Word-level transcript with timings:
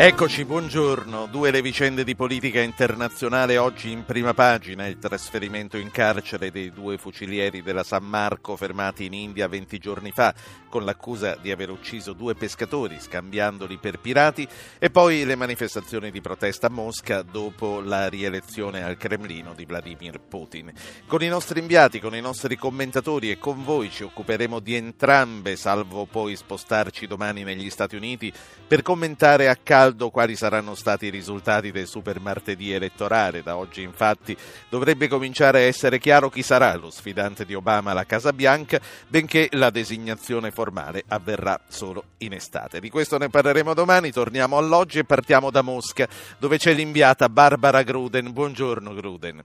Eccoci, 0.00 0.44
buongiorno. 0.44 1.26
Due 1.26 1.50
le 1.50 1.60
vicende 1.60 2.04
di 2.04 2.14
politica 2.14 2.60
internazionale 2.60 3.58
oggi 3.58 3.90
in 3.90 4.04
prima 4.04 4.32
pagina. 4.32 4.86
Il 4.86 5.00
trasferimento 5.00 5.76
in 5.76 5.90
carcere 5.90 6.52
dei 6.52 6.70
due 6.70 6.98
fucilieri 6.98 7.64
della 7.64 7.82
San 7.82 8.04
Marco 8.04 8.54
fermati 8.54 9.06
in 9.06 9.12
India 9.12 9.48
20 9.48 9.78
giorni 9.78 10.12
fa 10.12 10.32
con 10.68 10.84
l'accusa 10.84 11.34
di 11.34 11.50
aver 11.50 11.70
ucciso 11.70 12.12
due 12.12 12.36
pescatori 12.36 13.00
scambiandoli 13.00 13.78
per 13.78 13.98
pirati 13.98 14.46
e 14.78 14.88
poi 14.88 15.24
le 15.24 15.34
manifestazioni 15.34 16.12
di 16.12 16.20
protesta 16.20 16.68
a 16.68 16.70
Mosca 16.70 17.22
dopo 17.22 17.80
la 17.80 18.08
rielezione 18.08 18.84
al 18.84 18.96
Cremlino 18.96 19.52
di 19.52 19.64
Vladimir 19.64 20.20
Putin. 20.20 20.72
Con 21.08 21.24
i 21.24 21.28
nostri 21.28 21.58
inviati, 21.58 21.98
con 21.98 22.14
i 22.14 22.20
nostri 22.20 22.54
commentatori 22.54 23.32
e 23.32 23.38
con 23.38 23.64
voi 23.64 23.90
ci 23.90 24.04
occuperemo 24.04 24.60
di 24.60 24.76
entrambe, 24.76 25.56
salvo 25.56 26.06
poi 26.06 26.36
spostarci 26.36 27.08
domani 27.08 27.42
negli 27.42 27.68
Stati 27.68 27.96
Uniti 27.96 28.32
per 28.68 28.82
commentare 28.82 29.48
a 29.48 29.56
caldo 29.60 29.86
caldo 29.88 30.10
quali 30.10 30.36
saranno 30.36 30.74
stati 30.74 31.06
i 31.06 31.10
risultati 31.10 31.72
del 31.72 31.86
super 31.86 32.20
martedì 32.20 32.72
elettorale. 32.72 33.42
Da 33.42 33.56
oggi 33.56 33.82
infatti 33.82 34.36
dovrebbe 34.68 35.08
cominciare 35.08 35.60
a 35.60 35.62
essere 35.62 35.98
chiaro 35.98 36.28
chi 36.28 36.42
sarà 36.42 36.74
lo 36.76 36.90
sfidante 36.90 37.46
di 37.46 37.54
Obama 37.54 37.92
alla 37.92 38.04
Casa 38.04 38.32
Bianca, 38.32 38.80
benché 39.08 39.48
la 39.52 39.70
designazione 39.70 40.50
formale 40.50 41.04
avverrà 41.08 41.58
solo 41.68 42.04
in 42.18 42.34
estate. 42.34 42.80
Di 42.80 42.90
questo 42.90 43.16
ne 43.16 43.30
parleremo 43.30 43.72
domani, 43.72 44.12
torniamo 44.12 44.58
all'oggi 44.58 44.98
e 44.98 45.04
partiamo 45.04 45.50
da 45.50 45.62
Mosca, 45.62 46.06
dove 46.38 46.58
c'è 46.58 46.74
l'inviata 46.74 47.28
Barbara 47.28 47.82
Gruden. 47.82 48.32
Buongiorno 48.32 48.92
Gruden. 48.92 49.44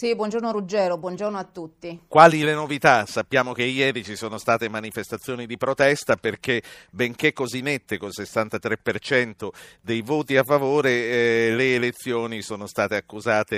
Sì, 0.00 0.14
buongiorno 0.14 0.50
Ruggero, 0.50 0.96
buongiorno 0.96 1.36
a 1.36 1.44
tutti. 1.44 2.04
Quali 2.08 2.40
le 2.40 2.54
novità? 2.54 3.04
Sappiamo 3.04 3.52
che 3.52 3.64
ieri 3.64 4.02
ci 4.02 4.16
sono 4.16 4.38
state 4.38 4.70
manifestazioni 4.70 5.44
di 5.44 5.58
protesta 5.58 6.16
perché, 6.16 6.62
benché 6.90 7.34
così 7.34 7.60
nette, 7.60 7.98
con 7.98 8.08
il 8.08 8.14
63% 8.16 9.48
dei 9.82 10.00
voti 10.00 10.38
a 10.38 10.42
favore, 10.42 10.90
eh, 10.90 11.54
le 11.54 11.74
elezioni 11.74 12.40
sono 12.40 12.66
state 12.66 12.96
accusate 12.96 13.56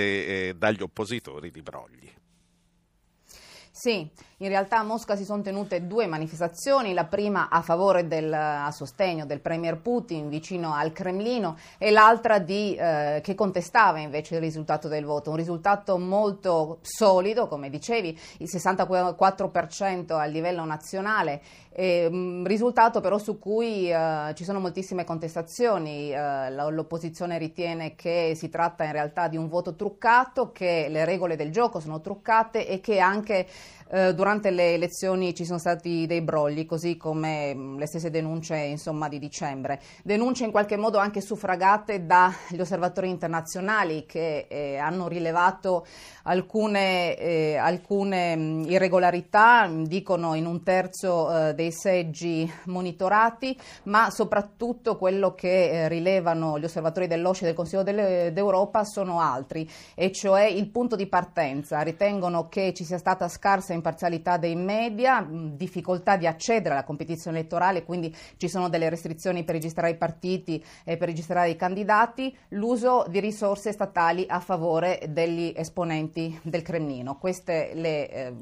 eh, 0.49 0.53
dagli 0.57 0.81
oppositori 0.81 1.49
di 1.49 1.61
brogli. 1.61 2.11
Sì, 3.71 4.09
in 4.43 4.49
realtà 4.49 4.79
a 4.79 4.83
Mosca 4.83 5.15
si 5.15 5.23
sono 5.23 5.41
tenute 5.41 5.87
due 5.87 6.05
manifestazioni, 6.05 6.93
la 6.93 7.05
prima 7.05 7.47
a 7.49 7.61
favore 7.61 8.07
del 8.07 8.31
a 8.33 8.69
sostegno 8.71 9.25
del 9.25 9.39
premier 9.39 9.77
Putin 9.77 10.27
vicino 10.27 10.73
al 10.73 10.91
Cremlino 10.91 11.57
e 11.77 11.91
l'altra 11.91 12.39
di, 12.39 12.75
eh, 12.75 13.21
che 13.23 13.35
contestava 13.35 13.99
invece 13.99 14.35
il 14.35 14.41
risultato 14.41 14.89
del 14.89 15.05
voto, 15.05 15.29
un 15.29 15.37
risultato 15.37 15.97
molto 15.97 16.79
solido, 16.81 17.47
come 17.47 17.69
dicevi, 17.69 18.19
il 18.39 18.49
64% 18.51 20.17
a 20.17 20.25
livello 20.25 20.65
nazionale, 20.65 21.41
e, 21.71 22.09
mh, 22.09 22.45
risultato 22.45 22.99
però 22.99 23.17
su 23.17 23.39
cui 23.39 23.89
eh, 23.89 24.33
ci 24.35 24.43
sono 24.43 24.59
moltissime 24.59 25.05
contestazioni, 25.05 26.11
eh, 26.11 26.51
l'opposizione 26.51 27.37
ritiene 27.37 27.95
che 27.95 28.33
si 28.35 28.49
tratta 28.49 28.83
in 28.83 28.91
realtà 28.91 29.29
di 29.29 29.37
un 29.37 29.47
voto 29.47 29.75
truccato, 29.75 30.51
che 30.51 30.87
le 30.89 31.05
regole 31.05 31.37
del 31.37 31.51
gioco 31.51 31.79
sono 31.79 32.01
truccate 32.01 32.67
e 32.67 32.81
che 32.81 32.99
anche 32.99 33.47
eh, 33.93 34.15
durante 34.15 34.49
le 34.49 34.73
elezioni 34.73 35.35
ci 35.35 35.45
sono 35.45 35.59
stati 35.59 36.07
dei 36.07 36.21
brogli, 36.21 36.65
così 36.65 36.97
come 36.97 37.75
le 37.77 37.85
stesse 37.85 38.09
denunce 38.09 38.55
insomma, 38.57 39.07
di 39.07 39.19
dicembre. 39.19 39.79
Denunce 40.03 40.45
in 40.45 40.51
qualche 40.51 40.77
modo 40.77 40.97
anche 40.97 41.21
suffragate 41.21 42.07
dagli 42.07 42.59
osservatori 42.59 43.09
internazionali 43.09 44.05
che 44.07 44.47
eh, 44.49 44.77
hanno 44.77 45.07
rilevato 45.07 45.85
alcune, 46.23 47.15
eh, 47.17 47.55
alcune 47.55 48.63
irregolarità, 48.65 49.69
dicono 49.71 50.33
in 50.33 50.47
un 50.47 50.63
terzo 50.63 51.49
eh, 51.49 51.53
dei 51.53 51.71
seggi 51.71 52.51
monitorati, 52.65 53.55
ma 53.83 54.09
soprattutto 54.09 54.97
quello 54.97 55.35
che 55.35 55.69
eh, 55.69 55.87
rilevano 55.87 56.57
gli 56.57 56.63
osservatori 56.63 57.05
dell'OSCE 57.05 57.43
e 57.43 57.45
del 57.47 57.55
Consiglio 57.55 57.83
d'Europa 57.83 58.83
sono 58.85 59.19
altri, 59.19 59.69
e 59.93 60.11
cioè 60.11 60.45
il 60.45 60.69
punto 60.69 60.95
di 60.95 61.05
partenza. 61.05 61.81
Ritengono 61.81 62.47
che 62.47 62.73
ci 62.73 62.85
sia 62.85 62.97
stata 62.97 63.27
scarsa 63.27 63.81
imparzialità 63.83 64.37
dei 64.37 64.55
media, 64.55 65.27
difficoltà 65.29 66.15
di 66.15 66.25
accedere 66.25 66.73
alla 66.73 66.85
competizione 66.85 67.39
elettorale, 67.39 67.83
quindi 67.83 68.15
ci 68.37 68.47
sono 68.47 68.69
delle 68.69 68.89
restrizioni 68.89 69.43
per 69.43 69.55
registrare 69.55 69.91
i 69.91 69.97
partiti 69.97 70.63
e 70.85 70.95
per 70.95 71.09
registrare 71.09 71.49
i 71.49 71.57
candidati, 71.57 72.33
l'uso 72.49 73.05
di 73.09 73.19
risorse 73.19 73.73
statali 73.73 74.25
a 74.29 74.39
favore 74.39 75.01
degli 75.09 75.51
esponenti 75.53 76.39
del 76.43 76.61
Cremlino. 76.61 77.19
Le, 77.23 78.09
eh, 78.09 78.33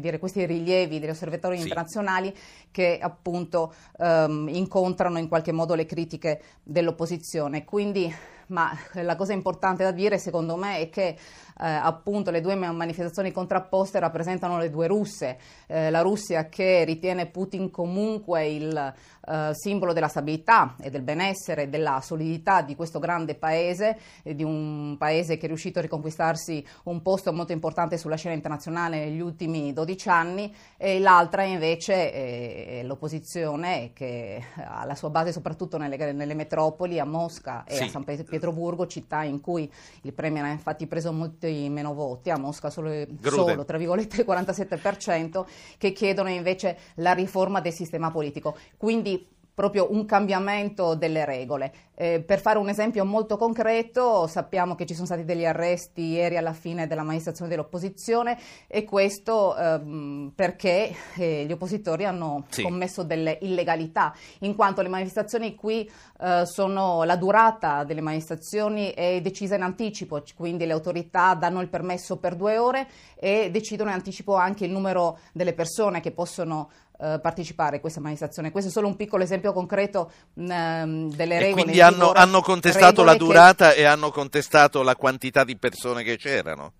dire, 0.00 0.18
questi 0.18 0.46
rilievi 0.46 0.98
degli 0.98 1.10
osservatori 1.10 1.56
sì. 1.56 1.62
internazionali 1.62 2.34
che 2.70 2.98
appunto 3.00 3.74
ehm, 3.98 4.48
incontrano 4.50 5.18
in 5.18 5.28
qualche 5.28 5.52
modo 5.52 5.74
le 5.74 5.84
critiche 5.84 6.40
dell'opposizione. 6.62 7.64
Quindi 7.64 8.12
ma 8.48 8.70
la 8.94 9.16
cosa 9.16 9.32
importante 9.32 9.84
da 9.84 9.90
dire 9.90 10.18
secondo 10.18 10.56
me 10.56 10.78
è 10.78 10.90
che 10.90 11.16
eh, 11.60 11.66
appunto 11.66 12.30
le 12.30 12.40
due 12.40 12.54
manifestazioni 12.54 13.32
contrapposte 13.32 13.98
rappresentano 13.98 14.58
le 14.58 14.70
due 14.70 14.86
russe, 14.86 15.38
eh, 15.66 15.90
la 15.90 16.00
Russia 16.00 16.48
che 16.48 16.84
ritiene 16.84 17.26
Putin 17.26 17.70
comunque 17.70 18.46
il 18.46 18.94
eh, 19.26 19.50
simbolo 19.54 19.92
della 19.92 20.08
stabilità 20.08 20.76
e 20.80 20.90
del 20.90 21.02
benessere 21.02 21.62
e 21.62 21.68
della 21.68 22.00
solidità 22.02 22.62
di 22.62 22.74
questo 22.74 22.98
grande 22.98 23.34
paese, 23.34 23.98
di 24.22 24.42
un 24.42 24.96
paese 24.98 25.36
che 25.36 25.44
è 25.44 25.48
riuscito 25.48 25.78
a 25.78 25.82
riconquistarsi 25.82 26.64
un 26.84 27.02
posto 27.02 27.32
molto 27.32 27.52
importante 27.52 27.96
sulla 27.96 28.16
scena 28.16 28.34
internazionale 28.34 29.04
negli 29.04 29.20
ultimi 29.20 29.72
12 29.72 30.08
anni, 30.08 30.54
e 30.76 30.98
l'altra 30.98 31.42
invece 31.42 32.12
è 32.12 32.82
l'opposizione 32.84 33.92
che 33.92 34.42
ha 34.56 34.84
la 34.84 34.94
sua 34.94 35.10
base 35.10 35.32
soprattutto 35.32 35.78
nelle, 35.78 36.12
nelle 36.12 36.34
metropoli, 36.34 36.98
a 36.98 37.04
Mosca 37.04 37.64
e 37.64 37.74
sì. 37.74 37.82
a 37.84 37.88
San 37.88 38.04
Pietroburgo, 38.04 38.86
città 38.86 39.22
in 39.22 39.40
cui 39.40 39.70
il 40.02 40.12
Premier 40.12 40.44
ha 40.44 40.50
infatti 40.50 40.86
preso 40.86 41.12
molti 41.12 41.68
meno 41.68 41.94
voti, 41.94 42.30
a 42.30 42.38
Mosca 42.38 42.70
solo, 42.70 42.90
solo 43.22 43.64
tra 43.64 43.78
virgolette 43.78 44.20
il 44.20 44.26
47%, 44.28 45.44
che 45.78 45.92
chiedono 45.92 46.28
invece 46.28 46.78
la 46.96 47.12
riforma 47.12 47.60
del 47.60 47.72
sistema 47.72 48.10
politico. 48.10 48.56
Quindi 48.76 49.13
proprio 49.54 49.92
un 49.92 50.04
cambiamento 50.04 50.94
delle 50.94 51.24
regole. 51.24 51.72
Eh, 51.96 52.20
per 52.20 52.40
fare 52.40 52.58
un 52.58 52.68
esempio 52.68 53.04
molto 53.04 53.36
concreto, 53.36 54.26
sappiamo 54.26 54.74
che 54.74 54.84
ci 54.84 54.94
sono 54.94 55.06
stati 55.06 55.24
degli 55.24 55.44
arresti 55.44 56.02
ieri 56.02 56.36
alla 56.36 56.52
fine 56.52 56.88
della 56.88 57.04
manifestazione 57.04 57.48
dell'opposizione 57.48 58.36
e 58.66 58.84
questo 58.84 59.56
ehm, 59.56 60.32
perché 60.34 60.92
eh, 61.14 61.44
gli 61.46 61.52
oppositori 61.52 62.04
hanno 62.04 62.46
sì. 62.48 62.62
commesso 62.62 63.04
delle 63.04 63.38
illegalità, 63.42 64.12
in 64.40 64.56
quanto 64.56 64.82
le 64.82 64.88
manifestazioni 64.88 65.54
qui 65.54 65.88
eh, 66.20 66.42
sono 66.46 67.04
la 67.04 67.16
durata 67.16 67.84
delle 67.84 68.00
manifestazioni 68.00 68.90
è 68.90 69.20
decisa 69.20 69.54
in 69.54 69.62
anticipo, 69.62 70.20
quindi 70.36 70.66
le 70.66 70.72
autorità 70.72 71.34
danno 71.34 71.60
il 71.60 71.68
permesso 71.68 72.16
per 72.16 72.34
due 72.34 72.58
ore 72.58 72.88
e 73.14 73.50
decidono 73.52 73.90
in 73.90 73.96
anticipo 73.96 74.34
anche 74.34 74.64
il 74.64 74.72
numero 74.72 75.18
delle 75.32 75.52
persone 75.52 76.00
che 76.00 76.10
possono 76.10 76.70
eh, 77.00 77.18
partecipare 77.20 77.76
a 77.76 77.80
questa 77.80 78.00
manifestazione. 78.00 78.50
Questo 78.52 78.70
è 78.70 78.72
solo 78.72 78.86
un 78.86 78.96
piccolo 78.96 79.24
esempio 79.24 79.52
concreto 79.52 80.10
mh, 80.34 80.50
ehm, 80.50 81.10
delle 81.14 81.38
regole. 81.38 81.60
E 81.60 81.62
quindi 81.64 81.80
hanno, 81.80 82.12
hanno, 82.12 82.40
contestato 82.40 83.02
la 83.02 83.16
durata 83.16 83.72
che... 83.72 83.80
e 83.80 83.84
hanno 83.84 84.10
contestato 84.10 84.82
la 84.82 84.94
quantità 84.94 85.44
di 85.44 85.56
persone 85.56 86.02
che 86.02 86.16
c'erano? 86.16 86.72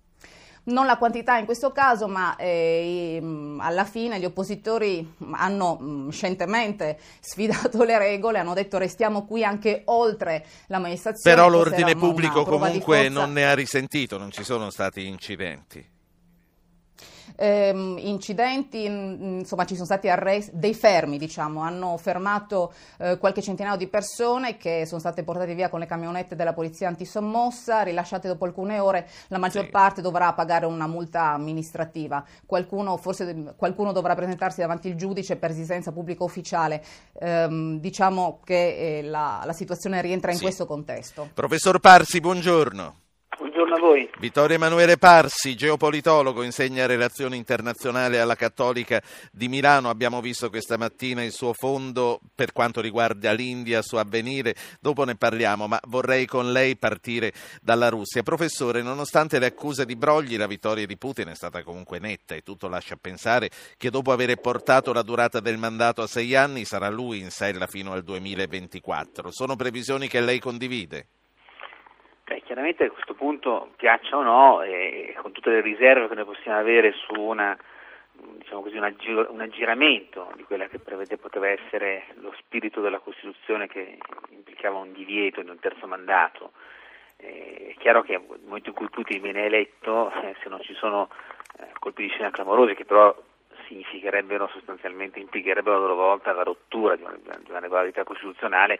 non 0.65 0.85
la 0.85 0.97
quantità 0.97 1.37
in 1.37 1.45
questo 1.45 1.71
caso, 1.71 2.07
ma 2.07 2.35
eh, 2.37 3.21
alla 3.59 3.83
fine 3.83 4.19
gli 4.19 4.25
oppositori 4.25 5.13
hanno 5.33 5.75
mh, 5.75 6.09
scientemente 6.09 6.97
sfidato 7.19 7.83
le 7.83 7.97
regole, 7.97 8.39
hanno 8.39 8.53
detto 8.53 8.77
restiamo 8.77 9.25
qui 9.25 9.43
anche 9.43 9.83
oltre 9.85 10.45
la 10.67 10.79
manifestazione. 10.79 11.35
Però 11.35 11.49
l'ordine 11.49 11.95
pubblico 11.95 12.43
comunque 12.43 13.09
non 13.09 13.33
ne 13.33 13.45
ha 13.45 13.53
risentito, 13.53 14.17
non 14.17 14.31
ci 14.31 14.43
sono 14.43 14.69
stati 14.69 15.05
incidenti 15.05 15.93
ehm, 17.35 17.97
incidenti, 17.99 18.85
insomma 18.85 19.65
ci 19.65 19.73
sono 19.73 19.85
stati 19.85 20.09
arresti, 20.09 20.51
dei 20.53 20.73
fermi 20.73 21.17
diciamo, 21.17 21.61
hanno 21.61 21.97
fermato 21.97 22.73
eh, 22.99 23.17
qualche 23.17 23.41
centinaio 23.41 23.77
di 23.77 23.87
persone 23.87 24.57
che 24.57 24.85
sono 24.85 24.99
state 24.99 25.23
portate 25.23 25.53
via 25.55 25.69
con 25.69 25.79
le 25.79 25.85
camionette 25.85 26.35
della 26.35 26.53
polizia 26.53 26.87
antisommossa, 26.87 27.81
rilasciate 27.83 28.27
dopo 28.27 28.45
alcune 28.45 28.79
ore, 28.79 29.07
la 29.27 29.37
maggior 29.37 29.65
sì. 29.65 29.71
parte 29.71 30.01
dovrà 30.01 30.33
pagare 30.33 30.65
una 30.65 30.87
multa 30.87 31.31
amministrativa, 31.31 32.23
qualcuno, 32.45 32.97
forse 32.97 33.53
qualcuno 33.55 33.91
dovrà 33.91 34.15
presentarsi 34.15 34.61
davanti 34.61 34.89
al 34.89 34.95
giudice 34.95 35.35
per 35.35 35.49
resistenza 35.49 35.91
pubblica 35.91 36.23
ufficiale, 36.23 36.83
ehm, 37.19 37.79
diciamo 37.79 38.39
che 38.43 38.97
eh, 38.97 39.01
la, 39.03 39.41
la, 39.45 39.53
situazione 39.53 40.01
rientra 40.01 40.31
in 40.31 40.37
sì. 40.37 40.43
questo 40.43 40.65
contesto. 40.65 41.29
Professor 41.33 41.79
Parsi, 41.79 42.19
buongiorno. 42.19 43.04
Buongiorno 43.55 43.75
a 43.75 43.79
voi. 43.79 44.09
Vittorio 44.19 44.57
Emanuele 44.57 44.97
Parsi, 44.97 45.55
geopolitologo, 45.55 46.43
insegna 46.43 46.85
relazioni 46.85 47.37
internazionali 47.37 48.17
alla 48.17 48.35
Cattolica 48.35 49.01
di 49.31 49.47
Milano. 49.47 49.89
Abbiamo 49.89 50.19
visto 50.19 50.49
questa 50.49 50.77
mattina 50.77 51.23
il 51.23 51.31
suo 51.31 51.53
fondo 51.53 52.19
per 52.35 52.51
quanto 52.51 52.81
riguarda 52.81 53.31
l'India, 53.31 53.81
su 53.81 53.95
avvenire. 53.95 54.55
Dopo 54.81 55.05
ne 55.05 55.15
parliamo, 55.15 55.67
ma 55.67 55.79
vorrei 55.87 56.25
con 56.25 56.51
lei 56.51 56.75
partire 56.75 57.31
dalla 57.61 57.87
Russia. 57.87 58.23
Professore, 58.23 58.81
nonostante 58.81 59.39
le 59.39 59.45
accuse 59.45 59.85
di 59.85 59.95
brogli, 59.95 60.35
la 60.35 60.47
vittoria 60.47 60.85
di 60.85 60.97
Putin 60.97 61.29
è 61.29 61.35
stata 61.35 61.63
comunque 61.63 61.99
netta 61.99 62.35
e 62.35 62.41
tutto 62.41 62.67
lascia 62.67 62.97
pensare 62.97 63.49
che 63.77 63.89
dopo 63.89 64.11
aver 64.11 64.35
portato 64.35 64.91
la 64.91 65.01
durata 65.01 65.39
del 65.39 65.57
mandato 65.57 66.01
a 66.01 66.07
sei 66.07 66.35
anni 66.35 66.65
sarà 66.65 66.89
lui 66.89 67.19
in 67.19 67.31
sella 67.31 67.67
fino 67.67 67.93
al 67.93 68.03
2024. 68.03 69.31
Sono 69.31 69.55
previsioni 69.55 70.09
che 70.09 70.19
lei 70.19 70.39
condivide? 70.39 71.07
Beh, 72.25 72.41
chiaramente 72.41 72.85
a 72.85 72.89
questo 72.89 73.13
punto, 73.13 73.73
piaccia 73.75 74.17
o 74.17 74.23
no, 74.23 74.63
e 74.63 75.15
con 75.21 75.31
tutte 75.31 75.51
le 75.51 75.61
riserve 75.61 76.07
che 76.07 76.15
noi 76.15 76.25
possiamo 76.25 76.57
avere 76.57 76.91
su 76.93 77.13
una, 77.13 77.55
diciamo 78.13 78.61
così, 78.61 78.77
una, 78.77 78.91
un 79.29 79.41
aggiramento 79.41 80.31
di 80.35 80.41
quella 80.41 80.65
che 80.67 80.79
prevede, 80.79 81.17
poteva 81.17 81.49
essere 81.49 82.05
lo 82.15 82.33
spirito 82.39 82.81
della 82.81 82.97
Costituzione 82.97 83.67
che 83.67 83.99
implicava 84.29 84.79
un 84.79 84.91
divieto 84.91 85.43
di 85.43 85.51
un 85.51 85.59
terzo 85.59 85.85
mandato, 85.85 86.53
eh, 87.17 87.75
è 87.75 87.79
chiaro 87.79 88.01
che 88.01 88.13
nel 88.17 88.39
momento 88.43 88.69
in 88.69 88.75
cui 88.75 88.89
Putin 88.89 89.21
viene 89.21 89.45
eletto, 89.45 90.11
eh, 90.23 90.35
se 90.41 90.49
non 90.49 90.61
ci 90.61 90.73
sono 90.73 91.09
eh, 91.59 91.67
colpi 91.77 92.01
di 92.01 92.09
scena 92.09 92.31
clamorosi 92.31 92.73
che 92.73 92.85
però 92.85 93.15
significherebbero 93.67 94.47
sostanzialmente, 94.47 95.19
implicherebbero 95.19 95.75
a 95.75 95.79
loro 95.79 95.95
volta 95.95 96.33
la 96.33 96.41
rottura 96.41 96.95
di 96.95 97.03
una, 97.03 97.15
di 97.15 97.49
una 97.51 97.59
regolarità 97.59 98.03
costituzionale, 98.03 98.79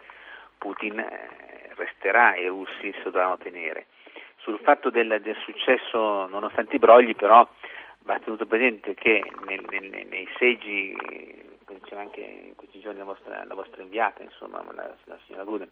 Putin 0.58 0.98
eh, 0.98 1.70
resterà 1.74 2.34
e 2.34 2.44
i 2.44 2.48
russi 2.48 2.92
si 2.92 3.02
dovranno 3.04 3.38
tenere. 3.38 3.86
Sul 4.36 4.58
fatto 4.60 4.90
del, 4.90 5.20
del, 5.22 5.36
successo, 5.44 6.26
nonostante 6.26 6.76
i 6.76 6.78
brogli, 6.78 7.14
però 7.14 7.48
va 8.00 8.18
tenuto 8.20 8.46
presente 8.46 8.94
che 8.94 9.22
nel, 9.46 9.64
nel, 9.68 10.06
nei 10.08 10.28
seggi, 10.38 10.96
come 11.64 11.80
diceva 11.82 12.02
anche 12.02 12.20
in 12.20 12.54
questi 12.54 12.80
giorni 12.80 12.98
la 12.98 13.04
vostra, 13.04 13.44
la 13.44 13.54
vostra 13.54 13.82
inviata, 13.82 14.22
insomma, 14.22 14.62
la, 14.72 14.94
la 15.04 15.18
signora 15.26 15.44
Gruden, 15.44 15.70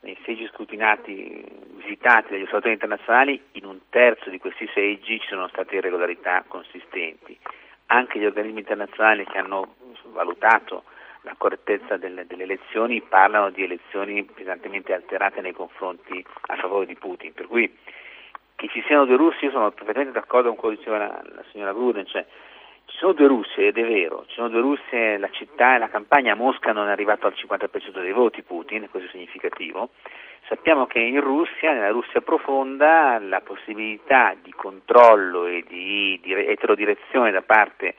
nei 0.00 0.18
seggi 0.24 0.46
scrutinati, 0.52 1.44
visitati 1.76 2.30
dagli 2.30 2.42
osservatori 2.42 2.74
internazionali, 2.74 3.42
in 3.52 3.64
un 3.64 3.80
terzo 3.88 4.30
di 4.30 4.38
questi 4.38 4.68
seggi 4.72 5.18
ci 5.18 5.28
sono 5.28 5.48
state 5.48 5.76
irregolarità 5.76 6.44
consistenti. 6.46 7.38
Anche 7.86 8.18
gli 8.18 8.24
organismi 8.24 8.60
internazionali 8.60 9.24
che 9.24 9.38
hanno 9.38 9.74
valutato 10.12 10.84
la 11.24 11.34
correttezza 11.36 11.96
delle, 11.96 12.26
delle, 12.26 12.44
elezioni 12.44 13.00
parlano 13.00 13.50
di 13.50 13.64
elezioni 13.64 14.24
pesantemente 14.24 14.92
alterate 14.92 15.40
nei 15.40 15.52
confronti 15.52 16.24
a 16.48 16.56
favore 16.56 16.86
di 16.86 16.94
Putin, 16.94 17.32
per 17.32 17.46
cui 17.46 17.70
che 18.54 18.68
ci 18.68 18.82
siano 18.86 19.04
due 19.04 19.16
russi, 19.16 19.46
io 19.46 19.50
sono 19.50 19.70
perfettamente 19.72 20.12
d'accordo 20.12 20.48
con 20.48 20.56
quello 20.56 20.74
che 20.74 20.80
diceva 20.80 20.98
la, 20.98 21.22
la 21.34 21.44
signora 21.50 21.72
Gruden, 21.72 22.06
cioè 22.06 22.24
ci 22.86 22.96
sono 22.98 23.12
due 23.12 23.26
Russie 23.26 23.68
ed 23.68 23.78
è 23.78 23.84
vero, 23.84 24.24
ci 24.28 24.34
sono 24.34 24.48
due 24.48 24.60
Russie, 24.60 25.18
la 25.18 25.30
città 25.30 25.74
e 25.74 25.78
la 25.78 25.88
campagna 25.88 26.32
a 26.32 26.36
Mosca 26.36 26.72
non 26.72 26.88
è 26.88 26.90
arrivato 26.90 27.26
al 27.26 27.34
50% 27.34 28.00
dei 28.00 28.12
voti 28.12 28.42
Putin, 28.42 28.88
questo 28.90 29.08
è 29.08 29.12
significativo. 29.12 29.90
Sappiamo 30.46 30.86
che 30.86 31.00
in 31.00 31.20
Russia, 31.20 31.72
nella 31.72 31.88
Russia 31.88 32.20
profonda, 32.20 33.18
la 33.18 33.40
possibilità 33.40 34.36
di 34.40 34.52
controllo 34.52 35.46
e 35.46 35.64
di, 35.66 36.20
di 36.22 36.34
eterodirezione 36.34 37.30
da 37.30 37.40
parte 37.40 37.94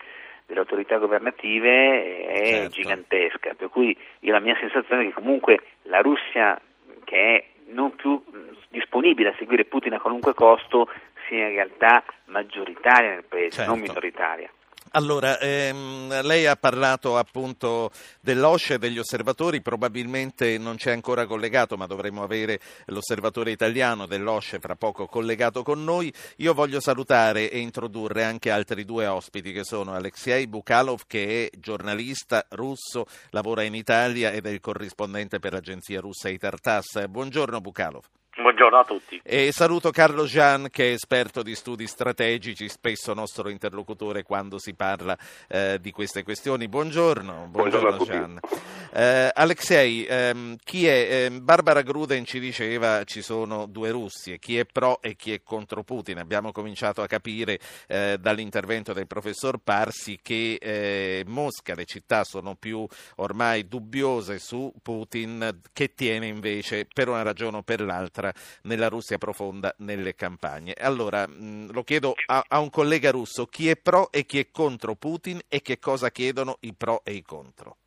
delle 0.45 0.59
autorità 0.59 0.97
governative 0.97 2.25
è 2.25 2.45
certo. 2.45 2.69
gigantesca, 2.69 3.53
per 3.55 3.69
cui 3.69 3.97
io 4.19 4.31
la 4.31 4.39
mia 4.39 4.57
sensazione 4.59 5.03
è 5.03 5.05
che 5.07 5.13
comunque 5.13 5.61
la 5.83 6.01
Russia 6.01 6.59
che 7.03 7.17
è 7.17 7.45
non 7.67 7.95
più 7.95 8.21
disponibile 8.69 9.29
a 9.29 9.35
seguire 9.37 9.65
Putin 9.65 9.93
a 9.93 9.99
qualunque 9.99 10.33
costo 10.33 10.89
sia 11.27 11.47
in 11.47 11.53
realtà 11.53 12.03
maggioritaria 12.25 13.11
nel 13.11 13.23
paese, 13.23 13.57
certo. 13.57 13.71
non 13.71 13.79
minoritaria. 13.79 14.49
Allora, 14.95 15.37
ehm, 15.39 16.21
lei 16.21 16.45
ha 16.45 16.55
parlato 16.55 17.17
appunto 17.17 17.91
dell'OSCE 18.21 18.77
degli 18.77 18.97
osservatori, 18.97 19.59
probabilmente 19.61 20.57
non 20.57 20.77
c'è 20.77 20.91
ancora 20.91 21.25
collegato, 21.25 21.75
ma 21.75 21.85
dovremmo 21.85 22.23
avere 22.23 22.61
l'osservatore 22.85 23.51
italiano 23.51 24.05
dell'OSCE 24.05 24.59
fra 24.59 24.77
poco 24.77 25.07
collegato 25.07 25.63
con 25.63 25.83
noi. 25.83 26.13
Io 26.37 26.53
voglio 26.53 26.79
salutare 26.79 27.51
e 27.51 27.59
introdurre 27.59 28.23
anche 28.23 28.51
altri 28.51 28.85
due 28.85 29.05
ospiti 29.05 29.51
che 29.51 29.65
sono 29.65 29.93
Alexei 29.93 30.47
Bukalov, 30.47 31.01
che 31.07 31.49
è 31.51 31.57
giornalista 31.57 32.45
russo, 32.51 33.05
lavora 33.31 33.63
in 33.63 33.75
Italia 33.75 34.31
ed 34.31 34.45
è 34.45 34.49
il 34.49 34.61
corrispondente 34.61 35.39
per 35.39 35.51
l'agenzia 35.51 35.99
russa 35.99 36.29
Itartas. 36.29 37.05
Buongiorno 37.09 37.59
Bukalov. 37.59 38.05
Buongiorno 38.37 38.77
a 38.77 38.83
tutti. 38.83 39.21
E 39.23 39.53
saluto 39.53 39.91
Carlo 39.91 40.25
Gian 40.25 40.67
che 40.69 40.89
è 40.89 40.93
esperto 40.93 41.41
di 41.41 41.55
studi 41.55 41.87
strategici, 41.87 42.67
spesso 42.67 43.13
nostro 43.13 43.47
interlocutore 43.47 44.23
quando 44.23 44.59
si 44.59 44.73
parla 44.73 45.17
eh, 45.47 45.77
di 45.79 45.91
queste 45.91 46.23
questioni. 46.23 46.67
Buongiorno, 46.67 47.47
buongiorno, 47.49 47.95
buongiorno 47.95 48.05
Gian. 48.05 48.39
Eh, 48.93 49.29
Alexei, 49.33 50.05
ehm, 50.05 50.57
chi 50.63 50.85
è? 50.85 51.27
Eh, 51.27 51.31
Barbara 51.31 51.81
Gruden 51.81 52.25
ci 52.25 52.39
diceva 52.41 53.05
ci 53.05 53.21
sono 53.21 53.67
due 53.67 53.91
Russie, 53.91 54.37
chi 54.37 54.57
è 54.57 54.65
pro 54.65 55.01
e 55.01 55.15
chi 55.15 55.31
è 55.31 55.41
contro 55.41 55.83
Putin. 55.83 56.17
Abbiamo 56.17 56.51
cominciato 56.51 57.01
a 57.01 57.07
capire 57.07 57.57
eh, 57.87 58.17
dall'intervento 58.19 58.91
del 58.91 59.07
professor 59.07 59.59
Parsi 59.63 60.19
che 60.21 60.57
eh, 60.59 61.23
Mosca, 61.25 61.73
le 61.73 61.85
città 61.85 62.25
sono 62.25 62.55
più 62.55 62.85
ormai 63.15 63.67
dubbiose 63.69 64.39
su 64.39 64.73
Putin 64.81 65.61
che 65.71 65.93
tiene 65.93 66.27
invece 66.27 66.85
per 66.93 67.07
una 67.07 67.21
ragione 67.21 67.57
o 67.57 67.61
per 67.61 67.79
l'altra 67.79 68.24
guerra 68.25 68.33
nella 68.63 68.87
Russia 68.87 69.17
profonda 69.17 69.73
nelle 69.79 70.15
campagne. 70.15 70.73
Allora, 70.73 71.27
mh, 71.27 71.71
lo 71.71 71.83
chiedo 71.83 72.13
a, 72.27 72.43
a, 72.47 72.59
un 72.59 72.69
collega 72.69 73.11
russo, 73.11 73.45
chi 73.45 73.69
è 73.69 73.75
pro 73.75 74.11
e 74.11 74.25
chi 74.25 74.39
è 74.39 74.49
contro 74.51 74.95
Putin 74.95 75.39
e 75.49 75.61
che 75.61 75.79
cosa 75.79 76.09
chiedono 76.09 76.57
i 76.61 76.73
pro 76.73 77.01
e 77.03 77.13
i 77.13 77.21
contro? 77.21 77.77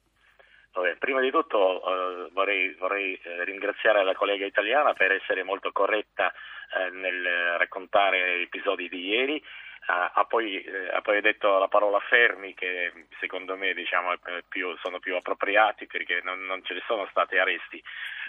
Prima 1.00 1.20
di 1.20 1.30
tutto 1.30 1.80
eh, 1.80 2.28
vorrei, 2.32 2.72
vorrei 2.74 3.14
eh, 3.14 3.44
ringraziare 3.44 4.04
la 4.04 4.14
collega 4.14 4.46
italiana 4.46 4.92
per 4.92 5.10
essere 5.10 5.42
molto 5.42 5.72
corretta 5.72 6.30
eh, 6.30 6.90
nel 6.90 7.24
raccontare 7.56 8.42
episodi 8.42 8.88
di 8.88 9.06
ieri. 9.06 9.42
Ha 9.90 10.26
poi, 10.28 10.62
eh, 10.62 10.88
ha, 10.92 11.00
poi, 11.00 11.22
detto 11.22 11.58
la 11.58 11.68
parola 11.68 11.98
fermi 11.98 12.52
che 12.52 12.92
secondo 13.20 13.56
me 13.56 13.72
diciamo, 13.72 14.12
più, 14.46 14.76
sono 14.82 14.98
più 14.98 15.16
appropriati 15.16 15.86
perché 15.86 16.20
non, 16.22 16.44
non, 16.44 16.62
ce 16.62 16.74
ne 16.74 16.82
sono 16.86 17.06
stati 17.10 17.38
arresti. 17.38 17.82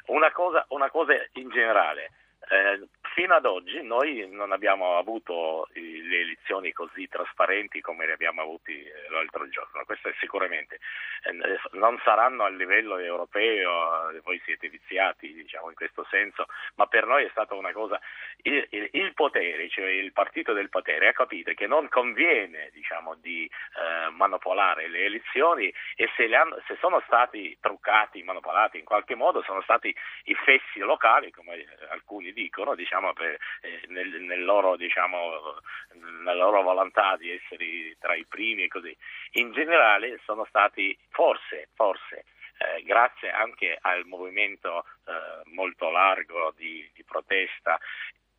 Una 0.06 0.32
cosa, 0.32 0.66
una 0.70 0.90
cosa 0.90 1.14
in 1.34 1.50
generale, 1.50 2.12
eh, 2.48 2.88
fino 3.14 3.36
ad 3.36 3.46
oggi 3.46 3.82
noi 3.84 4.28
non 4.30 4.52
abbiamo 4.52 4.98
avuto 4.98 5.68
le 5.74 6.20
elezioni 6.22 6.72
così 6.72 7.08
trasparenti 7.08 7.82
come 7.82 8.06
le 8.06 8.14
abbiamo 8.14 8.42
avute 8.42 8.72
eh, 8.72 9.10
l'altro 9.10 9.48
giorno, 9.50 9.84
questo 9.86 10.10
è 10.10 10.14
sicuramente. 10.20 10.80
Eh, 11.24 11.78
non 11.78 12.00
saranno 12.04 12.46
a 12.46 12.50
livello 12.50 12.98
europeo, 12.98 14.10
eh, 14.10 14.22
voi 14.22 14.42
siete 14.46 14.70
viziati 14.70 15.34
diciamo, 15.34 15.70
in 15.70 15.76
questo 15.76 16.06
senso, 16.10 16.46
ma 16.76 16.88
per 16.88 17.06
noi 17.06 17.26
è 17.26 17.30
stata 17.32 17.56
una 17.56 17.74
cosa, 17.74 18.00
il, 18.44 18.66
il, 18.72 18.90
il 18.94 19.14
potere, 19.14 19.70
cioè 19.70 19.90
il 19.90 20.14
partito 20.14 20.54
del 20.54 20.70
potere 20.70 21.10
ha 21.10 21.14
capito 21.14 21.52
che 21.54 21.68
non 21.68 21.90
conviene 21.90 22.70
diciamo, 22.74 23.16
di 23.16 23.46
eh, 23.46 24.12
manipolare 24.12 24.88
le 24.88 25.04
elezioni 25.06 25.72
e 25.96 26.10
se, 26.16 26.34
hanno, 26.34 26.58
se, 26.68 26.78
sono 26.80 27.02
stati 27.06 27.58
truccati, 27.60 28.24
manipolati 28.24 28.78
in 28.78 28.86
qualche 28.86 29.16
modo, 29.16 29.42
sono 29.44 29.62
stati 29.62 29.94
i 30.24 30.36
fessi 30.36 30.80
locali, 30.80 31.32
come 31.32 31.66
alcuni 31.90 32.29
dicono, 32.34 32.76
diciamo, 32.76 33.14
per, 33.14 33.38
eh, 33.62 33.82
nel, 33.88 34.22
nel 34.22 34.44
loro, 34.44 34.76
diciamo, 34.76 35.60
nella 35.94 36.34
loro 36.34 36.62
volontà 36.62 37.16
di 37.18 37.32
essere 37.32 37.96
tra 38.00 38.16
i 38.16 38.26
primi 38.26 38.64
e 38.64 38.68
così. 38.68 38.96
In 39.34 39.52
generale 39.52 40.20
sono 40.24 40.46
stati 40.46 40.98
forse, 41.10 41.70
forse 41.74 42.26
eh, 42.60 42.84
grazie 42.84 43.32
anche 43.32 43.78
al 43.80 44.06
movimento 44.06 44.84
eh, 45.06 45.50
molto 45.52 45.90
largo 45.90 46.54
di, 46.58 46.88
di, 46.94 47.04
protesta, 47.06 47.80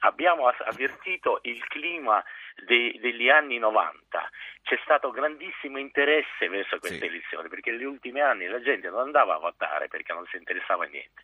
abbiamo 0.00 0.46
avvertito 0.46 1.40
il 1.42 1.62
clima 1.68 2.22
de, 2.66 2.96
degli 3.00 3.28
anni 3.28 3.58
90. 3.58 4.30
C'è 4.62 4.78
stato 4.84 5.10
grandissimo 5.10 5.78
interesse 5.78 6.48
verso 6.48 6.78
queste 6.78 6.98
sì. 6.98 7.06
elezioni 7.06 7.48
perché 7.48 7.70
negli 7.70 7.84
ultimi 7.84 8.20
anni 8.20 8.46
la 8.46 8.60
gente 8.60 8.88
non 8.88 9.00
andava 9.00 9.34
a 9.34 9.38
votare 9.38 9.88
perché 9.88 10.12
non 10.12 10.26
si 10.26 10.36
interessava 10.36 10.84
a 10.84 10.88
niente. 10.88 11.22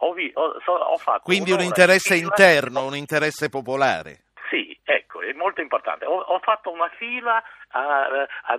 Ho, 0.00 0.14
ho, 0.14 0.72
ho 0.72 1.20
Quindi 1.22 1.50
un 1.52 1.60
interesse 1.60 2.14
interno, 2.14 2.84
un 2.86 2.94
interesse 2.94 3.48
popolare. 3.48 4.26
Sì, 4.48 4.78
ecco, 4.84 5.20
è 5.20 5.32
molto 5.32 5.60
importante. 5.60 6.04
Ho 6.06 6.38
fatto 6.40 6.70
una 6.70 6.88
fila 6.96 7.42
a, 7.70 8.06
a, 8.06 8.58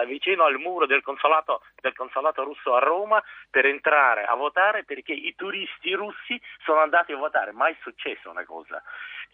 a, 0.00 0.04
vicino 0.04 0.44
al 0.44 0.58
muro 0.58 0.86
del 0.86 1.02
consolato, 1.02 1.62
del 1.80 1.94
consolato, 1.94 2.44
russo 2.44 2.74
a 2.74 2.78
Roma 2.78 3.22
per 3.50 3.66
entrare 3.66 4.24
a 4.24 4.34
votare 4.34 4.84
perché 4.84 5.12
i 5.12 5.34
turisti 5.34 5.92
russi 5.92 6.40
sono 6.64 6.80
andati 6.80 7.12
a 7.12 7.16
votare. 7.16 7.52
Mai 7.52 7.76
successo 7.80 8.30
una 8.30 8.44
cosa. 8.44 8.82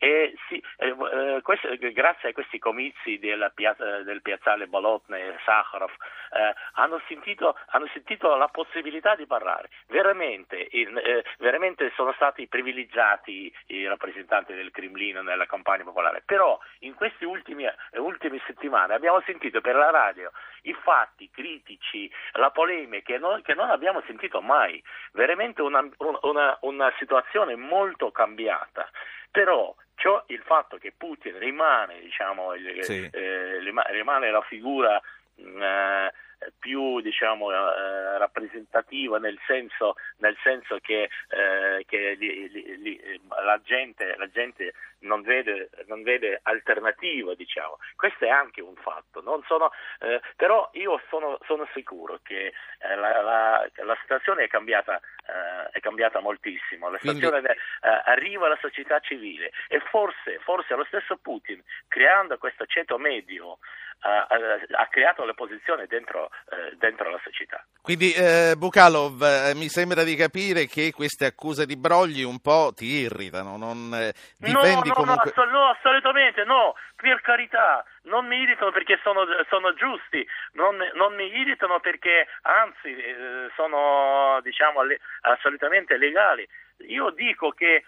E 0.05 0.35
sì, 0.49 0.61
eh, 0.79 0.89
eh 0.89 1.43
questo, 1.43 1.69
grazie 1.79 2.31
a 2.31 2.33
questi 2.33 2.59
comizi 2.59 3.21
piazza, 3.55 4.03
del 4.03 4.21
piazzale 4.21 4.67
Bolotne 4.67 5.29
e 5.29 5.37
Sakharov 5.45 5.93
eh, 6.33 6.55
hanno, 6.73 7.01
sentito, 7.07 7.57
hanno, 7.67 7.87
sentito, 7.93 8.35
la 8.35 8.49
possibilità 8.49 9.15
di 9.15 9.27
parlare. 9.27 9.71
Veramente, 9.87 10.67
in, 10.73 10.99
eh, 10.99 11.25
veramente, 11.39 11.93
sono 11.95 12.13
stati 12.15 12.49
privilegiati 12.49 13.55
i 13.67 13.87
rappresentanti 13.87 14.55
del 14.55 14.73
Cremlino 14.73 15.23
nella 15.23 15.47
campagna 15.47 15.85
popolare, 15.85 16.25
però 16.27 16.59
in 16.81 16.95
queste 16.95 17.25
ultime, 17.25 17.73
ultime 17.93 18.43
settimane 18.45 18.95
abbiamo 18.95 19.21
sentito 19.21 19.61
per 19.61 19.77
la 19.77 19.91
radio 19.91 20.33
i 20.63 20.73
fatti 20.83 21.31
critici, 21.31 22.11
la 22.33 22.51
polemica 22.51 23.13
che 23.13 23.19
non, 23.19 23.41
che 23.43 23.55
non 23.55 23.71
abbiamo 23.71 24.03
sentito 24.05 24.41
mai, 24.41 24.83
veramente 25.13 25.63
una, 25.63 25.89
una, 26.23 26.59
una 26.63 26.93
situazione 26.99 27.55
molto 27.55 28.11
cambiata. 28.11 28.91
Però 29.31 29.75
Ciò, 30.03 30.21
il 30.27 30.43
fatto 30.45 30.79
che 30.79 30.93
Putin 30.97 31.39
rimane, 31.39 32.01
diciamo, 32.01 32.55
sì. 32.81 33.09
eh, 33.09 33.61
rimane 33.61 34.33
la 34.33 34.41
figura 34.41 35.01
mm, 35.41 35.63
eh, 35.63 36.13
più 36.59 37.01
diciamo, 37.01 37.51
eh, 37.51 38.19
rappresentativa 38.19 39.19
nel 39.19 39.39
senso, 39.47 39.97
nel 40.19 40.37
senso 40.43 40.79
che, 40.81 41.09
eh, 41.29 41.85
che 41.87 42.15
li, 42.19 42.49
li, 42.51 42.81
li, 42.81 43.21
la, 43.45 43.61
gente, 43.65 44.15
la, 44.17 44.29
gente, 44.29 44.73
non 45.01 45.23
vede, 45.23 45.71
non 45.87 46.03
vede 46.03 46.39
alternativa. 46.43 47.35
Diciamo. 47.35 47.79
Questo 47.97 48.25
è 48.25 48.29
anche 48.29 48.61
un 48.61 48.77
fatto. 48.77 49.23
Sono, 49.47 49.73
eh, 50.01 50.21
però 50.37 50.71
io 50.75 51.01
sono, 51.09 51.39
sono 51.47 51.69
sicuro 51.75 52.21
che 52.23 52.53
eh, 52.79 52.95
la, 52.95 53.21
la, 53.21 53.71
la, 53.85 53.99
situazione 54.01 54.45
è 54.45 54.49
cambiata, 54.49 54.99
eh, 54.99 55.71
è 55.73 55.81
cambiata 55.81 56.21
moltissimo. 56.21 56.91
La 56.91 56.99
situazione 56.99 57.41
Quindi... 57.41 57.59
Eh, 57.83 58.03
arriva 58.05 58.47
alla 58.47 58.59
società 58.61 59.01
civile 59.01 59.51
e 59.69 59.81
forse, 59.91 60.39
forse 60.41 60.75
lo 60.75 60.85
stesso 60.85 61.17
Putin, 61.17 61.61
creando 61.89 62.39
questo 62.39 62.67
ceto 62.67 62.99
medio, 62.99 63.59
ha, 64.03 64.27
ha 64.27 64.87
creato 64.89 65.25
le 65.25 65.35
posizioni 65.35 65.87
dentro, 65.87 66.31
eh, 66.51 66.77
dentro 66.77 67.11
la 67.11 67.21
società. 67.23 67.65
Quindi 67.81 68.13
eh, 68.13 68.55
Bukalov, 68.57 69.23
eh, 69.23 69.55
mi 69.55 69.69
sembra 69.69 70.03
di 70.03 70.15
capire 70.15 70.67
che 70.67 70.93
queste 70.93 71.27
accuse 71.27 71.67
di 71.67 71.77
brogli 71.77 72.23
un 72.23 72.41
po' 72.41 72.73
ti 72.75 72.87
irritano, 72.87 73.57
non 73.57 73.93
eh, 73.95 74.13
difendi 74.37 74.89
no, 74.89 74.95
no, 74.95 75.05
comunque... 75.05 75.33
No, 75.35 75.45
no, 75.45 75.69
assolutamente 75.69 76.45
no, 76.45 76.75
per 76.97 77.21
carità, 77.21 77.85
non 78.03 78.27
mi 78.27 78.39
irritano 78.39 78.71
perché 78.71 78.99
sono, 79.03 79.25
sono 79.49 79.75
giusti, 79.75 80.27
non, 80.53 80.77
non, 80.95 81.15
mi 81.15 81.27
irritano 81.27 81.81
perché 81.81 82.29
anzi 82.43 82.95
eh, 82.97 83.51
sono 83.55 84.41
diciamo 84.43 84.81
assolutamente 85.23 85.97
legali. 85.97 86.47
Io 86.87 87.11
dico 87.11 87.51
che 87.51 87.85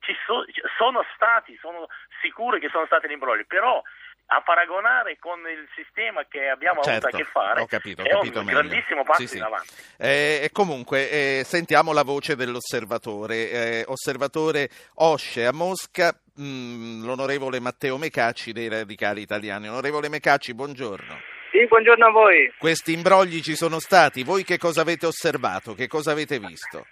ci 0.00 0.14
so, 0.24 0.44
sono 0.76 1.04
stati, 1.14 1.56
sono 1.60 1.88
sicuro 2.20 2.58
che 2.58 2.68
sono 2.70 2.86
stati 2.86 3.08
gli 3.08 3.12
imbrogli, 3.12 3.44
però 3.46 3.82
a 4.32 4.42
paragonare 4.42 5.18
con 5.18 5.40
il 5.40 5.68
sistema 5.74 6.24
che 6.28 6.48
abbiamo 6.48 6.82
certo, 6.82 7.08
avuto 7.08 7.16
a 7.16 7.18
che 7.18 7.30
fare 7.30 7.60
ho 7.62 7.66
capito, 7.66 8.02
ho 8.02 8.04
è 8.04 8.10
capito 8.10 8.38
un 8.38 8.44
meglio. 8.44 8.60
grandissimo 8.60 9.02
passo 9.02 9.20
sì, 9.22 9.26
sì. 9.26 9.36
in 9.38 9.42
avanti. 9.42 9.74
Eh, 9.98 10.40
e 10.44 10.50
comunque 10.52 11.10
eh, 11.10 11.42
sentiamo 11.44 11.92
la 11.92 12.04
voce 12.04 12.36
dell'osservatore. 12.36 13.50
Eh, 13.50 13.84
osservatore 13.88 14.68
Osce 14.96 15.46
a 15.46 15.52
Mosca, 15.52 16.14
mh, 16.36 16.44
mm, 16.44 17.04
l'onorevole 17.04 17.58
Matteo 17.58 17.96
Mecacci 17.98 18.52
dei 18.52 18.68
Radicali 18.68 19.20
Italiani. 19.20 19.68
Onorevole 19.68 20.08
Mecacci, 20.08 20.54
buongiorno. 20.54 21.20
Sì, 21.50 21.66
buongiorno 21.66 22.06
a 22.06 22.10
voi. 22.10 22.52
Questi 22.56 22.92
imbrogli 22.92 23.40
ci 23.40 23.56
sono 23.56 23.80
stati, 23.80 24.22
voi 24.22 24.44
che 24.44 24.58
cosa 24.58 24.82
avete 24.82 25.06
osservato, 25.06 25.74
che 25.74 25.88
cosa 25.88 26.12
avete 26.12 26.38
visto? 26.38 26.86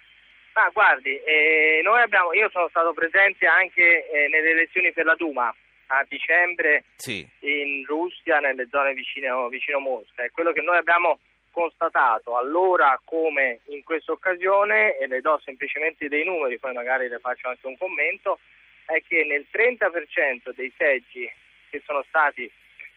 Ah, 0.53 0.69
guardi, 0.73 1.15
eh, 1.15 1.81
abbiamo, 2.03 2.33
io 2.33 2.49
sono 2.49 2.67
stato 2.67 2.91
presente 2.91 3.47
anche 3.47 4.09
eh, 4.09 4.27
nelle 4.27 4.51
elezioni 4.51 4.91
per 4.91 5.05
la 5.05 5.15
Duma 5.15 5.55
a 5.91 6.05
dicembre 6.07 6.83
sì. 6.95 7.27
in 7.39 7.83
Russia, 7.85 8.39
nelle 8.39 8.67
zone 8.69 8.93
vicino, 8.93 9.47
vicino 9.47 9.79
Mosca. 9.79 10.23
E 10.23 10.31
quello 10.31 10.51
che 10.51 10.61
noi 10.61 10.77
abbiamo 10.77 11.19
constatato 11.51 12.37
allora 12.37 12.99
come 13.03 13.61
in 13.65 13.83
questa 13.83 14.11
occasione, 14.11 14.97
e 14.97 15.07
le 15.07 15.21
do 15.21 15.39
semplicemente 15.43 16.07
dei 16.07 16.23
numeri, 16.23 16.59
poi 16.59 16.73
magari 16.73 17.07
le 17.07 17.19
faccio 17.19 17.49
anche 17.49 17.65
un 17.67 17.77
commento, 17.77 18.39
è 18.85 19.01
che 19.07 19.23
nel 19.25 19.45
30% 19.51 20.53
dei 20.55 20.71
seggi 20.77 21.29
che 21.69 21.81
sono 21.85 22.03
stati 22.07 22.49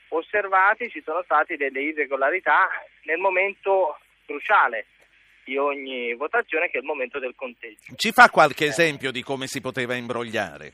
osservati 0.09 0.91
ci 0.91 1.03
sono 1.03 1.23
state 1.23 1.57
delle 1.57 1.81
irregolarità 1.81 2.69
nel 3.05 3.19
momento 3.19 3.99
cruciale 4.27 4.87
di 5.45 5.57
ogni 5.57 6.15
votazione 6.15 6.69
che 6.69 6.77
è 6.77 6.81
il 6.81 6.87
momento 6.87 7.19
del 7.19 7.35
conteggio. 7.35 7.95
Ci 7.97 8.13
fa 8.13 8.29
qualche 8.29 8.67
esempio 8.67 9.11
di 9.11 9.23
come 9.23 9.47
si 9.47 9.61
poteva 9.61 9.95
imbrogliare? 9.95 10.73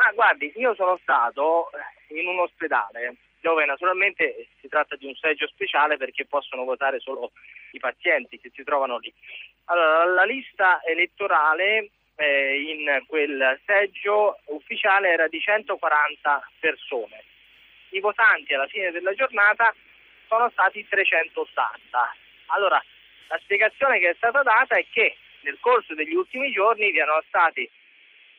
Ah, 0.00 0.12
guardi, 0.12 0.52
io 0.56 0.74
sono 0.74 0.96
stato 1.02 1.70
in 2.08 2.26
un 2.26 2.38
ospedale 2.38 3.16
dove 3.40 3.64
naturalmente 3.64 4.48
si 4.60 4.68
tratta 4.68 4.94
di 4.96 5.06
un 5.06 5.14
seggio 5.14 5.46
speciale 5.48 5.96
perché 5.96 6.24
possono 6.24 6.64
votare 6.64 7.00
solo 7.00 7.32
i 7.72 7.78
pazienti 7.78 8.38
che 8.38 8.50
si 8.54 8.62
trovano 8.62 8.98
lì. 8.98 9.12
Allora, 9.66 10.04
la 10.04 10.24
lista 10.24 10.80
elettorale 10.84 11.90
eh, 12.14 12.60
in 12.60 13.04
quel 13.06 13.60
seggio 13.64 14.38
ufficiale 14.46 15.10
era 15.10 15.26
di 15.26 15.40
140 15.40 16.50
persone. 16.60 17.24
I 17.90 18.00
votanti 18.00 18.54
alla 18.54 18.66
fine 18.68 18.92
della 18.92 19.14
giornata 19.14 19.74
sono 20.28 20.48
stati 20.50 20.86
380. 20.86 22.16
Allora, 22.46 22.82
la 23.28 23.38
spiegazione 23.42 23.98
che 23.98 24.10
è 24.10 24.14
stata 24.16 24.42
data 24.42 24.76
è 24.76 24.84
che 24.90 25.16
nel 25.40 25.58
corso 25.60 25.94
degli 25.94 26.14
ultimi 26.14 26.52
giorni 26.52 26.90
vi 26.90 26.98
erano 26.98 27.22
stati 27.26 27.68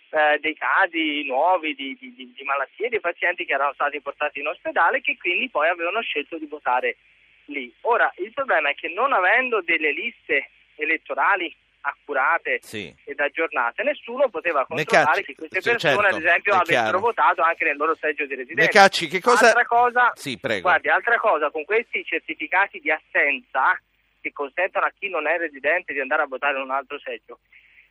eh, 0.10 0.40
dei 0.40 0.56
casi 0.56 1.24
nuovi 1.26 1.76
di, 1.76 1.96
di, 2.00 2.14
di, 2.16 2.44
malattie 2.44 2.90
di 2.90 3.00
pazienti 3.00 3.46
che 3.46 3.54
erano 3.54 3.74
stati 3.74 4.02
portati 4.02 4.40
in 4.40 4.48
ospedale 4.48 4.98
e 4.98 5.02
che 5.02 5.18
quindi 5.20 5.50
poi 5.50 5.70
avevano 5.70 6.02
scelto 6.02 6.38
di 6.38 6.46
votare 6.46 6.98
lì. 7.46 7.72
Ora, 7.82 8.12
il 8.18 8.32
problema 8.34 8.70
è 8.70 8.76
che 8.76 8.90
non 8.90 9.14
avendo 9.14 9.62
delle 9.62 9.92
liste 9.92 10.50
elettorali 10.76 11.54
accurate 11.82 12.60
sì. 12.62 12.94
ed 13.06 13.20
aggiornate, 13.20 13.84
nessuno 13.84 14.30
poteva 14.30 14.66
controllare 14.66 15.08
Mecacci, 15.08 15.24
che 15.24 15.36
queste 15.36 15.62
persone, 15.62 15.94
certo, 15.94 16.16
ad 16.16 16.22
esempio, 16.22 16.54
avessero 16.56 17.00
votato 17.00 17.42
anche 17.42 17.64
nel 17.66 17.78
loro 17.78 17.96
seggio 17.96 18.26
di 18.26 18.36
residenza. 18.36 18.64
Mecacci, 18.64 19.08
che 19.08 19.22
cosa... 19.22 19.48
Altra 19.48 19.66
cosa, 19.66 20.12
sì, 20.16 20.38
prego. 20.38 20.62
Guardi, 20.62 20.90
altra 20.90 21.18
cosa, 21.18 21.50
con 21.52 21.64
questi 21.66 22.04
certificati 22.04 22.80
di 22.80 22.92
assenza 22.92 23.80
che 24.22 24.34
consentono 24.34 24.86
a 24.86 24.92
chi 24.98 25.10
non 25.10 25.28
è 25.28 25.38
residente 25.38 25.94
di 25.94 26.00
andare 26.00 26.24
a 26.24 26.28
votare 26.28 26.58
in 26.58 26.64
un 26.64 26.72
altro 26.72 27.00
seggio, 27.00 27.40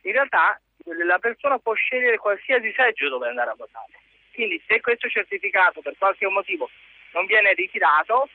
in 0.01 0.11
realtà 0.11 0.59
la 0.85 1.19
persona 1.19 1.57
può 1.59 1.73
scegliere 1.73 2.17
qualsiasi 2.17 2.71
seggio 2.75 3.09
dove 3.09 3.27
andare 3.27 3.51
a 3.51 3.55
votare. 3.55 3.93
Quindi 4.33 4.61
se 4.67 4.79
questo 4.79 5.09
certificato 5.09 5.81
per 5.81 5.95
qualche 5.97 6.27
motivo 6.27 6.69
non 7.11 7.25
viene 7.25 7.53
ritirato, 7.53 8.29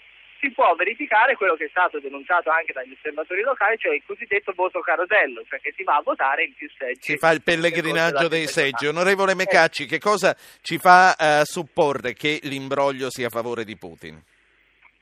si 0.45 0.51
può 0.51 0.75
verificare 0.75 1.37
quello 1.37 1.55
che 1.55 1.65
è 1.65 1.69
stato 1.71 1.99
denunciato 2.01 2.51
anche 2.51 2.75
dagli 2.75 2.93
osservatori 2.93 3.41
locali, 3.41 3.79
cioè 3.79 3.95
il 3.95 4.03
cosiddetto 4.05 4.53
voto 4.55 4.81
carosello, 4.81 5.43
cioè 5.49 5.59
che 5.61 5.73
si 5.75 5.83
va 5.83 5.97
a 5.97 6.03
votare 6.03 6.45
in 6.45 6.55
più 6.55 6.69
seggi. 6.77 7.01
Si 7.01 7.17
fa 7.17 7.31
il 7.31 7.43
pellegrinaggio 7.43 8.29
dei 8.29 8.47
seggi. 8.47 8.87
Onorevole 8.87 9.35
Mecacci, 9.35 9.87
che 9.87 9.99
cosa 9.99 10.37
ci 10.61 10.77
fa 10.77 11.17
uh, 11.19 11.45
supporre 11.45 12.13
che 12.13 12.41
l'imbroglio 12.43 13.11
sia 13.11 13.29
a 13.29 13.31
favore 13.31 13.65
di 13.65 13.77
Putin? 13.79 14.21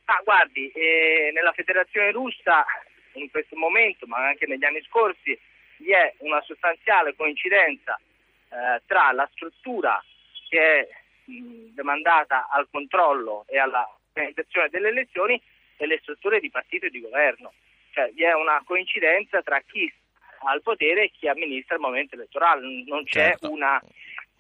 Ah, 0.05 0.21
guardi, 0.23 0.71
eh, 0.71 1.31
nella 1.33 1.53
federazione 1.53 2.13
russa 2.13 2.65
in 3.15 3.31
questo 3.31 3.57
momento, 3.57 4.07
ma 4.07 4.19
anche 4.19 4.47
negli 4.47 4.65
anni 4.65 4.83
scorsi, 4.83 5.37
vi 5.83 5.93
è 5.93 6.15
una 6.19 6.41
sostanziale 6.43 7.15
coincidenza 7.15 7.99
eh, 8.49 8.81
tra 8.87 9.13
la 9.13 9.29
struttura 9.33 10.03
che 10.49 10.61
è 10.61 10.89
mh, 11.25 11.75
demandata 11.75 12.49
al 12.49 12.69
controllo 12.71 13.45
e 13.49 13.59
all'organizzazione 13.59 14.69
delle 14.69 14.89
elezioni 14.89 15.41
e 15.77 15.87
le 15.87 15.99
strutture 16.03 16.41
di 16.41 16.51
partito 16.51 16.87
e 16.87 16.91
di 16.91 17.01
governo. 17.01 17.53
Cioè 17.91 18.11
vi 18.13 18.23
è 18.23 18.33
una 18.33 18.63
coincidenza 18.65 19.43
tra 19.43 19.61
chi 19.61 19.93
ha 20.45 20.55
il 20.55 20.63
potere 20.63 21.05
e 21.05 21.11
chi 21.11 21.29
amministra 21.29 21.77
il 21.77 21.83
momento 21.83 22.15
elettorale, 22.15 22.85
non 22.87 23.05
c'è 23.05 23.31
certo. 23.31 23.51
una 23.51 23.81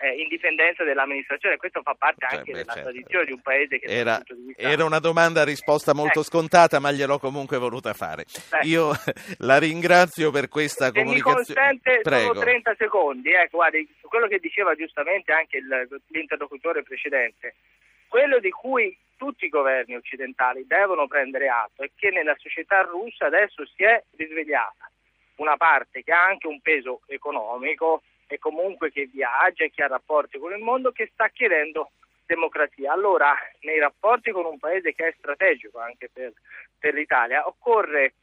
eh, 0.03 0.21
indipendenza 0.21 0.83
dell'amministrazione, 0.83 1.57
questo 1.57 1.81
fa 1.83 1.95
parte 1.95 2.25
anche 2.25 2.51
cioè, 2.51 2.55
della 2.55 2.73
certo. 2.73 2.91
tradizione 2.91 3.25
di 3.25 3.33
un 3.33 3.41
paese 3.41 3.79
che 3.79 3.87
era, 3.87 4.21
era 4.57 4.85
una 4.85 4.99
domanda 4.99 5.43
a 5.43 5.45
risposta 5.45 5.95
molto 5.95 6.21
ecco. 6.21 6.29
scontata, 6.29 6.81
ma 6.81 6.91
gliel'ho 6.91 7.21
comunque 7.21 7.57
voluta 7.57 7.93
fare. 7.93 8.25
Beh. 8.51 8.67
Io 8.67 8.91
la 9.39 9.59
ringrazio 9.59 10.33
per 10.33 10.49
questa 10.49 10.87
Se 10.87 10.93
comunicazione. 10.93 11.61
Mi 11.61 11.81
consente 11.81 12.01
Prego. 12.03 12.27
solo 12.27 12.41
30 12.41 12.75
secondi, 12.77 13.31
ecco, 13.31 13.59
guardi, 13.59 13.89
quello 14.01 14.27
che 14.27 14.41
diceva 14.41 14.75
giustamente 14.75 15.33
anche 15.33 15.59
il, 15.59 16.01
l'interlocutore 16.09 16.83
precedente, 16.83 17.55
quello 18.09 18.41
di 18.41 18.51
cui 18.51 18.97
tutti 19.17 19.45
i 19.45 19.51
governi 19.51 19.95
occidentali 19.95 20.67
devono 20.67 21.07
prendere 21.07 21.49
atto 21.49 21.85
è 21.85 21.91
che 21.95 22.11
nella 22.11 22.35
società 22.39 22.81
russa 22.83 23.27
adesso 23.27 23.65
si 23.67 23.85
è 23.85 24.03
risvegliata 24.17 24.91
una 25.37 25.57
parte 25.57 26.03
che 26.03 26.13
ha 26.13 26.25
anche 26.25 26.49
un 26.49 26.61
peso 26.61 27.03
economico, 27.07 28.03
e 28.27 28.39
comunque 28.39 28.91
che 28.91 29.09
viaggia 29.13 29.65
e 29.65 29.71
che 29.71 29.83
ha 29.83 29.89
rapporti 29.89 30.39
con 30.39 30.53
il 30.53 30.63
mondo 30.63 30.93
che 30.93 31.11
sta 31.13 31.29
chiedendo 31.29 31.91
democrazia. 32.27 32.93
Allora, 32.93 33.35
nei 33.61 33.79
rapporti 33.79 34.31
con 34.31 34.47
un 34.47 34.59
paese 34.59 34.95
che 34.95 35.09
è 35.09 35.15
strategico 35.19 35.79
anche 35.79 36.09
per, 36.13 36.33
per 36.79 36.95
l'Italia, 36.95 37.47
occorre 37.47 38.15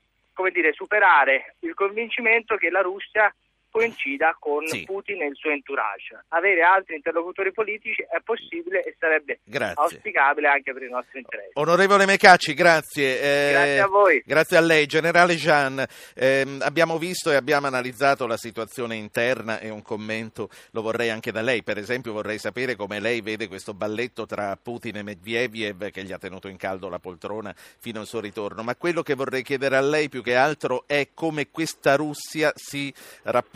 dire, 0.51 0.71
superare 0.71 1.55
il 1.59 1.73
convincimento 1.73 2.55
che 2.55 2.69
la 2.69 2.81
Russia 2.81 3.33
coincida 3.71 4.35
con 4.39 4.65
Sì. 4.67 4.83
Putin 4.83 5.21
e 5.21 5.27
il 5.27 5.35
suo 5.35 5.51
entourage. 5.51 6.23
Avere 6.29 6.61
altri 6.61 6.95
interlocutori 6.95 7.51
politici 7.51 8.01
è 8.01 8.19
possibile 8.23 8.83
e 8.83 8.95
sarebbe 8.99 9.39
Grazie. 9.43 9.75
auspicabile 9.83 10.47
anche 10.47 10.73
per 10.73 10.83
i 10.83 10.89
nostri 10.89 11.19
interessi. 11.19 11.51
Onorevole 11.53 12.05
Mecacci, 12.05 12.53
grazie. 12.53 13.19
Eh, 13.21 13.51
Grazie 13.51 13.79
a 13.79 13.87
voi. 13.87 14.23
Grazie 14.25 14.57
a 14.57 14.61
lei. 14.61 14.85
Generale 14.85 15.35
Jean, 15.35 15.85
ehm, 16.15 16.61
abbiamo 16.63 16.97
visto 16.97 17.31
e 17.31 17.35
abbiamo 17.35 17.67
analizzato 17.67 18.25
la 18.27 18.37
situazione 18.37 18.95
interna 18.95 19.59
e 19.59 19.69
un 19.69 19.81
commento 19.81 20.49
lo 20.71 20.81
vorrei 20.81 21.09
anche 21.09 21.31
da 21.31 21.41
lei. 21.41 21.63
Per 21.63 21.77
esempio 21.77 22.13
vorrei 22.13 22.37
sapere 22.39 22.75
come 22.75 22.99
lei 22.99 23.21
vede 23.21 23.47
questo 23.47 23.73
balletto 23.73 24.25
tra 24.25 24.57
Putin 24.61 24.97
e 24.97 25.03
Medvedev 25.03 25.89
che 25.91 26.03
gli 26.03 26.11
ha 26.11 26.17
tenuto 26.17 26.47
in 26.47 26.57
caldo 26.57 26.89
la 26.89 26.99
poltrona 26.99 27.53
fino 27.55 27.99
al 27.99 28.07
suo 28.07 28.19
ritorno. 28.19 28.63
Ma 28.63 28.75
quello 28.75 29.03
che 29.03 29.13
vorrei 29.15 29.43
chiedere 29.43 29.75
a 29.77 29.81
lei 29.81 30.09
più 30.09 30.21
che 30.23 30.35
altro 30.35 30.83
è 30.87 31.09
come 31.13 31.49
questa 31.49 31.95
Russia 31.95 32.51
si 32.55 32.93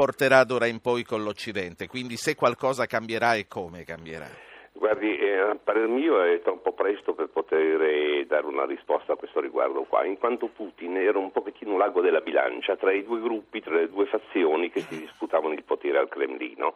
rapporterà 0.03 0.43
d'ora 0.43 0.65
in 0.65 0.81
poi 0.81 1.03
con 1.03 1.23
l'Occidente. 1.23 1.87
Quindi 1.87 2.17
se 2.17 2.35
qualcosa 2.35 2.85
cambierà 2.85 3.35
e 3.35 3.47
come 3.47 3.83
cambierà. 3.83 4.27
Guardi, 4.73 5.17
eh, 5.17 5.37
a 5.37 5.55
parer 5.55 5.87
mio 5.87 6.21
è 6.21 6.41
troppo 6.41 6.73
presto 6.73 7.13
per 7.13 7.29
poter 7.29 7.81
eh, 7.81 8.25
dare 8.27 8.45
una 8.45 8.65
risposta 8.65 9.13
a 9.13 9.15
questo 9.15 9.39
riguardo 9.39 9.83
qua, 9.83 10.03
in 10.03 10.17
quanto 10.17 10.47
Putin 10.47 10.97
era 10.97 11.17
un 11.17 11.31
pochettino 11.31 11.77
l'ago 11.77 12.01
della 12.01 12.19
bilancia 12.19 12.75
tra 12.75 12.91
i 12.91 13.03
due 13.03 13.21
gruppi, 13.21 13.61
tra 13.61 13.75
le 13.75 13.87
due 13.87 14.05
fazioni 14.07 14.69
che 14.69 14.81
si 14.81 14.99
disputavano 14.99 15.53
il 15.53 15.63
potere 15.63 15.99
al 15.99 16.09
Cremlino. 16.09 16.75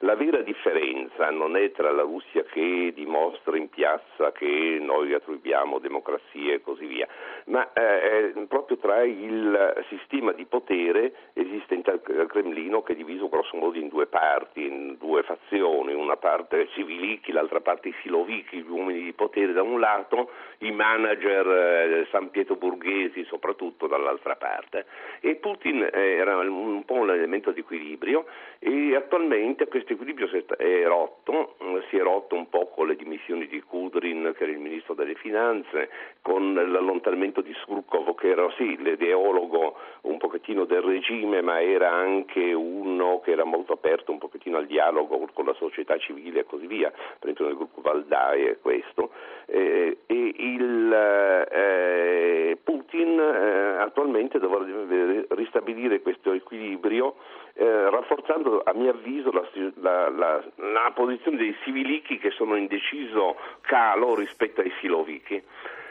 La 0.00 0.14
vera 0.14 0.42
differenza 0.42 1.30
non 1.30 1.56
è 1.56 1.72
tra 1.72 1.90
la 1.90 2.02
Russia 2.02 2.42
che 2.42 2.92
dimostra 2.94 3.56
in 3.56 3.70
piazza 3.70 4.30
che 4.32 4.76
noi 4.78 5.14
attribuiamo 5.14 5.78
democrazia 5.78 6.52
e 6.52 6.60
così 6.60 6.84
via, 6.84 7.08
ma 7.46 7.72
eh, 7.72 8.32
è 8.34 8.46
proprio 8.46 8.76
tra 8.76 9.02
il 9.04 9.84
sistema 9.88 10.32
di 10.32 10.44
potere 10.44 11.30
esistente 11.32 11.92
al 11.92 12.26
Cremlino 12.28 12.82
che 12.82 12.92
è 12.92 12.96
diviso 12.96 13.30
grosso 13.30 13.56
modo 13.56 13.78
in 13.78 13.88
due 13.88 14.06
parti, 14.06 14.66
in 14.66 14.96
due 14.98 15.22
fazioni, 15.22 15.94
una 15.94 16.18
parte 16.18 16.68
civilichi, 16.74 17.32
l'altra 17.32 17.60
parte 17.60 17.88
i 17.88 17.94
silovichi, 18.02 18.58
gli 18.58 18.68
uomini 18.68 19.02
di 19.02 19.12
potere 19.14 19.54
da 19.54 19.62
un 19.62 19.80
lato, 19.80 20.30
i 20.58 20.72
manager 20.72 21.46
eh, 21.46 22.06
san 22.10 22.28
pietroburghesi 22.28 23.24
soprattutto 23.24 23.86
dall'altra 23.86 24.36
parte. 24.36 24.84
E 25.20 25.36
Putin 25.36 25.88
era 25.90 26.36
un 26.36 26.84
po' 26.84 26.94
un 26.94 27.10
elemento 27.10 27.50
di 27.50 27.60
equilibrio 27.60 28.26
e 28.58 28.94
attualmente 28.94 29.66
questo 29.66 29.85
equilibrio 29.92 30.28
si 30.28 30.36
è- 30.36 30.56
è 30.56 30.84
rotto, 30.84 31.56
eh, 31.58 31.82
si 31.88 31.96
è 31.96 32.02
rotto 32.02 32.34
un 32.34 32.48
po' 32.48 32.66
con 32.68 32.86
le 32.86 32.96
dimissioni 32.96 33.46
di 33.46 33.60
Kudrin 33.62 34.32
che 34.36 34.44
era 34.44 34.52
il 34.52 34.58
ministro 34.58 34.94
delle 34.94 35.14
finanze, 35.14 35.90
con 36.22 36.54
l'allontanamento 36.54 37.40
di 37.40 37.52
Surkov 37.64 38.14
che 38.16 38.28
era 38.28 38.48
sì 38.56 38.76
l'ideologo 38.76 39.76
un 40.02 40.18
pochettino 40.18 40.64
del 40.64 40.82
regime 40.82 41.40
ma 41.42 41.62
era 41.62 41.90
anche 41.90 42.52
uno 42.52 43.20
che 43.20 43.32
era 43.32 43.44
molto 43.44 43.72
aperto 43.72 44.12
un 44.12 44.18
pochettino 44.18 44.56
al 44.56 44.66
dialogo 44.66 45.28
con 45.32 45.44
la 45.44 45.54
società 45.54 45.96
civile 45.98 46.40
e 46.40 46.44
così 46.44 46.66
via, 46.66 46.90
per 46.90 47.30
esempio 47.30 47.46
nel 47.46 47.56
gruppo 47.56 47.80
Valdai 47.80 48.46
e 48.46 48.58
questo. 48.60 49.10
Eh, 49.46 49.98
e 50.06 50.34
il 50.36 50.92
eh, 50.92 52.58
Putin 52.62 53.18
eh, 53.18 53.82
attualmente 53.82 54.38
dovrebbe 54.38 55.26
ristabilire 55.30 56.02
questo 56.02 56.32
equilibrio 56.32 57.14
eh, 57.58 57.90
rafforzando 57.90 58.62
a 58.64 58.72
mio 58.74 58.90
avviso 58.90 59.30
la, 59.32 59.42
la- 59.80 60.08
la- 60.10 60.44
la 60.56 60.92
posizione 60.94 61.36
dei 61.38 61.56
civilichi 61.64 62.18
che 62.18 62.30
sono 62.30 62.54
in 62.56 62.66
deciso 62.66 63.36
calo 63.62 64.14
rispetto 64.14 64.60
ai 64.60 64.72
silovichi. 64.80 65.42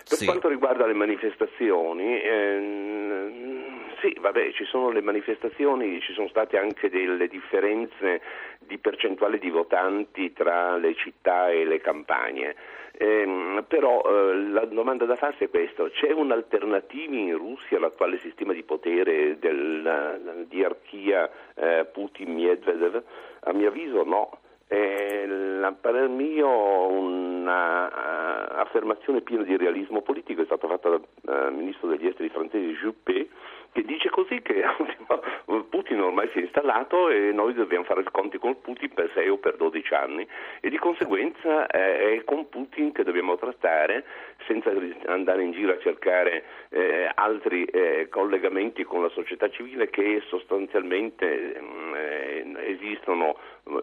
Per 0.07 0.17
Sì. 0.19 0.25
quanto 0.25 0.47
riguarda 0.49 0.85
le 0.85 0.93
manifestazioni, 0.93 2.21
ehm, 2.21 3.63
sì, 4.01 4.15
vabbè, 4.19 4.51
ci 4.51 4.63
sono 4.65 4.91
le 4.91 5.01
manifestazioni, 5.01 5.99
ci 5.99 6.13
sono 6.13 6.27
state 6.27 6.59
anche 6.59 6.91
delle 6.91 7.27
differenze 7.27 8.21
di 8.59 8.77
percentuale 8.77 9.39
di 9.39 9.49
votanti 9.49 10.31
tra 10.31 10.77
le 10.77 10.93
città 10.93 11.49
e 11.49 11.65
le 11.65 11.81
campagne. 11.81 12.55
Ehm, 12.97 13.65
però 13.67 14.03
eh, 14.05 14.37
la 14.51 14.65
domanda 14.65 15.05
da 15.05 15.15
farsi 15.15 15.45
è 15.45 15.49
questa, 15.49 15.89
c'è 15.89 16.11
un'alternativa 16.11 17.15
in 17.15 17.35
Russia 17.35 17.77
all'attuale 17.77 18.19
sistema 18.19 18.53
di 18.53 18.61
potere 18.63 19.39
della 19.39 20.17
diarchia 20.47 21.27
eh, 21.55 21.85
Putin-Medvedev? 21.91 23.03
A 23.41 23.53
mio 23.53 23.69
avviso 23.69 24.03
no. 24.03 24.39
Eh, 24.67 25.61
a 25.61 25.71
parer 25.73 26.07
mio 26.07 26.87
un'affermazione 26.87 29.21
piena 29.21 29.43
di 29.43 29.55
realismo 29.57 30.01
politico 30.01 30.41
è 30.41 30.45
stata 30.45 30.67
fatta 30.67 30.89
dal 30.89 31.05
eh, 31.27 31.51
ministro 31.51 31.87
degli 31.87 32.07
esteri 32.07 32.29
francese 32.29 32.73
Juppé 32.73 33.27
che 33.75 33.83
dice 33.83 34.09
così 34.09 34.41
che 34.41 34.63
Putin 35.69 35.99
ormai 35.99 36.29
si 36.31 36.39
è 36.39 36.41
installato 36.43 37.09
e 37.09 37.33
noi 37.33 37.53
dobbiamo 37.53 37.83
fare 37.83 38.01
i 38.01 38.07
conti 38.09 38.37
con 38.37 38.61
Putin 38.61 38.93
per 38.93 39.11
6 39.13 39.27
o 39.27 39.37
per 39.37 39.57
12 39.57 39.93
anni. 39.93 40.25
E 40.61 40.69
di 40.69 40.77
conseguenza 40.77 41.67
eh, 41.67 42.15
è 42.15 42.23
con 42.23 42.47
Putin 42.47 42.93
che 42.93 43.03
dobbiamo 43.03 43.35
trattare 43.35 44.05
senza 44.47 44.71
andare 45.07 45.43
in 45.43 45.51
giro 45.51 45.73
a 45.73 45.79
cercare 45.79 46.45
eh, 46.69 47.11
altri 47.13 47.65
eh, 47.65 48.07
collegamenti 48.09 48.85
con 48.85 49.01
la 49.01 49.09
società 49.09 49.49
civile 49.49 49.89
che 49.89 50.23
sostanzialmente 50.27 51.59
mm, 51.59 51.93
eh, 51.95 52.53
esistono 52.67 53.35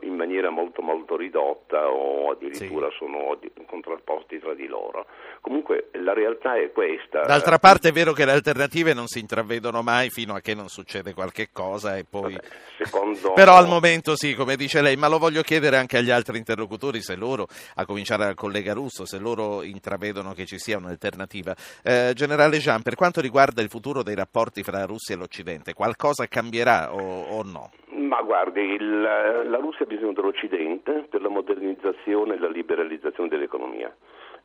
in 0.03 0.15
maniera 0.15 0.51
molto 0.51 0.81
molto 0.81 1.17
ridotta 1.17 1.89
o 1.89 2.31
addirittura 2.31 2.89
sono 2.97 3.37
di- 3.41 3.51
contrapposti 3.67 4.39
tra 4.39 4.55
di 4.55 4.67
loro. 4.67 5.07
Comunque 5.41 5.89
la 5.95 6.13
realtà 6.13 6.57
è 6.57 6.71
questa. 6.71 7.23
D'altra 7.23 7.59
parte 7.59 7.89
è 7.89 7.93
vero 7.93 8.13
che 8.13 8.25
le 8.25 8.31
alternative 8.33 8.95
non 8.95 9.07
si 9.09 9.19
intravedono 9.19 9.83
mai 9.83 10.09
fino 10.11 10.35
a 10.35 10.41
che 10.41 10.55
non 10.55 10.69
succede 10.69 11.15
qualche 11.15 11.49
cosa 11.53 11.97
e 11.97 12.05
poi... 12.09 12.35
Vabbè, 12.35 12.47
secondo- 12.85 13.33
Però 13.35 13.57
al 13.57 13.67
momento 13.67 14.15
sì, 14.17 14.35
come 14.35 14.55
dice 14.57 14.83
lei, 14.83 14.97
ma 14.97 15.09
lo 15.09 15.19
voglio 15.19 15.43
chiedere 15.43 15.77
anche 15.77 15.97
agli 15.99 16.11
altri 16.11 16.39
interlocutori 16.39 17.01
se 17.03 17.17
loro, 17.17 17.47
a 17.75 17.85
cominciare 17.85 18.25
dal 18.25 18.35
collega 18.35 18.73
Russo, 18.75 19.05
se 19.05 19.19
loro 19.19 19.63
intravedono 19.63 20.33
che 20.33 20.47
ci 20.47 20.59
sia 20.59 20.77
un'alternativa. 20.79 21.55
Eh, 21.83 22.13
Generale 22.15 22.59
Jean, 22.59 22.83
per 22.83 22.95
quanto 22.95 23.21
riguarda 23.21 23.63
il 23.63 23.69
futuro 23.69 24.03
dei 24.05 24.15
rapporti 24.15 24.63
fra 24.63 24.79
la 24.79 24.87
Russia 24.87 25.15
e 25.15 25.19
l'Occidente, 25.19 25.75
qualcosa 25.75 26.27
cambierà 26.29 26.95
o, 26.95 27.01
o 27.01 27.43
no? 27.43 27.71
Ma 27.95 28.21
guardi, 28.23 28.61
il- 28.61 29.01
la 29.01 29.59
Russia 29.59 29.72
ha 29.81 29.87
bisogno 29.87 30.13
dell'Occidente 30.13 31.07
per 31.09 31.23
la 31.23 31.29
modernizzazione 31.29 32.35
e 32.35 32.39
la 32.39 32.49
liberalizzazione 32.49 33.29
dell'economia. 33.29 33.95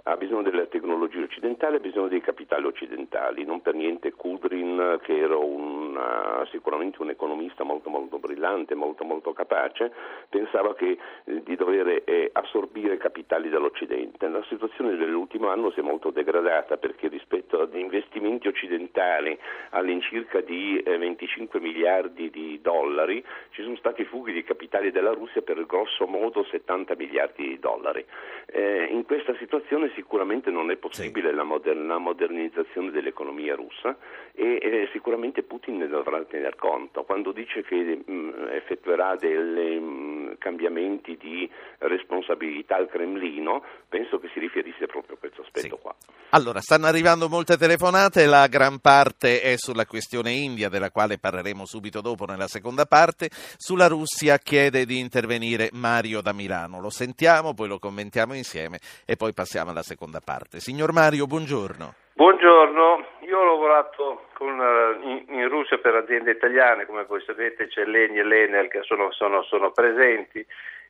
Ha 0.08 0.16
bisogno 0.16 0.42
delle 0.42 0.70
tecnologie 0.70 1.24
occidentali, 1.24 1.76
ha 1.76 1.80
bisogno 1.80 2.08
dei 2.08 2.22
capitali 2.22 2.66
occidentali. 2.66 3.44
Non 3.44 3.62
per 3.62 3.74
niente 3.74 4.14
Kudrin, 4.14 5.00
che 5.02 5.18
era 5.18 5.36
un, 5.36 5.98
eh, 5.98 6.48
sicuramente 6.50 7.02
un 7.02 7.10
economista 7.10 7.66
molto 7.66 7.90
molto 7.90 8.18
brillante, 8.18 8.74
molto 8.74 9.04
molto 9.04 9.34
capace, 9.34 9.92
pensava 10.30 10.76
che, 10.76 10.98
eh, 11.26 11.44
di 11.44 11.58
dover 11.58 12.04
eh, 12.06 12.30
assorbire 12.32 12.96
capitali 12.96 13.50
dall'Occidente. 13.50 14.30
La 14.30 14.46
situazione 14.48 14.96
dell'ultimo 14.96 15.50
anno 15.50 15.72
si 15.72 15.82
è 15.82 15.84
molto 15.84 16.10
degradata 16.10 16.78
perché 16.78 17.10
rispetto 17.10 17.60
agli 17.60 17.78
investimenti 17.78 18.48
occidentali 18.48 19.38
all'incirca 19.72 20.40
di 20.40 20.82
eh, 20.86 20.98
25 20.98 21.60
miliardi 21.60 22.30
di 22.30 22.62
dollari 22.62 23.22
ci 23.50 23.62
sono 23.62 23.76
stati 23.76 24.06
fughi 24.06 24.32
di 24.32 24.46
capitali 24.46 24.90
della 24.90 25.12
Russia 25.12 25.42
per 25.42 25.66
grosso 25.66 26.08
modo 26.08 26.46
70 26.46 26.96
miliardi 26.96 27.46
di 27.46 27.60
dollari. 27.60 28.06
Eh, 28.46 28.88
in 28.90 29.04
questa 29.04 29.36
situazione 29.36 29.92
sicuramente 29.98 30.52
non 30.52 30.70
è 30.70 30.76
possibile 30.78 31.34
la, 31.34 31.44
moder- 31.44 31.76
la 31.76 31.98
modernizzazione 31.98 32.92
dell'economia 32.92 33.56
russa 33.56 33.98
e 34.34 34.60
eh, 34.62 34.90
sicuramente 34.94 35.42
Putin 35.42 35.78
ne 35.78 35.88
dovrà 35.88 36.24
tener 36.24 36.56
conto. 36.56 37.04
Quando 37.04 37.32
dice 37.32 37.64
che 37.64 38.04
mh, 38.06 38.50
effettuerà 38.52 39.16
dei 39.16 40.36
cambiamenti 40.38 41.18
di 41.18 41.50
responsabilità 41.80 42.76
al 42.76 42.88
Cremlino, 42.90 43.64
penso 43.90 44.20
che 44.20 44.30
si 44.34 44.40
riferisse 44.40 44.86
proprio 44.86 45.16
a 45.16 45.20
questo 45.20 45.42
aspetto 45.42 45.76
Sì. 45.76 45.82
qua. 45.82 45.96
Allora, 46.32 46.60
stanno 46.62 46.86
arrivando 46.86 47.28
molte 47.30 47.58
telefonate, 47.58 48.26
la 48.28 48.46
gran 48.48 48.80
parte 48.80 49.42
è 49.42 49.56
sulla 49.58 49.86
questione 49.86 50.32
India, 50.32 50.70
della 50.70 50.92
quale 50.92 51.18
parleremo 51.18 51.66
subito 51.66 52.02
dopo 52.02 52.26
nella 52.26 52.48
seconda 52.48 52.86
parte. 52.86 53.30
Sulla 53.32 53.88
Russia 53.88 54.38
chiede 54.38 54.86
di 54.86 55.00
intervenire 55.00 55.70
Mario 55.74 56.22
da 56.22 56.34
Milano. 56.34 56.80
Lo 56.80 56.90
sentiamo, 56.92 57.54
poi 57.54 57.68
lo 57.70 57.80
commentiamo 57.80 58.36
insieme 58.36 58.80
e 59.06 59.16
poi 59.16 59.34
passiamo 59.34 59.72
alla 59.72 59.77
seconda 59.82 60.20
parte. 60.20 60.60
Signor 60.60 60.92
Mario, 60.94 61.26
buongiorno. 61.26 61.94
Buongiorno, 62.14 63.06
io 63.28 63.38
ho 63.40 63.46
lavorato 63.46 64.26
con, 64.34 64.60
eh, 64.60 65.08
in, 65.08 65.26
in 65.40 65.48
Russia 65.50 65.78
per 65.78 65.94
aziende 65.96 66.32
italiane, 66.32 66.86
come 66.86 67.04
voi 67.06 67.22
sapete 67.24 67.68
c'è 67.68 67.86
l'ENI 67.86 68.18
e 68.20 68.24
l'Enel 68.24 68.68
che 68.70 68.82
sono, 68.84 69.12
sono- 69.12 69.44
sono 69.44 69.72
presenti 69.72 70.44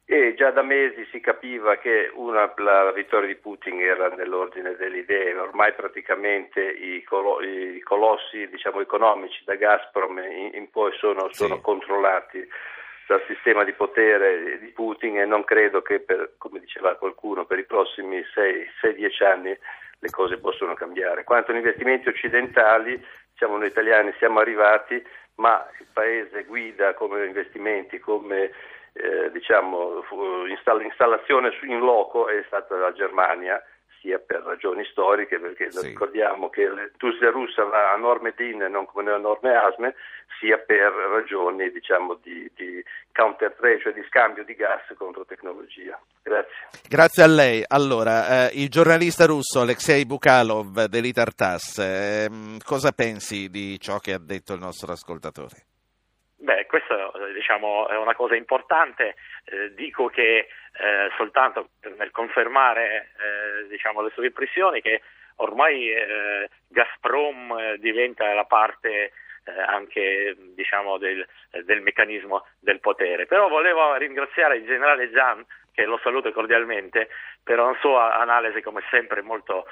e 0.09 0.35
già 0.35 0.51
da 0.51 0.61
mesi 0.61 1.05
si 1.11 1.19
capiva 1.19 1.75
che 1.75 2.09
una, 2.13 2.49
la, 2.57 2.91
vittoria 2.93 3.27
di 3.27 3.35
Putin 3.35 3.81
era 3.81 4.07
nell'ordine 4.07 4.77
delle 4.77 4.99
idee, 4.99 5.37
ormai 5.37 5.73
praticamente 5.73 6.61
i, 6.61 7.03
colo- 7.03 7.41
i 7.41 7.81
colossi 7.81 8.47
diciamo, 8.47 8.79
economici 8.79 9.43
da 9.43 9.55
Gazprom 9.55 10.17
in, 10.19 10.51
in 10.53 10.69
poi 10.69 10.93
sono, 10.97 11.27
Sì. 11.31 11.43
sono 11.43 11.59
controllati 11.59 12.47
dal 13.07 13.23
sistema 13.25 13.63
di 13.63 13.71
potere 13.71 14.59
di 14.59 14.67
Putin 14.67 15.17
e 15.19 15.25
non 15.25 15.43
credo 15.45 15.81
che, 15.81 16.01
per, 16.01 16.33
come 16.37 16.59
diceva 16.59 16.95
qualcuno, 16.95 17.45
per 17.45 17.57
i 17.57 17.65
prossimi 17.65 18.19
6-10 18.19 19.23
anni 19.23 19.57
le 19.99 20.09
cose 20.09 20.37
possono 20.37 20.73
cambiare. 20.73 21.23
Quanto 21.23 21.51
agli 21.51 21.57
investimenti 21.57 22.09
occidentali, 22.09 23.01
diciamo 23.31 23.57
noi 23.57 23.67
italiani 23.67 24.13
siamo 24.17 24.39
arrivati, 24.39 25.01
ma 25.35 25.65
il 25.79 25.87
paese 25.91 26.43
guida 26.43 26.93
come 26.93 27.25
investimenti, 27.25 27.97
come 27.99 28.51
eh, 28.93 29.31
diciamo, 29.31 30.03
installazione 30.83 31.51
in 31.63 31.79
loco 31.79 32.27
è 32.27 32.43
stata 32.47 32.75
la 32.75 32.91
Germania 32.91 33.63
sia 34.07 34.19
per 34.19 34.41
ragioni 34.43 34.85
storiche, 34.85 35.37
perché 35.37 35.69
sì. 35.69 35.87
ricordiamo 35.87 36.49
che 36.49 36.69
l'industria 36.71 37.29
russa 37.29 37.65
va 37.65 37.91
a 37.91 37.97
norme 37.97 38.33
DIN 38.35 38.61
e 38.61 38.69
non 38.69 38.85
come 38.85 39.11
a 39.11 39.17
norme 39.17 39.53
ASME, 39.53 39.95
sia 40.39 40.57
per 40.57 40.93
ragioni 40.93 41.69
diciamo, 41.69 42.17
di, 42.23 42.49
di 42.55 42.81
counter 43.11 43.53
trade, 43.59 43.81
cioè 43.81 43.93
di 43.93 44.03
scambio 44.07 44.45
di 44.45 44.55
gas 44.55 44.81
contro 44.97 45.25
tecnologia. 45.25 45.99
Grazie. 46.23 46.53
Grazie 46.87 47.23
a 47.23 47.27
lei. 47.27 47.63
Allora, 47.67 48.47
eh, 48.47 48.51
il 48.53 48.69
giornalista 48.69 49.25
russo 49.25 49.59
Alexei 49.59 50.05
Bukalov 50.05 50.85
dell'Itartas, 50.85 51.77
eh, 51.79 52.29
cosa 52.63 52.91
pensi 52.93 53.49
di 53.49 53.77
ciò 53.79 53.97
che 53.97 54.13
ha 54.13 54.19
detto 54.19 54.53
il 54.53 54.59
nostro 54.59 54.93
ascoltatore? 54.93 55.65
Beh, 56.39 56.65
questa 56.67 57.11
diciamo, 57.33 57.89
è 57.89 57.97
una 57.97 58.15
cosa 58.15 58.35
importante, 58.35 59.15
eh, 59.49 59.73
dico 59.73 60.07
che 60.07 60.47
eh, 60.79 61.09
soltanto 61.15 61.69
nel 61.97 62.11
confermare 62.11 63.11
eh, 63.17 63.67
diciamo, 63.67 64.01
le 64.01 64.11
sue 64.13 64.27
impressioni 64.27 64.81
che 64.81 65.01
ormai 65.37 65.89
eh, 65.91 66.49
Gazprom 66.67 67.57
eh, 67.57 67.77
diventa 67.79 68.33
la 68.33 68.45
parte 68.45 69.11
eh, 69.43 69.61
anche 69.67 70.35
diciamo, 70.53 70.97
del, 70.97 71.25
del, 71.63 71.81
meccanismo 71.81 72.45
del 72.59 72.79
potere. 72.79 73.25
Però 73.25 73.47
volevo 73.47 73.95
ringraziare 73.95 74.57
il 74.57 74.65
generale 74.65 75.09
Gian, 75.11 75.45
che 75.71 75.85
lo 75.85 75.99
saluto 76.03 76.31
cordialmente, 76.33 77.09
per 77.43 77.59
una 77.59 77.77
sua 77.79 78.17
analisi 78.17 78.61
come 78.61 78.81
sempre 78.89 79.21
molto, 79.21 79.65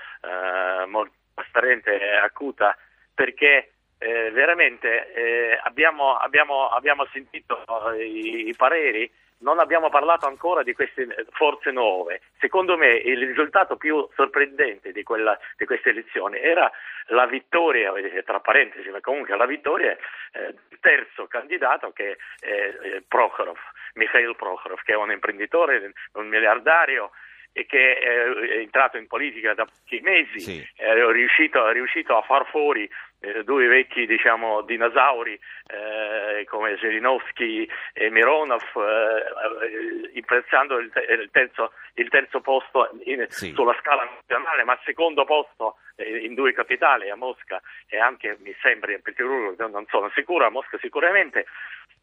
molto 0.87 1.13
trasparente 1.33 1.99
e 1.99 2.15
acuta, 2.15 2.77
perché 3.13 3.71
eh, 4.05 4.29
veramente 4.29 5.11
eh, 5.13 5.59
abbiamo, 5.63 6.15
abbiamo, 6.15 6.67
abbiamo, 6.67 7.07
sentito 7.11 7.63
i, 7.97 8.49
i, 8.49 8.53
pareri, 8.55 9.11
non 9.39 9.57
abbiamo 9.57 9.89
parlato 9.89 10.27
ancora 10.27 10.61
di 10.61 10.73
queste 10.73 11.07
forze 11.31 11.71
nuove. 11.71 12.21
Secondo 12.37 12.77
me 12.77 12.93
il 12.93 13.25
risultato 13.25 13.77
più 13.77 14.07
sorprendente 14.13 14.91
di, 14.91 15.01
quella, 15.01 15.35
di 15.57 15.65
queste 15.65 15.89
elezioni 15.89 16.39
era 16.39 16.71
la 17.07 17.25
vittoria, 17.25 17.91
tra 18.23 18.39
parentesi, 18.41 18.89
ma 18.89 19.01
comunque 19.01 19.35
la 19.35 19.47
vittoria 19.47 19.93
eh, 19.93 20.53
del 20.69 20.79
terzo 20.79 21.25
candidato 21.25 21.91
che 21.91 22.17
è 22.39 22.47
eh, 22.47 23.03
Prokhorov, 23.07 23.57
Mikhail 23.95 24.35
Prokhorov, 24.35 24.81
che 24.83 24.93
è 24.93 24.97
un 24.97 25.11
imprenditore, 25.11 25.93
un 26.13 26.27
miliardario 26.27 27.09
e 27.57 27.65
che 27.65 27.97
è 27.97 28.57
entrato 28.57 28.97
in 28.97 29.07
politica 29.07 29.53
da 29.53 29.63
pochi 29.63 30.01
mesi, 30.01 30.41
sì. 30.41 30.67
è, 30.75 30.93
riuscito, 30.93 31.65
è 31.65 31.71
riuscito 31.71 32.17
a 32.17 32.21
far 32.21 32.45
fuori 32.47 32.87
eh, 33.25 33.43
due 33.43 33.65
vecchi 33.67 34.05
diciamo, 34.05 34.61
dinosauri 34.61 35.33
eh, 35.33 36.45
come 36.45 36.77
Zelinovski 36.77 37.67
e 37.93 38.09
Mironov, 38.11 38.61
eh, 38.75 40.11
imprezzando 40.13 40.77
il, 40.77 40.91
il, 41.09 41.29
terzo, 41.31 41.71
il 41.95 42.09
terzo, 42.09 42.41
posto 42.41 42.91
in, 43.05 43.25
sì. 43.29 43.51
sulla 43.53 43.75
scala 43.79 44.03
nazionale, 44.03 44.63
ma 44.63 44.77
secondo 44.85 45.25
posto 45.25 45.77
eh, 45.95 46.19
in 46.19 46.35
due 46.35 46.53
capitali, 46.53 47.09
a 47.09 47.15
Mosca 47.15 47.59
e 47.87 47.97
anche 47.97 48.37
mi 48.41 48.55
sembra 48.61 48.91
in 48.91 49.01
Pietrburgo, 49.01 49.67
non 49.67 49.85
sono 49.89 50.11
sicuro, 50.13 50.45
a 50.45 50.49
Mosca 50.49 50.77
sicuramente, 50.77 51.45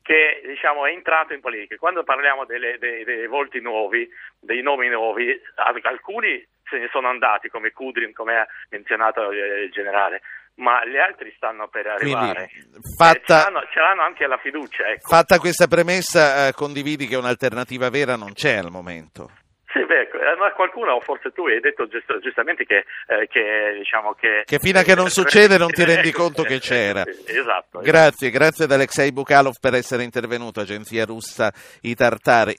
che 0.03 0.43
diciamo, 0.45 0.87
è 0.87 0.91
entrato 0.91 1.33
in 1.33 1.41
politica. 1.41 1.77
Quando 1.77 2.05
parliamo 2.05 2.45
delle, 2.45 2.77
dei, 2.79 3.05
dei 3.05 3.27
volti 3.27 3.61
nuovi, 3.61 4.09
dei 4.38 4.62
nomi 4.62 4.88
nuovi, 4.88 5.41
alcuni 5.83 6.45
se 6.69 6.79
ne 6.79 6.88
sono 6.91 7.09
andati 7.09 7.49
come 7.49 7.71
Kudrin, 7.71 8.12
come 8.12 8.38
ha 8.38 8.47
menzionato 8.71 9.31
il 9.31 9.71
generale, 9.71 10.23
ma 10.55 10.85
gli 10.87 10.97
altri 10.97 11.33
stanno 11.37 11.69
per 11.69 11.87
arrivare. 11.87 12.49
Quindi, 12.49 12.81
fatta, 12.97 13.19
eh, 13.19 13.25
ce, 13.27 13.51
l'hanno, 13.51 13.67
ce, 13.71 13.81
l'hanno, 13.81 14.03
anche 14.03 14.27
la 14.27 14.38
fiducia. 14.38 14.87
Ecco. 14.87 15.09
Fatta 15.09 15.38
questa 15.38 15.67
premessa, 15.67 16.49
eh, 16.49 16.53
condividi 16.53 17.07
che 17.07 17.17
un'alternativa 17.17 17.91
vera 17.91 18.17
non 18.17 18.33
c'è 18.33 18.57
al 18.57 18.71
momento. 18.71 19.31
Sì, 19.73 19.85
beh, 19.87 20.01
ecco, 20.01 20.19
ma 20.39 20.53
qualcuno, 20.53 21.01
forse 21.01 21.31
tu 21.33 21.47
hai 21.47 21.59
detto 21.61 21.87
giust- 21.87 22.19
giustamente 22.21 22.65
che, 22.65 22.85
eh, 23.07 23.27
che, 23.27 23.77
diciamo 23.79 24.13
che... 24.13 24.43
Che 24.45 24.59
fino 24.59 24.79
a 24.79 24.83
che 24.83 24.95
non 24.95 25.09
succede 25.11 25.57
non 25.57 25.71
ti 25.71 25.83
rendi 25.83 26.13
conto 26.13 26.43
che 26.43 26.59
c'era. 26.59 27.05
Esatto. 27.07 27.81
Grazie, 27.81 28.29
grazie 28.29 28.65
ad 28.65 28.73
Alexei 28.73 29.13
Bukalov 29.13 29.55
per 29.59 29.75
essere 29.75 30.03
intervenuto, 30.03 30.61
agenzia 30.61 31.07
russa 31.07 31.51
I. 31.81 31.97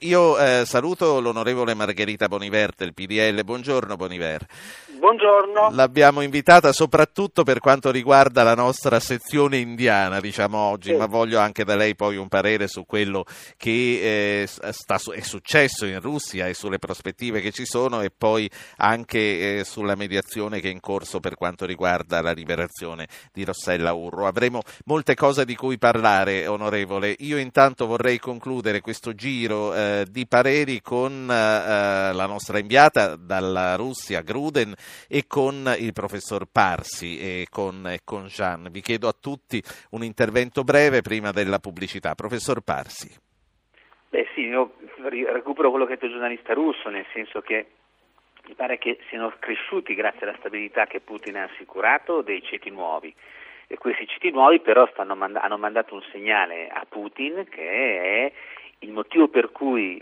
Io 0.00 0.38
eh, 0.38 0.64
saluto 0.64 1.20
l'onorevole 1.20 1.74
Margherita 1.74 2.26
Boniver 2.26 2.70
del 2.76 2.94
PDL. 2.94 3.44
Buongiorno 3.44 3.94
Boniver. 3.94 4.40
Buongiorno. 4.96 5.70
L'abbiamo 5.72 6.20
invitata 6.20 6.72
soprattutto 6.72 7.42
per 7.42 7.58
quanto 7.58 7.90
riguarda 7.90 8.42
la 8.42 8.54
nostra 8.54 9.00
sezione 9.00 9.58
indiana, 9.58 10.20
diciamo 10.20 10.56
oggi, 10.56 10.90
sì. 10.90 10.96
ma 10.96 11.06
voglio 11.06 11.38
anche 11.40 11.64
da 11.64 11.74
lei 11.74 11.96
poi 11.96 12.16
un 12.16 12.28
parere 12.28 12.68
su 12.68 12.86
quello 12.86 13.24
che 13.56 14.42
eh, 14.42 14.46
sta, 14.46 15.00
è 15.12 15.20
successo 15.20 15.84
in 15.84 16.00
Russia 16.00 16.46
e 16.46 16.54
sulle 16.54 16.78
prospettive 16.78 17.40
che 17.40 17.50
ci 17.50 17.66
sono 17.66 18.02
e 18.02 18.10
poi 18.16 18.48
anche 18.76 19.58
eh, 19.58 19.64
sulla 19.64 19.96
mediazione 19.96 20.60
che 20.60 20.68
è 20.68 20.72
in 20.72 20.80
corso 20.80 21.18
per 21.18 21.34
quanto 21.34 21.66
riguarda 21.66 22.22
la 22.22 22.32
liberazione 22.32 23.08
di 23.32 23.44
Rossella 23.44 23.92
Urro. 23.92 24.26
Avremo 24.26 24.62
molte 24.84 25.14
cose 25.14 25.44
di 25.44 25.56
cui 25.56 25.76
parlare, 25.76 26.46
onorevole. 26.46 27.14
Io 27.18 27.38
intanto 27.38 27.86
vorrei 27.86 28.18
concludere 28.18 28.80
questo 28.80 29.14
giro 29.14 29.74
eh, 29.74 30.06
di 30.08 30.26
pareri 30.26 30.80
con 30.80 31.28
eh, 31.30 32.12
la 32.12 32.26
nostra 32.26 32.58
inviata 32.58 33.16
dalla 33.16 33.74
Russia, 33.74 34.20
Gruden, 34.20 34.74
e 35.08 35.24
con 35.26 35.74
il 35.78 35.92
professor 35.92 36.46
Parsi 36.50 37.18
e 37.18 37.46
con, 37.50 37.86
e 37.86 38.00
con 38.04 38.26
Jean. 38.26 38.68
Vi 38.70 38.80
chiedo 38.80 39.08
a 39.08 39.14
tutti 39.18 39.62
un 39.90 40.02
intervento 40.02 40.62
breve 40.62 41.02
prima 41.02 41.30
della 41.30 41.58
pubblicità. 41.58 42.14
Professor 42.14 42.60
Parsi. 42.60 43.08
Beh 44.10 44.28
sì, 44.34 44.42
io 44.42 44.74
recupero 45.32 45.70
quello 45.70 45.86
che 45.86 45.92
ha 45.92 45.94
detto 45.94 46.06
il 46.06 46.12
giornalista 46.12 46.54
russo, 46.54 46.88
nel 46.88 47.06
senso 47.12 47.40
che 47.40 47.66
mi 48.46 48.54
pare 48.54 48.78
che 48.78 48.98
siano 49.08 49.32
cresciuti 49.38 49.94
grazie 49.94 50.26
alla 50.26 50.36
stabilità 50.38 50.86
che 50.86 51.00
Putin 51.00 51.36
ha 51.36 51.44
assicurato 51.44 52.22
dei 52.22 52.42
ceti 52.42 52.70
nuovi 52.70 53.14
e 53.66 53.78
questi 53.78 54.06
ceti 54.06 54.30
nuovi 54.30 54.60
però 54.60 54.88
mand- 55.14 55.36
hanno 55.36 55.56
mandato 55.56 55.94
un 55.94 56.02
segnale 56.12 56.68
a 56.68 56.84
Putin 56.86 57.46
che 57.48 57.62
è 58.26 58.32
il 58.80 58.92
motivo 58.92 59.28
per 59.28 59.50
cui 59.50 59.98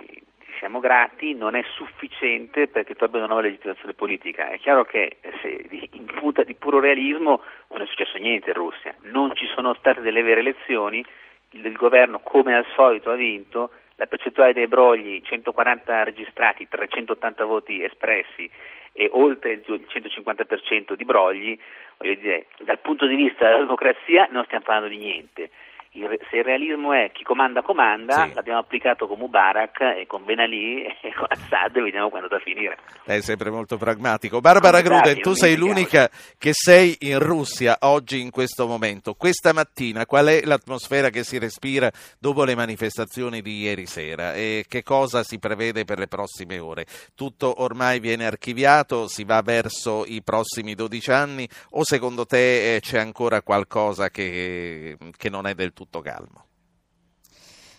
siamo 0.62 0.78
grati, 0.78 1.34
non 1.34 1.56
è 1.56 1.64
sufficiente 1.74 2.68
perché 2.68 2.94
tu 2.94 3.02
abbia 3.02 3.18
una 3.18 3.26
nuova 3.26 3.42
legittimazione 3.42 3.94
politica. 3.94 4.48
È 4.48 4.60
chiaro 4.60 4.84
che 4.84 5.16
se 5.40 5.66
in 5.90 6.04
punta 6.04 6.44
di 6.44 6.54
puro 6.54 6.78
realismo 6.78 7.42
non 7.70 7.82
è 7.82 7.86
successo 7.86 8.16
niente 8.18 8.50
in 8.50 8.54
Russia, 8.54 8.94
non 9.00 9.34
ci 9.34 9.44
sono 9.56 9.74
state 9.74 10.00
delle 10.02 10.22
vere 10.22 10.38
elezioni, 10.38 11.04
il, 11.50 11.72
governo 11.72 12.20
come 12.20 12.54
al 12.54 12.64
solito 12.76 13.10
ha 13.10 13.16
vinto, 13.16 13.72
la 13.96 14.06
percentuale 14.06 14.52
dei 14.52 14.68
brogli 14.68 15.20
140 15.24 16.04
registrati, 16.04 16.68
380 16.68 17.44
voti 17.44 17.82
espressi 17.82 18.48
e 18.92 19.08
oltre 19.10 19.54
il 19.54 19.64
150% 19.66 20.92
di 20.92 21.04
brogli, 21.04 21.58
dire, 21.98 22.46
dal 22.60 22.78
punto 22.78 23.06
di 23.06 23.16
vista 23.16 23.46
della 23.46 23.62
democrazia 23.62 24.28
non 24.30 24.44
stiamo 24.44 24.62
parlando 24.64 24.94
di 24.94 24.98
niente 24.98 25.50
il, 25.94 26.18
se 26.30 26.36
il 26.38 26.44
realismo 26.44 26.92
è 26.92 27.10
chi 27.12 27.22
comanda 27.22 27.60
comanda, 27.60 28.26
sì. 28.26 28.34
l'abbiamo 28.34 28.60
applicato 28.60 29.06
con 29.06 29.18
Mubarak 29.18 29.80
e 29.80 30.06
con 30.06 30.24
Ben 30.24 30.38
Ali 30.38 30.84
e 31.02 31.12
con 31.14 31.26
Assad 31.28 31.76
e 31.76 31.82
vediamo 31.82 32.08
quando 32.08 32.28
da 32.28 32.38
finire. 32.38 32.78
Lei 33.04 33.18
è 33.18 33.20
sempre 33.22 33.50
molto 33.50 33.76
pragmatico. 33.76 34.40
Barbara 34.40 34.80
Gruden, 34.80 35.20
tu 35.20 35.34
sei 35.34 35.56
l'unica 35.56 36.08
che 36.38 36.52
sei 36.54 36.96
in 37.00 37.18
Russia 37.18 37.76
oggi 37.80 38.20
in 38.20 38.30
questo 38.30 38.66
momento. 38.66 39.14
Questa 39.14 39.52
mattina 39.52 40.06
qual 40.06 40.26
è 40.26 40.40
l'atmosfera 40.44 41.10
che 41.10 41.24
si 41.24 41.38
respira 41.38 41.90
dopo 42.18 42.44
le 42.44 42.54
manifestazioni 42.54 43.42
di 43.42 43.60
ieri 43.60 43.86
sera 43.86 44.34
e 44.34 44.64
che 44.68 44.82
cosa 44.82 45.22
si 45.22 45.38
prevede 45.38 45.84
per 45.84 45.98
le 45.98 46.06
prossime 46.06 46.58
ore? 46.58 46.86
Tutto 47.14 47.62
ormai 47.62 48.00
viene 48.00 48.24
archiviato, 48.24 49.08
si 49.08 49.24
va 49.24 49.42
verso 49.42 50.04
i 50.06 50.22
prossimi 50.22 50.74
12 50.74 51.10
anni 51.10 51.48
o 51.70 51.84
secondo 51.84 52.24
te 52.24 52.76
eh, 52.76 52.80
c'è 52.80 52.98
ancora 52.98 53.42
qualcosa 53.42 54.08
che, 54.08 54.96
che 55.16 55.28
non 55.28 55.46
è 55.46 55.54
del 55.54 55.72
tutto 55.72 55.81
tutto 55.82 56.00
calmo. 56.00 56.46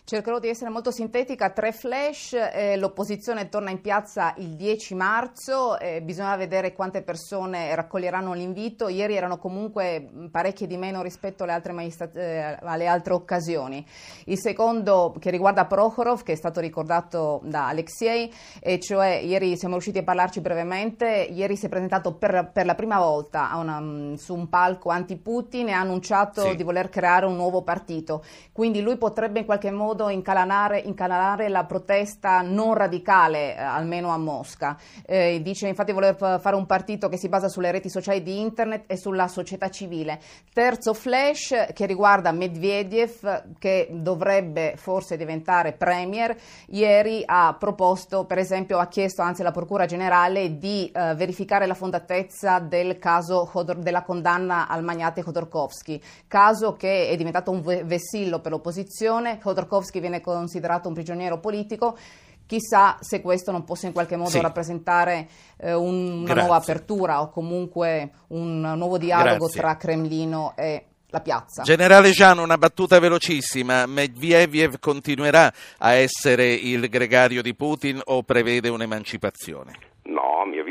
Cercherò 0.06 0.38
di 0.38 0.50
essere 0.50 0.70
molto 0.70 0.92
sintetica, 0.92 1.52
tre 1.52 1.72
flash, 1.72 2.34
eh, 2.34 2.76
l'opposizione 2.76 3.48
torna 3.48 3.70
in 3.70 3.80
piazza 3.80 4.34
il 4.36 4.58
10 4.58 4.96
marzo, 4.96 5.80
eh, 5.80 6.02
bisogna 6.02 6.36
vedere 6.36 6.74
quante 6.74 7.02
persone 7.04 7.74
raccoglieranno 7.74 8.34
l'invito, 8.34 8.90
ieri 8.90 9.16
erano 9.16 9.38
comunque 9.38 10.06
parecchie 10.30 10.68
di 10.68 10.76
meno 10.76 11.02
rispetto 11.02 11.44
alle 11.44 11.54
altre, 11.54 11.72
maestat- 11.72 12.18
eh, 12.18 12.58
alle 12.62 12.86
altre 12.88 13.14
occasioni. 13.14 13.86
Il 14.26 14.38
secondo 14.38 15.16
che 15.18 15.30
riguarda 15.30 15.68
Prokhorov, 15.68 16.24
che 16.24 16.34
è 16.34 16.36
stato 16.36 16.60
ricordato 16.60 17.40
da 17.46 17.70
Alexei, 17.70 18.30
e 18.60 18.82
cioè 18.82 19.22
ieri 19.24 19.56
siamo 19.56 19.76
riusciti 19.76 20.00
a 20.00 20.04
parlarci 20.04 20.42
brevemente, 20.42 21.30
ieri 21.32 21.56
si 21.56 21.68
è 21.68 21.70
presentato 21.70 22.16
per, 22.16 22.50
per 22.52 22.66
la 22.66 22.76
prima 22.76 23.00
volta 23.00 23.50
una, 23.56 23.80
mm, 23.80 24.16
su 24.16 24.36
un 24.36 24.50
palco 24.50 24.90
anti-Putin 24.90 25.70
e 25.70 25.72
ha 25.72 25.80
annunciato 25.80 26.42
sì. 26.42 26.56
di 26.58 26.64
voler 26.64 26.90
creare 26.90 27.26
un 27.26 27.38
nuovo 27.38 27.62
partito, 27.62 28.22
quindi 28.52 28.82
lui 28.82 28.98
potrebbe 28.98 29.40
in 29.40 29.46
qualche 29.46 29.72
modo 29.72 29.92
modo 29.94 30.10
incalanare, 30.10 30.80
incalanare 30.80 31.50
la 31.50 31.66
protesta 31.66 32.42
non 32.42 32.74
radicale, 32.74 33.56
eh, 33.56 33.62
almeno 33.62 34.10
a 34.10 34.18
Mosca. 34.18 34.76
Eh, 35.06 35.40
dice 35.44 35.68
infatti 35.68 35.92
voler 35.92 36.16
fare 36.16 36.56
un 36.56 36.66
partito 36.66 37.08
che 37.10 37.18
si 37.18 37.30
basa 37.30 37.48
sulle 37.48 37.72
reti 37.72 37.90
sociali 37.90 38.24
di 38.24 38.40
internet 38.40 38.86
e 38.88 38.98
sulla 38.98 39.28
società 39.28 39.70
civile. 39.70 40.20
Terzo 40.52 40.96
flash 40.96 41.68
che 41.74 41.86
riguarda 41.86 42.32
Medvedev 42.32 43.58
che 43.60 43.90
dovrebbe 43.92 44.74
forse 44.78 45.16
diventare 45.16 45.74
premier. 45.74 46.36
Ieri 46.68 47.22
ha 47.26 47.56
proposto, 47.58 48.26
per 48.26 48.40
esempio, 48.40 48.80
ha 48.80 48.88
chiesto 48.88 49.22
anzi 49.22 49.42
alla 49.42 49.52
Procura 49.52 49.86
Generale 49.86 50.58
di 50.58 50.92
eh, 50.92 51.14
verificare 51.14 51.68
la 51.68 51.76
fondatezza 51.76 52.58
del 52.58 52.98
caso 52.98 53.52
della 53.78 54.02
condanna 54.02 54.68
al 54.68 54.84
magnate 54.84 55.22
Khodorkovsky, 55.22 56.02
caso 56.28 56.74
che 56.74 57.10
è 57.10 57.16
diventato 57.16 57.52
un 57.52 57.62
vessillo 57.62 58.40
per 58.40 58.52
l'opposizione. 58.52 59.38
Khodorkovsky 59.38 59.82
viene 60.00 60.22
considerato 60.22 60.88
un 60.88 60.94
prigioniero 60.94 61.40
politico. 61.40 61.98
Chissà 62.46 62.98
se 63.00 63.22
questo 63.22 63.52
non 63.52 63.64
possa 63.64 63.88
in 63.88 63.94
qualche 63.94 64.18
modo 64.18 64.30
sì. 64.30 64.42
rappresentare 64.42 65.28
eh, 65.58 65.74
un, 65.74 66.12
una 66.12 66.24
Grazie. 66.26 66.42
nuova 66.42 66.56
apertura 66.58 67.22
o 67.22 67.30
comunque 67.30 68.12
un 68.28 68.60
nuovo 68.62 68.98
dialogo 68.98 69.46
Grazie. 69.46 69.62
tra 69.62 69.78
Cremlino 69.78 70.54
e 70.56 70.86
la 71.14 71.22
piazza. 71.22 71.62
Generale 71.62 72.10
Giano, 72.10 72.42
una 72.42 72.58
battuta 72.58 73.00
velocissima. 73.00 73.86
Medvedev 73.86 74.80
continuerà 74.80 75.54
a 75.78 75.94
essere 75.94 76.52
il 76.52 76.90
gregario 76.90 77.42
di 77.42 77.54
Putin 77.56 78.02
o 78.04 78.24
prevede 78.24 78.70
un'emancipazione? 78.70 79.92
No, 80.06 80.42
a 80.42 80.46
mio 80.46 80.63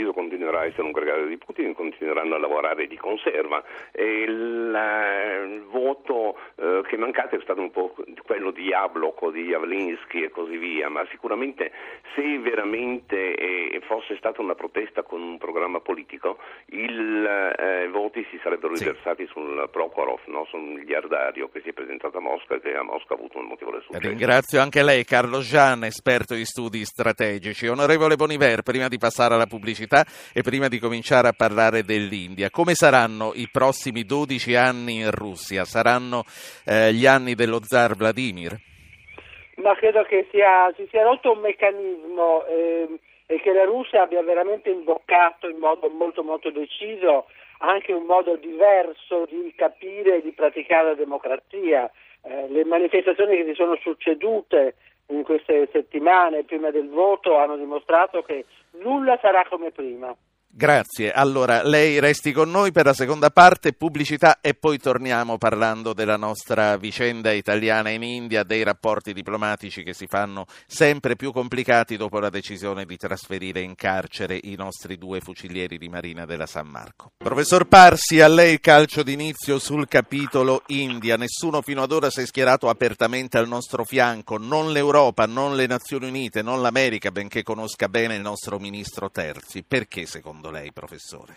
a 0.63 0.67
essere 0.67 0.83
un 0.83 0.93
gregario 0.93 1.27
di 1.27 1.39
Putin, 1.39 1.75
continueranno 1.75 2.35
a 2.35 2.39
lavorare 2.39 2.87
di 2.87 2.97
conserva. 2.97 3.63
E 3.93 4.23
il, 4.23 4.75
eh, 4.75 5.55
il 5.55 5.63
voto 5.63 6.39
eh, 6.57 6.83
che 6.87 6.97
è 6.97 6.99
mancato 6.99 7.37
è 7.37 7.41
stato 7.43 7.61
un 7.61 7.71
po' 7.71 7.95
quello 8.25 8.51
di 8.51 8.65
Jablok 8.65 9.23
o 9.23 9.31
di 9.31 9.45
Javlinsky 9.45 10.25
e 10.25 10.31
così 10.31 10.57
via, 10.57 10.89
ma 10.89 11.07
sicuramente 11.11 11.71
se 12.15 12.39
veramente 12.39 13.35
eh, 13.35 13.81
fosse 13.87 14.17
stata 14.17 14.41
una 14.41 14.55
protesta 14.55 15.03
con 15.03 15.21
un 15.21 15.39
programma 15.39 15.81
politico, 15.81 16.39
i 16.67 16.87
eh, 16.87 17.89
voti 17.91 18.27
si 18.31 18.39
sarebbero 18.43 18.75
riversati 18.75 19.25
sì. 19.27 19.33
sul 19.33 19.69
Prokhorov, 19.71 20.21
no? 20.27 20.45
sul 20.49 20.61
miliardario 20.61 21.49
che 21.51 21.61
si 21.63 21.71
è 21.71 21.73
presentato 21.73 22.19
a 22.19 22.21
Mosca 22.21 22.57
e 22.57 22.61
che 22.61 22.75
a 22.75 22.83
Mosca 22.83 23.15
ha 23.15 23.17
avuto 23.17 23.39
un 23.39 23.49
notevole 23.49 23.81
successo. 23.83 24.09
Ringrazio 24.09 24.61
anche 24.61 24.83
lei, 24.83 25.05
Carlo 25.05 25.41
Gian, 25.41 25.85
esperto 25.85 26.35
di 26.35 26.45
studi 26.45 26.85
strategici. 26.85 27.67
Onorevole 27.67 28.17
Boniver, 28.17 28.63
prima 28.63 28.89
di 28.89 28.99
passare 28.99 29.23
passare 29.23 29.35
alla 29.35 29.47
pubblicità 29.47 30.05
e 30.33 30.41
prima 30.41 30.52
di 30.53 30.79
cominciare 30.79 31.29
a 31.29 31.33
parlare 31.33 31.83
dell'India. 31.83 32.51
Come 32.51 32.75
saranno 32.75 33.33
i 33.35 33.49
prossimi 33.51 34.05
12 34.05 34.55
anni 34.55 34.97
in 34.97 35.11
Russia? 35.11 35.65
Saranno 35.65 36.25
eh, 36.67 36.93
gli 36.93 37.07
anni 37.07 37.35
dello 37.35 37.61
zar 37.63 37.97
Vladimir? 37.97 38.55
Ma 39.57 39.75
credo 39.77 40.03
che 40.03 40.29
sia, 40.31 40.71
si 40.77 40.87
sia 40.91 41.05
rotto 41.05 41.33
un 41.33 41.41
meccanismo 41.41 42.45
eh, 42.45 43.01
e 43.27 43.41
che 43.41 43.53
la 43.53 43.65
Russia 43.65 44.03
abbia 44.03 44.23
veramente 44.23 44.69
imboccato 44.69 45.49
in 45.49 45.57
modo 45.57 45.89
molto 45.89 46.23
molto 46.23 46.51
deciso 46.51 47.27
anche 47.59 47.93
un 47.93 48.05
modo 48.05 48.37
diverso 48.37 49.25
di 49.31 49.55
capire 49.57 50.17
e 50.17 50.23
di 50.23 50.33
praticare 50.33 50.89
la 50.89 50.95
democrazia. 50.95 51.91
Eh, 52.23 52.49
le 52.49 52.65
manifestazioni 52.65 53.37
che 53.37 53.45
si 53.47 53.55
sono 53.55 53.77
succedute 53.81 54.75
in 55.07 55.23
queste 55.23 55.69
settimane 55.73 56.45
prima 56.45 56.71
del 56.71 56.89
voto 56.89 57.37
hanno 57.39 57.57
dimostrato 57.57 58.23
che 58.23 58.45
nulla 58.83 59.19
sarà 59.21 59.47
come 59.49 59.71
prima. 59.71 60.15
Grazie. 60.55 61.11
Allora, 61.13 61.63
lei 61.63 61.99
resti 61.99 62.31
con 62.31 62.51
noi 62.51 62.73
per 62.73 62.85
la 62.85 62.93
seconda 62.93 63.31
parte, 63.31 63.73
pubblicità 63.73 64.39
e 64.43 64.53
poi 64.53 64.77
torniamo 64.77 65.39
parlando 65.39 65.95
della 65.95 66.19
nostra 66.19 66.77
vicenda 66.77 67.33
italiana 67.33 67.89
in 67.89 68.03
India, 68.03 68.43
dei 68.43 68.63
rapporti 68.63 69.15
diplomatici 69.15 69.83
che 69.83 69.95
si 69.95 70.07
fanno 70.07 70.45
sempre 70.67 71.17
più 71.17 71.33
complicati 71.33 71.97
dopo 71.97 72.19
la 72.19 72.29
decisione 72.29 72.85
di 72.85 72.99
trasferire 72.99 73.63
in 73.63 73.75
carcere 73.75 74.39
i 74.43 74.55
nostri 74.55 74.99
due 74.99 75.21
fucilieri 75.21 75.79
di 75.79 75.89
Marina 75.89 76.27
della 76.27 76.45
San 76.45 76.67
Marco. 76.67 77.13
Professor 77.17 77.67
Parsi, 77.67 78.21
a 78.21 78.29
lei 78.29 78.61
calcio 78.61 79.03
d'inizio 79.03 79.59
sul 79.59 79.89
capitolo 79.89 80.65
India. 80.67 81.17
Nessuno 81.17 81.63
fino 81.63 81.83
ad 81.83 81.93
ora 81.93 82.11
si 82.11 82.21
è 82.21 82.27
schierato 82.27 82.69
apertamente 82.69 83.39
al 83.39 83.49
nostro 83.49 83.85
fianco, 83.85 84.37
non 84.37 84.71
l'Europa, 84.71 85.25
non 85.25 85.57
le 85.57 85.67
Nazioni 85.67 86.09
Unite, 86.09 86.43
non 86.43 86.61
l'America, 86.61 87.11
benché 87.11 87.43
conosca 87.43 87.89
bene 87.89 88.17
il 88.17 88.21
nostro 88.21 88.59
ministro 88.59 89.11
Terzi. 89.11 89.65
Perché 89.67 90.05
secondo 90.05 90.41
secondo 90.43 90.51
lei, 90.51 90.73
professore? 90.73 91.37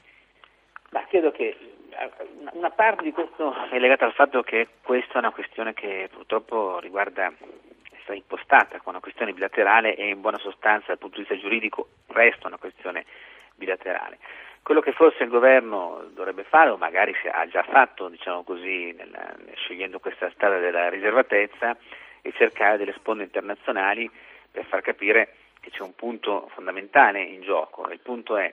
Ma 0.89 1.05
credo 1.07 1.31
che 1.31 1.55
eh, 1.89 2.11
una 2.53 2.71
parte 2.71 3.03
di 3.03 3.11
questo 3.11 3.53
è 3.69 3.77
legata 3.77 4.05
al 4.05 4.13
fatto 4.13 4.41
che 4.41 4.67
questa 4.81 5.13
è 5.13 5.17
una 5.19 5.31
questione 5.31 5.73
che 5.73 6.09
purtroppo 6.11 6.79
riguarda, 6.79 7.27
è 7.27 7.97
stata 8.01 8.15
impostata 8.15 8.79
come 8.79 8.97
una 8.97 8.99
questione 8.99 9.33
bilaterale 9.33 9.95
e 9.95 10.09
in 10.09 10.21
buona 10.21 10.39
sostanza 10.39 10.87
dal 10.87 10.97
punto 10.97 11.17
di 11.17 11.27
vista 11.27 11.37
giuridico 11.37 11.87
resta 12.07 12.47
una 12.47 12.57
questione 12.57 13.05
bilaterale. 13.55 14.17
Quello 14.63 14.81
che 14.81 14.93
forse 14.93 15.23
il 15.23 15.29
governo 15.29 16.09
dovrebbe 16.11 16.43
fare, 16.43 16.71
o 16.71 16.77
magari 16.77 17.13
ha 17.31 17.47
già 17.47 17.61
fatto, 17.61 18.09
diciamo 18.09 18.43
così, 18.43 18.91
nella, 18.93 19.35
scegliendo 19.53 19.99
questa 19.99 20.31
strada 20.31 20.57
della 20.57 20.89
riservatezza, 20.89 21.77
è 22.21 22.31
cercare 22.31 22.77
delle 22.77 22.93
sponde 22.93 23.23
internazionali 23.23 24.09
per 24.49 24.65
far 24.65 24.81
capire 24.81 25.35
che 25.59 25.69
c'è 25.69 25.83
un 25.83 25.93
punto 25.93 26.49
fondamentale 26.53 27.21
in 27.21 27.41
gioco. 27.41 27.87
Il 27.91 27.99
punto 27.99 28.37
è 28.37 28.51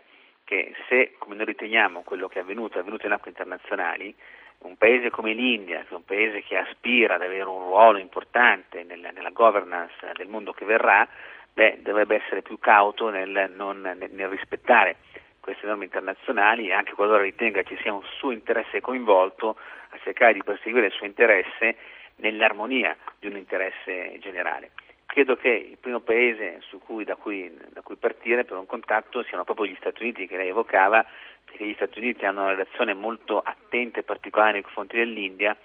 che 0.53 0.75
se, 0.87 1.15
come 1.17 1.35
noi 1.35 1.47
riteniamo, 1.47 2.03
quello 2.03 2.29
che 2.29 2.39
è 2.39 2.43
avvenuto 2.43 2.77
è 2.77 2.81
avvenuto 2.81 3.07
in 3.07 3.13
acque 3.13 3.31
internazionali, 3.31 4.15
un 4.59 4.77
paese 4.77 5.09
come 5.09 5.33
l'India, 5.33 5.81
che 5.81 5.89
è 5.89 5.95
un 5.95 6.05
paese 6.05 6.43
che 6.43 6.59
aspira 6.59 7.15
ad 7.15 7.23
avere 7.23 7.45
un 7.45 7.63
ruolo 7.63 7.97
importante 7.97 8.85
nella, 8.85 9.11
nella 9.13 9.31
governance 9.31 9.95
del 10.13 10.29
mondo 10.29 10.53
che 10.53 10.67
verrà, 10.67 11.09
beh, 11.55 11.79
dovrebbe 11.81 12.17
essere 12.23 12.43
più 12.43 12.59
cauto 12.59 13.09
nel, 13.09 13.51
non, 13.57 13.81
nel, 13.81 14.11
nel 14.11 14.29
rispettare 14.29 14.97
queste 15.41 15.67
norme 15.67 15.85
internazionali 15.85 16.69
e 16.69 16.75
anche 16.75 16.93
qualora 16.93 17.23
ritenga 17.23 17.63
ci 17.63 17.79
sia 17.81 17.95
un 17.95 18.05
suo 18.19 18.31
interesse 18.31 18.83
coinvolto 18.83 19.57
a 19.89 19.99
cercare 20.03 20.35
di 20.35 20.43
perseguire 20.45 20.89
il 20.89 20.93
suo 20.93 21.07
interesse 21.07 21.77
nell'armonia 22.17 22.95
di 23.19 23.27
un 23.27 23.37
interesse 23.37 24.19
generale. 24.19 24.73
Credo 25.07 25.37
che 25.37 25.49
il 25.49 25.77
primo 25.79 26.01
paese 26.01 26.61
cui, 26.85 27.05
da, 27.05 27.17
cui, 27.17 27.55
da, 27.71 27.83
cui, 27.83 27.97
partire 27.97 28.45
per 28.45 28.57
un 28.57 28.67
contatto 28.67 29.23
siano 29.25 29.45
proprio 29.45 29.67
gli 29.67 29.77
Stati 29.79 30.03
Uniti 30.03 30.27
che 30.27 30.37
lei 30.37 30.49
evocava, 30.49 31.05
perché 31.45 31.67
gli 31.67 31.75
Stati 31.75 31.99
Uniti 31.99 32.25
hanno 32.25 32.43
una 32.43 32.51
relazione 32.51 32.95
molto 32.95 33.41
attenta 33.41 34.01
e 34.01 34.05
particolare 34.05 34.53
nei 34.53 34.63
confronti 34.63 34.97
dell'India, 34.97 35.57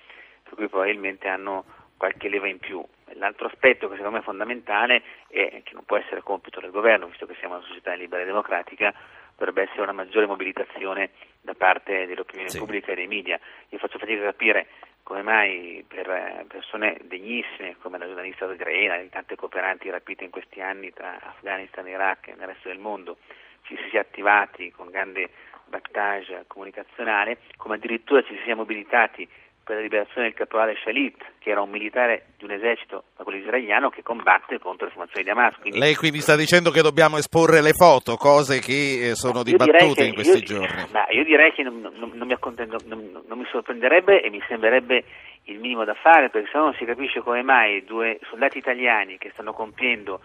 per 0.44 0.54
cui 0.54 0.68
probabilmente 0.68 1.28
hanno 1.28 1.66
qualche 1.98 2.30
leva 2.30 2.48
in 2.48 2.60
più. 2.60 2.84
L'altro 3.14 3.48
aspetto 3.48 3.88
che 3.88 3.96
secondo 3.96 4.18
me 4.18 4.22
è 4.22 4.26
fondamentale 4.26 5.02
e 5.30 5.62
che 5.64 5.74
non 5.74 5.86
può 5.86 5.98
essere 5.98 6.22
compito 6.22 6.60
del 6.60 6.72
governo, 6.72 7.08
visto 7.08 7.26
che 7.26 7.36
siamo 7.40 7.56
una 7.56 7.66
società 7.66 7.94
libera 7.94 8.22
e 8.22 8.26
democratica, 8.26 8.94
dovrebbe 9.36 9.64
essere 9.64 9.82
una 9.82 9.94
maggiore 9.94 10.26
mobilitazione 10.26 11.12
da 11.42 11.54
parte 11.54 12.06
dell'opinione 12.06 12.50
sì. 12.50 12.58
pubblica 12.58 12.92
e 12.92 12.96
dei 12.96 13.08
media. 13.08 13.40
Io 13.70 13.78
faccio 13.78 13.98
fatica 13.98 14.22
a 14.22 14.32
capire 14.32 14.68
come 15.08 15.22
mai 15.22 15.86
per 15.88 16.10
eh, 16.10 16.44
persone 16.50 16.98
degnissime 17.06 17.78
come 17.80 17.98
la 17.98 18.08
giornalista 18.08 18.46
Grena 18.48 18.98
e 18.98 19.08
tante 19.08 19.38
cooperanti 19.38 19.90
rapite 19.90 20.26
in 20.26 20.32
questi 20.32 20.60
anni 20.60 20.92
tra 20.92 21.18
Afghanistan, 21.22 21.88
Iraq 21.88 22.28
e 22.28 22.36
nel 22.36 22.48
resto 22.48 22.68
del 22.68 22.78
mondo 22.78 23.16
ci 23.62 23.78
si 23.78 23.88
sia 23.90 24.02
attivati 24.02 24.70
con 24.70 24.90
grande 24.90 25.30
battage 25.64 26.44
comunicazionale, 26.48 27.38
come 27.56 27.76
addirittura 27.76 28.22
ci 28.22 28.36
si 28.36 28.42
sia 28.44 28.58
mobilitati 28.58 29.26
per 29.68 29.76
la 29.76 29.82
liberazione 29.82 30.28
del 30.28 30.34
caporale 30.34 30.78
Shalit, 30.82 31.18
che 31.40 31.50
era 31.50 31.62
un 31.62 31.70
militare 31.70 32.28
di 32.38 32.46
un 32.46 32.52
esercito, 32.52 33.04
quello 33.18 33.38
israeliano, 33.38 33.90
che 33.90 34.02
combatte 34.02 34.60
contro 34.60 34.86
le 34.86 34.94
formazioni 34.94 35.26
di 35.26 35.30
Hamas. 35.30 35.56
Quindi, 35.60 35.78
Lei 35.78 35.94
quindi 35.96 36.22
sta 36.22 36.38
dicendo 36.38 36.72
che 36.72 36.82
dobbiamo 36.82 37.18
esporre 37.18 37.62
le 37.62 37.74
foto, 37.74 38.16
cose 38.16 38.62
che 38.62 39.10
eh, 39.10 39.16
sono 39.16 39.44
dibattute 39.44 40.06
in 40.06 40.14
questi 40.14 40.38
io, 40.38 40.44
giorni. 40.46 40.88
Ma 40.92 41.06
io 41.10 41.26
direi 41.26 41.52
che 41.52 41.64
non, 41.64 41.82
non, 41.82 42.12
non, 42.14 42.28
mi 42.28 42.38
non, 43.28 43.38
mi 43.38 43.46
sorprenderebbe 43.52 44.22
e 44.22 44.30
mi 44.30 44.42
sembrerebbe 44.48 45.04
il 45.44 45.60
minimo 45.60 45.84
da 45.84 45.96
fare, 45.96 46.30
perché 46.30 46.50
se 46.50 46.58
no 46.58 46.64
non 46.64 46.74
si 46.76 46.86
capisce 46.86 47.20
come 47.20 47.44
mai 47.44 47.84
due 47.84 48.20
soldati 48.30 48.58
italiani 48.58 49.18
che 49.18 49.32
stanno 49.34 49.52
compiendo 49.52 50.22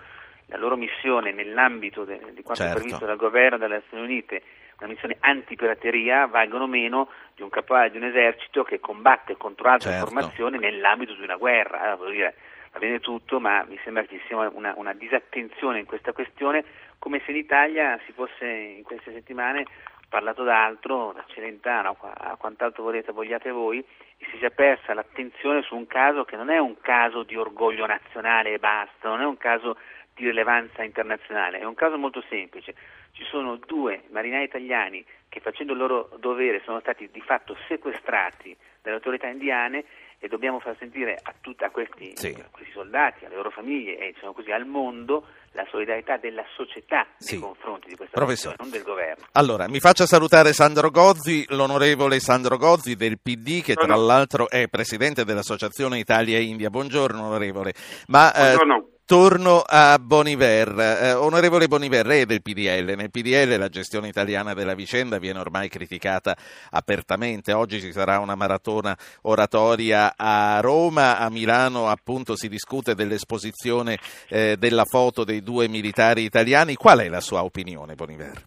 la 0.46 0.56
loro 0.56 0.76
missione 0.76 1.32
nell'ambito 1.32 2.04
de, 2.04 2.20
di 2.32 2.42
quanto 2.42 2.62
certo. 2.62 2.78
previsto 2.78 3.06
dal 3.06 3.16
governo 3.16 3.58
delle 3.58 3.82
Nazioni 3.82 4.04
Unite 4.04 4.42
una 4.78 4.88
missione 4.88 5.16
antipirateria 5.20 6.26
valgono 6.26 6.66
meno 6.66 7.08
di 7.34 7.42
un 7.42 7.48
caporale 7.48 7.90
di 7.90 7.96
un 7.96 8.04
esercito 8.04 8.64
che 8.64 8.80
combatte 8.80 9.36
contro 9.36 9.68
altre 9.68 9.90
certo. 9.90 10.06
formazioni 10.06 10.58
nell'ambito 10.58 11.14
di 11.14 11.22
una 11.22 11.36
guerra. 11.36 11.92
Allora, 11.92 12.10
dire, 12.10 12.34
va 12.72 12.78
bene 12.78 13.00
tutto, 13.00 13.38
ma 13.38 13.64
mi 13.68 13.78
sembra 13.84 14.02
che 14.02 14.18
ci 14.18 14.22
sia 14.26 14.36
una, 14.48 14.74
una, 14.76 14.92
disattenzione 14.92 15.78
in 15.78 15.86
questa 15.86 16.12
questione, 16.12 16.64
come 16.98 17.20
se 17.24 17.30
in 17.30 17.36
Italia 17.36 17.98
si 18.06 18.12
fosse 18.12 18.46
in 18.46 18.82
queste 18.82 19.12
settimane 19.12 19.66
parlato 20.08 20.42
d'altro, 20.42 21.12
da 21.14 21.24
Celentano 21.28 21.96
a 21.98 22.36
quant'altro 22.36 22.82
volete, 22.82 23.12
vogliate 23.12 23.50
voi, 23.50 23.78
e 23.78 24.26
si 24.30 24.36
sia 24.36 24.50
persa 24.50 24.92
l'attenzione 24.92 25.62
su 25.62 25.74
un 25.74 25.86
caso 25.86 26.24
che 26.24 26.36
non 26.36 26.50
è 26.50 26.58
un 26.58 26.78
caso 26.82 27.22
di 27.22 27.34
orgoglio 27.34 27.86
nazionale 27.86 28.52
e 28.52 28.58
basta, 28.58 29.08
non 29.08 29.22
è 29.22 29.24
un 29.24 29.38
caso 29.38 29.76
di 30.14 30.26
rilevanza 30.26 30.82
internazionale, 30.82 31.60
è 31.60 31.64
un 31.64 31.74
caso 31.74 31.96
molto 31.96 32.22
semplice 32.28 32.74
ci 33.12 33.24
sono 33.30 33.56
due 33.56 34.02
marinai 34.10 34.44
italiani 34.44 35.04
che 35.28 35.40
facendo 35.40 35.72
il 35.72 35.78
loro 35.78 36.10
dovere 36.18 36.60
sono 36.64 36.80
stati 36.80 37.08
di 37.10 37.20
fatto 37.20 37.56
sequestrati 37.68 38.54
dalle 38.82 38.96
autorità 38.96 39.28
indiane 39.28 39.84
e 40.18 40.28
dobbiamo 40.28 40.60
far 40.60 40.76
sentire 40.78 41.18
a, 41.20 41.34
tut- 41.40 41.62
a, 41.62 41.70
questi, 41.70 42.12
Sì. 42.14 42.28
a 42.38 42.48
questi 42.50 42.70
soldati, 42.72 43.24
alle 43.24 43.34
loro 43.34 43.50
famiglie 43.50 43.96
e 43.98 44.12
diciamo 44.12 44.32
così, 44.32 44.52
al 44.52 44.66
mondo 44.66 45.26
la 45.52 45.66
solidarietà 45.70 46.16
della 46.18 46.44
società 46.54 47.06
Sì. 47.16 47.34
nei 47.34 47.42
confronti 47.42 47.88
di 47.88 47.96
questa 47.96 48.22
questione, 48.24 48.56
non 48.60 48.70
del 48.70 48.82
governo. 48.82 49.26
Allora, 49.32 49.68
mi 49.68 49.80
faccia 49.80 50.06
salutare 50.06 50.52
Sandro 50.52 50.90
Gozzi, 50.90 51.44
l'onorevole 51.48 52.20
Sandro 52.20 52.56
Gozzi 52.56 52.94
del 52.94 53.18
PD, 53.20 53.62
che 53.62 53.74
tra 53.74 53.96
l'altro 53.96 54.48
è 54.48 54.68
presidente 54.68 55.24
dell'Associazione 55.24 55.98
Italia 55.98 56.38
e 56.38 56.42
India. 56.42 56.70
Buongiorno, 56.70 57.20
onorevole. 57.26 57.72
Ma 58.08 58.32
eh, 58.32 58.54
Buongiorno. 58.54 58.90
Torno 59.12 59.62
a 59.66 59.98
Boniver. 59.98 60.74
Eh, 60.78 61.12
onorevole 61.12 61.68
Boniver, 61.68 62.06
è 62.06 62.24
del 62.24 62.40
PDL. 62.40 62.94
Nel 62.96 63.10
PDL 63.10 63.58
la 63.58 63.68
gestione 63.68 64.08
italiana 64.08 64.54
della 64.54 64.72
vicenda 64.72 65.18
viene 65.18 65.38
ormai 65.38 65.68
criticata 65.68 66.34
apertamente. 66.70 67.52
Oggi 67.52 67.78
ci 67.78 67.92
sarà 67.92 68.20
una 68.20 68.36
maratona 68.36 68.96
oratoria 69.24 70.14
a 70.16 70.60
Roma, 70.62 71.18
a 71.18 71.28
Milano 71.28 71.88
appunto 71.88 72.36
si 72.36 72.48
discute 72.48 72.94
dell'esposizione 72.94 73.98
eh, 74.30 74.56
della 74.58 74.86
foto 74.86 75.24
dei 75.24 75.42
due 75.42 75.68
militari 75.68 76.22
italiani. 76.22 76.74
Qual 76.74 77.00
è 77.00 77.10
la 77.10 77.20
sua 77.20 77.44
opinione, 77.44 77.94
Boniver? 77.94 78.40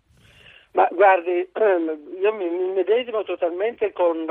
Ma 0.71 0.88
guardi, 0.91 1.47
io 2.19 2.34
mi, 2.34 2.49
medesimo 2.73 3.21
totalmente 3.21 3.91
con 3.93 4.25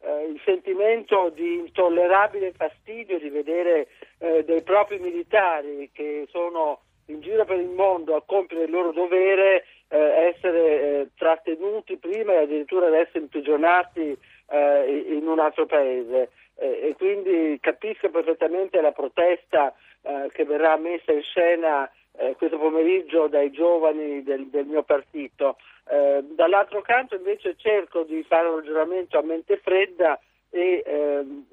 eh, 0.00 0.24
il 0.26 0.40
sentimento 0.44 1.30
di 1.34 1.56
intollerabile 1.56 2.52
fastidio 2.52 3.18
di 3.18 3.28
vedere 3.28 3.88
eh, 4.18 4.44
dei 4.44 4.62
propri 4.62 4.98
militari 4.98 5.90
che 5.92 6.26
sono 6.30 6.80
in 7.06 7.20
giro 7.20 7.44
per 7.44 7.58
il 7.58 7.68
mondo 7.68 8.14
a 8.14 8.22
compiere 8.24 8.64
il 8.64 8.70
loro 8.70 8.92
dovere 8.92 9.64
eh, 9.88 9.98
essere 10.34 10.60
eh, 10.60 11.08
trattenuti 11.16 11.96
prima 11.96 12.32
e 12.32 12.42
addirittura 12.42 12.86
ad 12.86 12.94
essere 12.94 13.20
imprigionati 13.20 14.16
eh, 14.50 15.04
in 15.08 15.26
un 15.26 15.38
altro 15.38 15.66
paese. 15.66 16.30
E 16.60 16.92
quindi 16.98 17.56
capisco 17.60 18.10
perfettamente 18.10 18.80
la 18.80 18.90
protesta 18.90 19.72
eh, 20.02 20.28
che 20.32 20.44
verrà 20.44 20.76
messa 20.76 21.12
in 21.12 21.22
scena 21.22 21.88
eh, 22.18 22.34
questo 22.36 22.58
pomeriggio 22.58 23.28
dai 23.28 23.50
giovani 23.50 24.22
del, 24.22 24.48
del 24.48 24.66
mio 24.66 24.82
partito. 24.82 25.56
Eh, 25.88 26.22
dall'altro 26.34 26.82
canto 26.82 27.14
invece 27.14 27.56
cerco 27.56 28.02
di 28.02 28.22
fare 28.24 28.48
un 28.48 28.56
ragionamento 28.56 29.18
a 29.18 29.22
mente 29.22 29.56
fredda 29.58 30.20
e 30.50 30.82
ehm, 30.84 31.46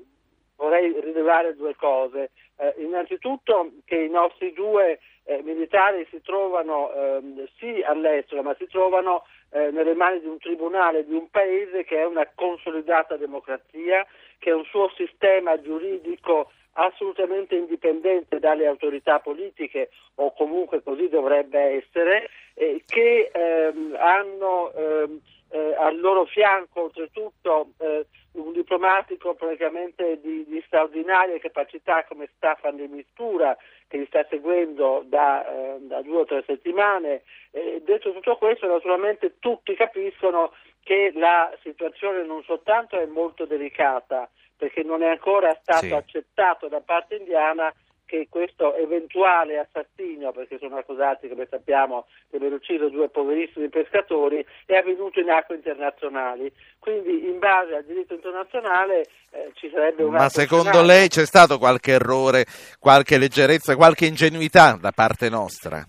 vorrei 0.57 0.99
rilevare 0.99 1.55
due 1.55 1.75
cose. 1.75 2.31
Eh, 2.57 2.73
innanzitutto 2.77 3.71
che 3.85 3.95
i 3.95 4.09
nostri 4.09 4.53
due 4.53 4.99
eh, 5.25 5.41
militari 5.43 6.07
si 6.09 6.21
trovano 6.21 6.91
ehm, 6.93 7.47
sì 7.57 7.81
all'estero, 7.81 8.41
ma 8.41 8.55
si 8.57 8.67
trovano 8.67 9.25
eh, 9.51 9.71
nelle 9.71 9.93
mani 9.93 10.19
di 10.19 10.27
un 10.27 10.37
tribunale 10.37 11.05
di 11.05 11.13
un 11.13 11.29
paese 11.29 11.83
che 11.83 11.97
è 11.97 12.05
una 12.05 12.27
consolidata 12.33 13.17
democrazia, 13.17 14.05
che 14.39 14.51
ha 14.51 14.55
un 14.55 14.65
suo 14.65 14.89
sistema 14.95 15.59
giuridico 15.61 16.51
assolutamente 16.77 17.55
indipendente 17.55 18.39
dalle 18.39 18.67
autorità 18.67 19.19
politiche 19.19 19.89
o 20.15 20.33
comunque 20.33 20.81
così 20.81 21.07
dovrebbe 21.09 21.59
essere, 21.59 22.29
eh, 22.53 22.81
che 22.85 23.31
ehm, 23.33 23.95
hanno 23.97 24.71
ehm, 24.73 25.19
eh, 25.49 25.75
al 25.77 25.99
loro 25.99 26.25
fianco 26.25 26.83
oltretutto 26.83 27.69
eh, 27.77 28.05
un 28.33 28.51
diplomatico 28.51 29.35
praticamente 29.35 30.19
di, 30.19 30.43
di 30.47 30.61
straordinarie 30.65 31.39
capacità 31.39 32.03
come 32.03 32.29
Staffan 32.35 32.75
de 32.75 32.87
Mistura 32.87 33.55
che 33.87 33.97
li 33.97 34.05
sta 34.07 34.25
seguendo 34.29 35.03
da, 35.05 35.45
eh, 35.47 35.77
da 35.81 36.01
due 36.01 36.21
o 36.21 36.25
tre 36.25 36.43
settimane. 36.45 37.23
Detto 37.55 38.11
tutto 38.11 38.35
questo 38.35 38.67
naturalmente 38.67 39.35
tutti 39.39 39.75
capiscono 39.75 40.51
che 40.83 41.13
la 41.15 41.55
situazione 41.63 42.25
non 42.25 42.43
soltanto 42.43 42.99
è 42.99 43.05
molto 43.05 43.45
delicata 43.45 44.29
perché 44.57 44.83
non 44.83 45.03
è 45.03 45.07
ancora 45.09 45.57
stato 45.61 45.85
Sì. 45.85 45.91
accettato 45.93 46.67
da 46.67 46.81
parte 46.81 47.15
indiana 47.15 47.73
che 48.07 48.27
questo 48.29 48.75
eventuale 48.75 49.57
assassinio, 49.57 50.31
perché 50.31 50.59
sono 50.59 50.77
accusati, 50.77 51.27
come 51.27 51.47
sappiamo, 51.49 52.05
di 52.29 52.37
aver 52.37 52.53
ucciso 52.53 52.87
due 52.89 53.09
poverissimi 53.09 53.67
pescatori, 53.67 54.45
è 54.67 54.75
avvenuto 54.75 55.19
in 55.19 55.31
acque 55.31 55.55
internazionali. 55.55 56.51
Quindi, 56.77 57.27
in 57.27 57.39
base 57.39 57.75
al 57.75 57.83
diritto 57.83 58.13
internazionale, 58.13 59.07
eh, 59.31 59.49
ci 59.55 59.71
sarebbe 59.71 60.03
un 60.03 60.11
Ma 60.11 60.29
secondo 60.29 60.65
scenario. 60.65 60.87
lei 60.87 61.07
c'è 61.07 61.25
stato 61.25 61.57
qualche 61.57 61.93
errore, 61.93 62.45
qualche 62.79 63.17
leggerezza, 63.17 63.75
qualche 63.75 64.05
ingenuità 64.05 64.77
da 64.79 64.91
parte 64.91 65.27
nostra? 65.29 65.83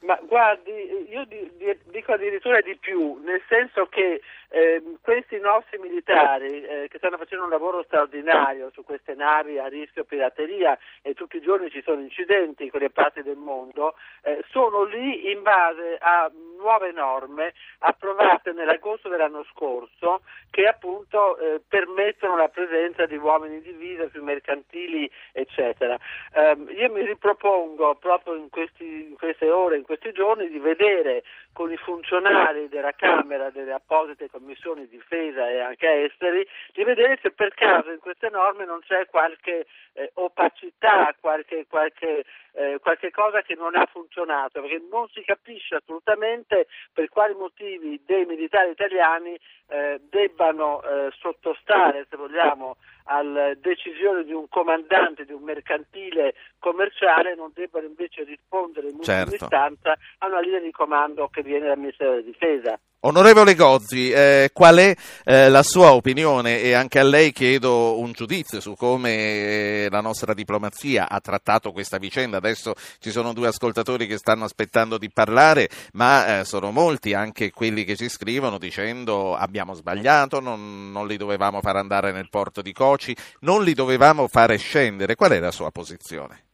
Ma 0.00 0.18
guardi, 0.26 0.72
io 1.08 1.24
di- 1.26 1.52
di- 1.56 1.78
dico 1.84 2.12
addirittura 2.12 2.60
di 2.62 2.76
più, 2.78 3.20
nel 3.22 3.42
senso 3.48 3.86
che 3.86 4.20
ehm, 4.50 4.98
questi 5.00 5.38
nostri 5.38 5.78
militari 5.78 6.62
eh, 6.62 6.88
che 6.88 6.98
stanno 6.98 7.16
facendo 7.16 7.44
un 7.44 7.50
lavoro 7.50 7.82
straordinario 7.84 8.70
su 8.72 8.84
queste 8.84 9.14
navi 9.14 9.58
a 9.58 9.66
rischio 9.66 10.04
pirateria 10.04 10.76
e 11.02 11.14
tutti 11.14 11.36
i 11.36 11.40
giorni 11.40 11.70
ci 11.70 11.82
sono 11.82 12.00
incidenti 12.00 12.64
in 12.64 12.70
quelle 12.70 12.90
parti 12.90 13.22
del 13.22 13.36
mondo, 13.36 13.94
eh, 14.22 14.44
sono 14.50 14.84
lì 14.84 15.30
in 15.30 15.42
base 15.42 15.96
a 16.00 16.30
nuove 16.58 16.92
norme 16.92 17.54
approvate 17.78 18.52
nell'agosto 18.52 19.08
dell'anno 19.08 19.44
scorso 19.52 20.22
che 20.50 20.66
appunto 20.66 21.38
eh, 21.38 21.60
permettono 21.66 22.36
la 22.36 22.48
presenza 22.48 23.06
di 23.06 23.16
uomini 23.16 23.60
di 23.62 23.70
divisa 23.70 24.08
sui 24.10 24.20
mercantili 24.20 25.10
eccetera. 25.32 25.96
Ehm, 26.34 26.68
io 26.76 26.90
mi 26.90 27.04
ripropongo 27.04 27.94
proprio 27.94 28.34
in, 28.34 28.50
questi- 28.50 29.08
in 29.10 29.16
queste 29.16 29.50
ore, 29.50 29.76
in 29.76 29.84
questi 29.84 30.12
giorni, 30.12 30.48
di 30.48 30.58
vedere 30.58 31.22
con 31.52 31.70
i 31.72 31.76
funzionari 31.76 32.68
della 32.68 32.92
Camera, 32.92 33.50
delle 33.50 33.72
apposite 33.72 34.28
commissioni 34.28 34.39
difesa 34.88 35.48
e 35.48 35.60
anche 35.60 36.04
esteri, 36.04 36.46
di 36.72 36.84
vedere 36.84 37.18
se 37.22 37.30
per 37.30 37.54
caso 37.54 37.90
in 37.90 37.98
queste 37.98 38.28
norme 38.30 38.64
non 38.64 38.80
c'è 38.80 39.06
qualche 39.06 39.66
eh, 39.94 40.10
opacità, 40.14 41.14
qualche, 41.20 41.66
qualche, 41.68 42.24
eh, 42.52 42.78
qualche 42.80 43.10
cosa 43.10 43.42
che 43.42 43.54
non 43.54 43.76
ha 43.76 43.86
funzionato, 43.86 44.60
perché 44.60 44.82
non 44.90 45.08
si 45.08 45.22
capisce 45.22 45.76
assolutamente 45.76 46.66
per 46.92 47.08
quali 47.08 47.34
motivi 47.34 48.00
dei 48.04 48.24
militari 48.24 48.70
italiani 48.70 49.38
eh, 49.68 50.00
debbano 50.08 50.82
eh, 50.82 51.10
sottostare, 51.18 52.06
se 52.08 52.16
vogliamo, 52.16 52.76
alla 53.04 53.54
decisione 53.54 54.24
di 54.24 54.32
un 54.32 54.48
comandante 54.48 55.24
di 55.24 55.32
un 55.32 55.42
mercantile 55.42 56.34
commerciale 56.58 57.34
non 57.34 57.50
debbano 57.54 57.86
invece 57.86 58.24
rispondere 58.24 58.88
in 58.88 58.96
ultima 58.96 59.24
Certo. 59.24 59.44
istanza 59.44 59.96
a 60.18 60.26
una 60.26 60.40
linea 60.40 60.60
di 60.60 60.70
comando 60.70 61.28
che 61.28 61.42
viene 61.42 61.66
dal 61.66 61.78
Ministero 61.78 62.10
della 62.10 62.22
Difesa. 62.22 62.78
Onorevole 63.02 63.54
Gozzi, 63.54 64.10
eh, 64.10 64.50
qual 64.52 64.76
è 64.76 64.94
eh, 65.24 65.48
la 65.48 65.62
sua 65.62 65.94
opinione 65.94 66.60
e 66.60 66.74
anche 66.74 66.98
a 66.98 67.02
lei 67.02 67.32
chiedo 67.32 67.98
un 67.98 68.12
giudizio 68.12 68.60
su 68.60 68.74
come 68.76 69.10
eh, 69.14 69.88
la 69.90 70.02
nostra 70.02 70.34
diplomazia 70.34 71.08
ha 71.08 71.18
trattato 71.18 71.72
questa 71.72 71.96
vicenda. 71.96 72.39
Adesso 72.40 72.74
ci 72.98 73.10
sono 73.10 73.32
due 73.32 73.48
ascoltatori 73.48 74.06
che 74.06 74.18
stanno 74.18 74.44
aspettando 74.44 74.98
di 74.98 75.10
parlare, 75.12 75.68
ma 75.92 76.40
eh, 76.40 76.44
sono 76.44 76.72
molti 76.72 77.14
anche 77.14 77.50
quelli 77.50 77.84
che 77.84 77.96
ci 77.96 78.08
scrivono 78.08 78.58
dicendo 78.58 79.36
abbiamo 79.36 79.74
sbagliato, 79.74 80.40
non, 80.40 80.90
non 80.90 81.06
li 81.06 81.16
dovevamo 81.16 81.60
far 81.60 81.76
andare 81.76 82.12
nel 82.12 82.28
porto 82.28 82.62
di 82.62 82.72
Coci, 82.72 83.14
non 83.40 83.62
li 83.62 83.74
dovevamo 83.74 84.26
fare 84.28 84.56
scendere. 84.56 85.14
Qual 85.14 85.30
è 85.30 85.38
la 85.38 85.50
sua 85.50 85.70
posizione? 85.70 86.44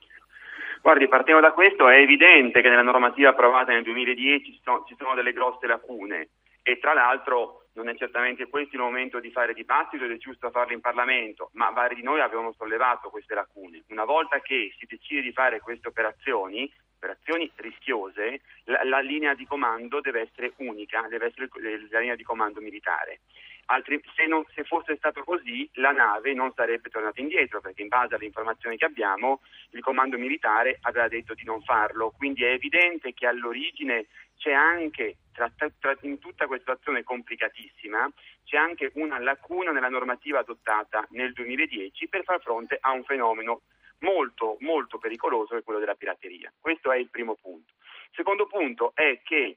Guardi, 0.83 1.09
partiamo 1.09 1.41
da 1.41 1.53
questo, 1.53 1.89
è 1.89 1.97
evidente 1.97 2.63
che 2.63 2.69
nella 2.69 2.83
normativa 2.83 3.31
approvata 3.31 3.73
nel 3.73 3.83
2010 3.83 4.53
ci 4.53 4.61
sono, 4.63 4.85
ci 4.87 4.95
sono 4.97 5.15
delle 5.15 5.33
grosse 5.33 5.67
lacune 5.67 6.29
e 6.63 6.79
tra 6.79 6.95
l'altro 6.95 7.66
non 7.77 7.89
è 7.89 7.97
certamente 7.97 8.49
questo 8.49 8.77
il 8.77 8.83
momento 8.83 9.21
di 9.21 9.31
fare 9.31 9.53
dibattito 9.53 10.05
ed 10.05 10.11
è 10.11 10.17
giusto 10.17 10.51
farlo 10.51 10.73
in 10.73 10.81
Parlamento, 10.81 11.51
ma 11.53 11.71
vari 11.71 11.95
di 11.95 12.03
noi 12.03 12.21
avevano 12.21 12.53
sollevato 12.53 13.11
queste 13.11 13.35
lacune. 13.35 13.85
Una 13.89 14.05
volta 14.05 14.41
che 14.41 14.75
si 14.79 14.87
decide 14.87 15.21
di 15.21 15.33
fare 15.33 15.61
queste 15.61 15.89
operazioni, 15.89 16.71
operazioni 16.97 17.51
rischiose, 17.57 18.41
la, 18.65 18.83
la 18.85 19.01
linea 19.01 19.35
di 19.35 19.47
comando 19.47 20.01
deve 20.01 20.23
essere 20.23 20.55
unica, 20.57 21.07
deve 21.09 21.27
essere 21.27 21.49
la 21.91 22.01
linea 22.01 22.17
di 22.17 22.25
comando 22.25 22.61
militare. 22.61 23.21
Altri, 23.67 24.01
se, 24.15 24.27
non, 24.27 24.45
se, 24.55 24.63
fosse 24.65 24.97
stato 24.97 25.25
così, 25.25 25.69
la 25.75 25.91
nave 25.91 26.33
non 26.35 26.53
sarebbe 26.55 26.89
tornata 26.89 27.21
indietro, 27.21 27.61
perché 27.61 27.83
in 27.83 27.89
base 27.89 28.15
alle 28.15 28.27
informazioni 28.27 28.77
che 28.77 28.85
abbiamo, 28.85 29.41
il 29.71 29.81
comando 29.81 30.17
militare 30.19 30.79
aveva 30.83 31.09
detto 31.09 31.35
di 31.35 31.45
non 31.45 31.63
farlo. 31.63 32.13
Quindi 32.17 32.45
è 32.45 32.51
evidente 32.51 33.13
che 33.13 33.27
all'origine 33.27 34.07
c'è 34.37 34.53
anche, 34.53 35.17
tra, 35.33 35.51
tra, 35.57 35.97
in 36.03 36.19
tutta 36.19 36.47
questa 36.47 36.73
azione 36.73 37.03
complicatissima, 37.03 38.09
c'è 38.45 38.57
anche 38.57 38.93
una 38.95 39.19
lacuna 39.19 39.73
nella 39.73 39.89
normativa 39.89 40.39
adottata 40.39 41.05
nel 41.11 41.33
2010 41.33 42.09
per 42.09 42.23
far 42.23 42.41
fronte 42.41 42.79
a 42.81 42.93
un 42.93 43.03
fenomeno 43.03 43.63
molto, 44.01 44.57
molto 44.61 44.99
pericoloso 44.99 45.55
che 45.55 45.61
è 45.61 45.65
quello 45.65 45.81
della 45.81 45.95
pirateria. 45.95 46.53
Questo 46.61 46.93
è 46.93 46.99
il 46.99 47.09
primo 47.09 47.35
punto. 47.35 47.73
Il 47.81 48.15
secondo 48.15 48.47
punto 48.47 48.93
è 48.95 49.21
che 49.25 49.57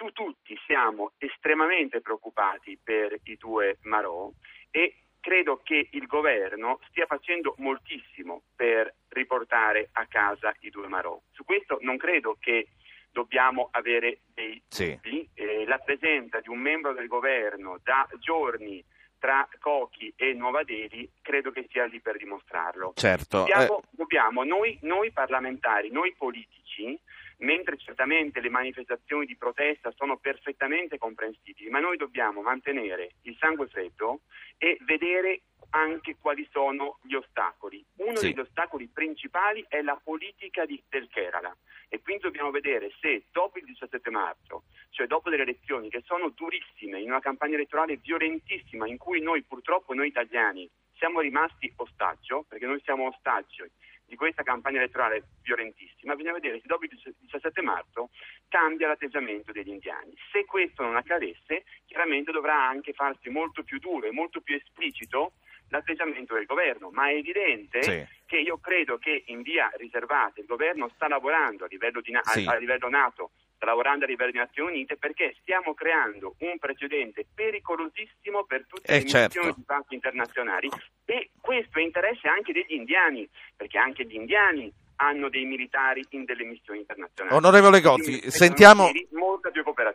su 0.00 0.10
tutti 0.12 0.58
siamo 0.64 1.12
estremamente 1.18 2.00
preoccupati 2.00 2.78
per 2.82 3.18
i 3.24 3.36
due 3.36 3.76
Marò 3.82 4.30
e 4.70 4.94
credo 5.20 5.60
che 5.62 5.88
il 5.90 6.06
governo 6.06 6.80
stia 6.88 7.04
facendo 7.04 7.54
moltissimo 7.58 8.44
per 8.56 8.94
riportare 9.08 9.90
a 9.92 10.06
casa 10.06 10.54
i 10.60 10.70
due 10.70 10.88
Marò. 10.88 11.20
Su 11.32 11.44
questo 11.44 11.76
non 11.82 11.98
credo 11.98 12.38
che 12.40 12.68
dobbiamo 13.10 13.68
avere 13.72 14.20
dei 14.32 14.62
Sì. 14.68 14.94
dubbi. 14.94 15.28
Eh, 15.34 15.66
la 15.66 15.76
presenza 15.78 16.40
di 16.40 16.48
un 16.48 16.60
membro 16.60 16.94
del 16.94 17.06
governo 17.06 17.78
da 17.82 18.08
giorni 18.20 18.82
tra 19.18 19.46
Cochi 19.58 20.10
e 20.16 20.32
Nuova 20.32 20.62
Delhi 20.62 21.10
credo 21.20 21.50
che 21.50 21.66
sia 21.70 21.84
lì 21.84 22.00
per 22.00 22.16
dimostrarlo. 22.16 22.94
Certo. 22.94 23.38
Dobbiamo, 23.40 23.80
eh, 23.80 23.82
dobbiamo- 23.90 24.44
noi, 24.44 24.78
noi 24.82 25.12
parlamentari, 25.12 25.90
noi 25.90 26.14
politici, 26.16 26.98
mentre 27.40 27.76
certamente 27.76 28.40
le 28.40 28.50
manifestazioni 28.50 29.26
di 29.26 29.36
protesta 29.36 29.92
sono 29.92 30.16
perfettamente 30.18 30.98
comprensibili, 30.98 31.68
ma 31.70 31.78
noi 31.80 31.96
dobbiamo 31.96 32.42
mantenere 32.42 33.12
il 33.22 33.36
sangue 33.38 33.68
freddo 33.68 34.20
e 34.58 34.76
vedere 34.82 35.42
anche 35.70 36.16
quali 36.20 36.46
sono 36.50 36.98
gli 37.02 37.14
ostacoli. 37.14 37.84
Uno 37.96 38.16
Sì. 38.16 38.28
degli 38.28 38.40
ostacoli 38.40 38.88
principali 38.88 39.64
è 39.68 39.80
la 39.82 39.98
politica 40.02 40.66
di- 40.66 40.82
del 40.88 41.08
Kerala 41.08 41.54
e 41.88 42.00
quindi 42.00 42.22
dobbiamo 42.22 42.50
vedere 42.50 42.92
se 43.00 43.24
dopo 43.30 43.58
il 43.58 43.64
17 43.64 44.10
marzo, 44.10 44.64
cioè 44.90 45.06
dopo 45.06 45.30
delle 45.30 45.42
elezioni 45.42 45.88
che 45.88 46.02
sono 46.04 46.30
durissime, 46.30 47.00
in 47.00 47.10
una 47.10 47.20
campagna 47.20 47.54
elettorale 47.54 47.96
violentissima 47.96 48.86
in 48.88 48.96
cui 48.98 49.20
noi 49.20 49.42
purtroppo 49.42 49.94
noi 49.94 50.08
italiani 50.08 50.68
siamo 50.94 51.20
rimasti 51.20 51.72
ostaggio, 51.76 52.44
perché 52.48 52.66
noi 52.66 52.80
siamo 52.82 53.06
ostaggio 53.06 53.66
di 54.10 54.16
questa 54.16 54.42
campagna 54.42 54.78
elettorale 54.78 55.22
violentissima, 55.42 56.16
bisogna 56.16 56.32
vedere 56.34 56.58
se 56.60 56.66
dopo 56.66 56.84
il 56.84 56.90
17 57.20 57.62
marzo 57.62 58.10
cambia 58.48 58.88
l'atteggiamento 58.88 59.52
degli 59.52 59.68
indiani. 59.68 60.12
Se 60.32 60.44
questo 60.46 60.82
non 60.82 60.96
accadesse, 60.96 61.64
chiaramente 61.86 62.32
dovrà 62.32 62.66
anche 62.66 62.92
farsi 62.92 63.30
molto 63.30 63.62
più 63.62 63.78
duro 63.78 64.08
e 64.08 64.10
molto 64.10 64.40
più 64.40 64.56
esplicito 64.56 65.34
l'atteggiamento 65.68 66.34
del 66.34 66.46
governo, 66.46 66.90
ma 66.90 67.08
è 67.08 67.14
evidente 67.14 67.82
Sì. 67.82 68.04
che 68.26 68.38
io 68.38 68.58
credo 68.58 68.98
che 68.98 69.22
in 69.26 69.42
via 69.42 69.70
riservata 69.76 70.40
il 70.40 70.46
governo 70.46 70.88
sta 70.96 71.06
lavorando 71.06 71.64
a 71.64 71.68
livello, 71.70 72.00
di 72.00 72.10
na- 72.10 72.24
Sì. 72.24 72.44
a, 72.48 72.56
livello 72.56 72.88
NATO, 72.88 73.30
lavorando 73.66 74.04
a 74.04 74.08
livello 74.08 74.30
di 74.30 74.38
Nazioni 74.38 74.72
Unite 74.72 74.96
perché 74.96 75.34
stiamo 75.40 75.74
creando 75.74 76.34
un 76.38 76.58
precedente 76.58 77.26
pericolosissimo 77.34 78.44
per 78.44 78.66
tutte 78.66 78.92
Eh, 78.92 79.00
le 79.00 79.06
certo. 79.06 79.38
missioni 79.38 79.54
di 79.56 79.64
pace 79.64 79.94
internazionali 79.94 80.68
e 81.04 81.30
questo 81.40 81.78
è 81.78 81.82
interesse 81.82 82.28
anche 82.28 82.52
degli 82.52 82.74
indiani, 82.74 83.28
perché 83.56 83.78
anche 83.78 84.04
gli 84.04 84.14
indiani 84.14 84.72
hanno 84.96 85.30
dei 85.30 85.44
militari 85.44 86.04
in 86.10 86.24
delle 86.24 86.44
missioni 86.44 86.80
internazionali. 86.80 87.34
Onorevole 87.34 87.80
Gozzi, 87.80 88.30
sentiamo-. 88.30 88.90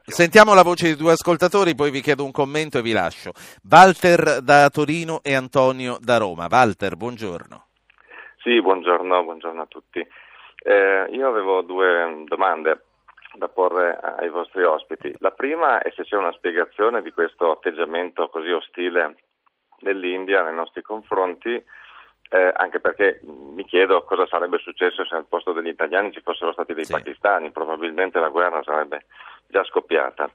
Sentiamo 0.06 0.54
la 0.56 0.64
voce 0.64 0.88
di 0.88 0.96
due 0.96 1.12
ascoltatori, 1.12 1.76
poi 1.76 1.92
vi 1.92 2.02
chiedo 2.02 2.24
un 2.24 2.32
commento 2.32 2.80
e 2.80 2.82
vi 2.82 2.92
lascio. 2.92 3.32
Walter 3.70 4.42
da 4.42 4.70
Torino 4.70 5.22
e 5.24 5.36
Antonio 5.36 5.98
da 6.00 6.18
Roma. 6.18 6.48
Walter, 6.50 6.96
buongiorno. 6.96 7.68
Sì, 8.42 8.60
buongiorno, 8.62 9.24
buongiorno 9.24 9.62
a 9.62 9.66
tutti. 9.68 10.00
Eh, 10.00 11.08
io 11.12 11.28
avevo 11.28 11.62
due 11.62 12.24
domande 12.26 12.84
da 13.38 13.48
porre 13.48 13.98
ai 13.98 14.30
vostri 14.30 14.64
ospiti. 14.64 15.14
La 15.20 15.32
prima 15.32 15.82
è 15.82 15.92
se 15.92 16.04
c'è 16.04 16.16
una 16.16 16.32
spiegazione 16.34 17.02
di 17.02 17.12
questo 17.12 17.52
atteggiamento 17.52 18.30
così 18.30 18.52
ostile 18.52 19.16
dell'India 19.80 20.44
nei 20.44 20.56
nostri 20.56 20.82
confronti, 20.82 21.64
eh, 22.30 22.54
anche 22.56 22.80
perché 22.80 23.20
mi 23.24 23.64
chiedo 23.66 24.04
cosa 24.04 24.26
sarebbe 24.26 24.58
successo 24.58 25.06
se 25.06 25.16
al 25.16 25.26
posto 25.28 25.52
degli 25.52 25.68
italiani 25.68 26.12
ci 26.12 26.22
fossero 26.22 26.54
stati 26.54 26.74
dei 26.74 26.86
Sì. 26.86 26.94
pakistani, 26.94 27.52
probabilmente 27.52 28.20
la 28.20 28.30
guerra 28.30 28.64
sarebbe 28.64 29.06
già 29.48 29.64
scoppiata. 29.64 30.30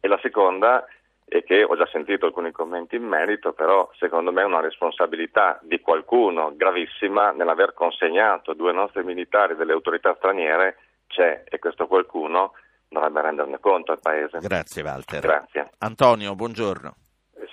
E 0.00 0.08
la 0.08 0.18
seconda 0.22 0.86
è 1.26 1.44
che 1.44 1.62
ho 1.62 1.76
già 1.76 1.86
sentito 1.86 2.26
alcuni 2.26 2.50
commenti 2.50 2.96
in 2.96 3.04
merito, 3.04 3.52
però 3.52 3.88
secondo 3.94 4.32
me 4.32 4.42
è 4.42 4.46
una 4.46 4.60
responsabilità 4.60 5.60
di 5.62 5.80
qualcuno 5.80 6.52
gravissima 6.56 7.30
nell'aver 7.30 7.72
consegnato 7.74 8.52
due 8.54 8.72
nostri 8.72 9.04
militari 9.04 9.54
delle 9.54 9.72
autorità 9.72 10.14
straniere 10.16 10.78
c'è 11.10 11.42
e 11.48 11.58
questo 11.58 11.86
qualcuno 11.86 12.52
dovrebbe 12.88 13.20
renderne 13.20 13.58
conto 13.60 13.92
al 13.92 14.00
Paese. 14.00 14.38
Grazie 14.38 14.82
Walter. 14.82 15.20
Grazie. 15.20 15.70
Antonio, 15.78 16.34
buongiorno. 16.34 16.94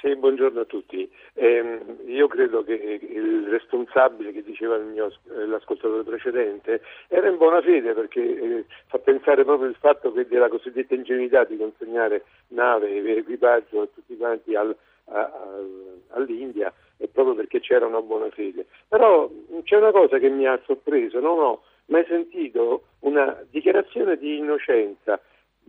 Sì, 0.01 0.15
buongiorno 0.15 0.59
a 0.61 0.65
tutti. 0.65 1.09
Ehm, 1.33 1.97
io 2.05 2.27
credo 2.27 2.63
che 2.63 2.73
il 2.73 3.47
responsabile 3.49 4.31
che 4.31 4.43
diceva 4.43 4.75
il 4.75 4.83
mio, 4.85 5.07
eh, 5.07 5.45
l'ascoltatore 5.47 6.03
precedente 6.03 6.81
era 7.07 7.27
in 7.27 7.37
buona 7.37 7.61
fede 7.61 7.93
perché 7.93 8.19
eh, 8.21 8.65
fa 8.87 8.99
pensare 8.99 9.43
proprio 9.43 9.67
il 9.69 9.75
fatto 9.79 10.11
che 10.11 10.27
della 10.27 10.49
cosiddetta 10.49 10.93
ingenuità 10.93 11.45
di 11.45 11.57
consegnare 11.57 12.25
nave 12.49 12.89
e 12.91 13.17
equipaggio 13.17 13.81
a 13.81 13.87
tutti 13.87 14.15
quanti 14.17 14.53
al- 14.55 14.75
a- 15.05 15.19
a- 15.19 16.15
all'India 16.15 16.71
è 16.97 17.07
proprio 17.07 17.33
perché 17.35 17.59
c'era 17.59 17.85
una 17.87 18.01
buona 18.01 18.29
fede. 18.29 18.67
Però 18.87 19.29
c'è 19.63 19.77
una 19.77 19.91
cosa 19.91 20.19
che 20.19 20.29
mi 20.29 20.45
ha 20.45 20.59
sorpreso, 20.65 21.19
non 21.19 21.39
ho 21.39 21.63
mai 21.87 22.05
sentito 22.07 22.83
una 22.99 23.43
dichiarazione 23.49 24.17
di 24.17 24.37
innocenza 24.37 25.19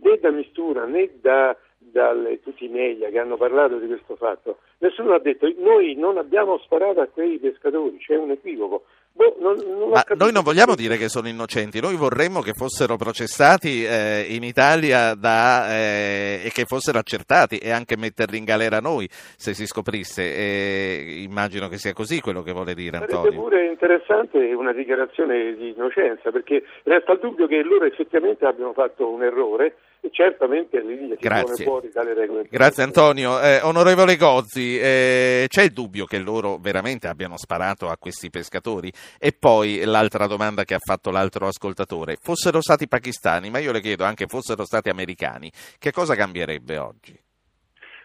né 0.01 0.19
da 0.19 0.31
Mistura 0.31 0.85
né 0.85 1.09
da, 1.19 1.55
dalle, 1.77 2.41
tutti 2.41 2.65
i 2.65 2.69
media 2.69 3.09
che 3.09 3.19
hanno 3.19 3.37
parlato 3.37 3.77
di 3.77 3.87
questo 3.87 4.15
fatto. 4.15 4.59
Nessuno 4.79 5.13
ha 5.13 5.19
detto 5.19 5.51
noi 5.57 5.95
non 5.95 6.17
abbiamo 6.17 6.57
sparato 6.59 7.01
a 7.01 7.07
quei 7.07 7.37
pescatori, 7.39 7.97
c'è 7.97 8.15
un 8.15 8.31
equivoco. 8.31 8.85
Boh, 9.11 9.35
non- 9.39 9.57
non 9.57 9.89
Ma 9.89 10.03
noi 10.15 10.31
non 10.31 10.43
vogliamo 10.43 10.75
dire 10.75 10.95
che 10.97 11.09
sono 11.09 11.27
innocenti, 11.27 11.81
noi 11.81 11.95
vorremmo 11.95 12.41
che 12.41 12.53
fossero 12.53 12.95
processati 12.95 13.83
eh, 13.83 14.25
in 14.29 14.43
Italia 14.43 15.13
da, 15.15 15.69
eh, 15.75 16.41
e 16.45 16.51
che 16.53 16.65
fossero 16.65 16.99
accertati 16.99 17.57
e 17.57 17.71
anche 17.71 17.97
metterli 17.97 18.37
in 18.37 18.45
galera 18.45 18.79
noi 18.79 19.09
se 19.11 19.53
si 19.53 19.65
scoprisse. 19.65 20.21
E 20.21 21.21
immagino 21.23 21.67
che 21.67 21.77
sia 21.77 21.93
così 21.93 22.21
quello 22.21 22.43
che 22.43 22.51
vuole 22.53 22.73
dire 22.73 22.97
Sarebbe 22.97 23.15
Antonio. 23.15 23.41
pure 23.41 23.65
interessante 23.65 24.37
una 24.53 24.73
dichiarazione 24.73 25.55
di 25.55 25.69
innocenza, 25.69 26.31
perché 26.31 26.63
resta 26.83 27.13
il 27.13 27.19
dubbio 27.19 27.47
che 27.47 27.61
loro 27.63 27.85
effettivamente 27.85 28.45
abbiano 28.45 28.73
fatto 28.73 29.09
un 29.09 29.23
errore 29.23 29.75
certamente 30.11 30.79
l'India 30.79 31.15
si 31.19 31.27
pone 31.27 31.43
Grazie. 31.43 31.65
fuori 31.65 31.89
dalle 31.91 32.13
regole. 32.13 32.47
Grazie 32.49 32.83
Antonio. 32.83 33.39
Eh, 33.41 33.59
onorevole 33.61 34.15
Gozzi, 34.15 34.79
eh, 34.79 35.45
c'è 35.47 35.63
il 35.63 35.71
dubbio 35.71 36.05
che 36.05 36.19
loro 36.19 36.57
veramente 36.57 37.07
abbiano 37.07 37.37
sparato 37.37 37.89
a 37.89 37.97
questi 37.97 38.29
pescatori? 38.29 38.91
E 39.19 39.33
poi 39.37 39.81
l'altra 39.83 40.27
domanda 40.27 40.63
che 40.63 40.73
ha 40.73 40.79
fatto 40.79 41.11
l'altro 41.11 41.47
ascoltatore, 41.47 42.17
fossero 42.21 42.61
stati 42.61 42.87
pakistani, 42.87 43.49
ma 43.49 43.59
io 43.59 43.71
le 43.71 43.81
chiedo 43.81 44.03
anche 44.03 44.27
fossero 44.27 44.65
stati 44.65 44.89
americani, 44.89 45.51
che 45.77 45.91
cosa 45.91 46.15
cambierebbe 46.15 46.77
oggi? 46.77 47.17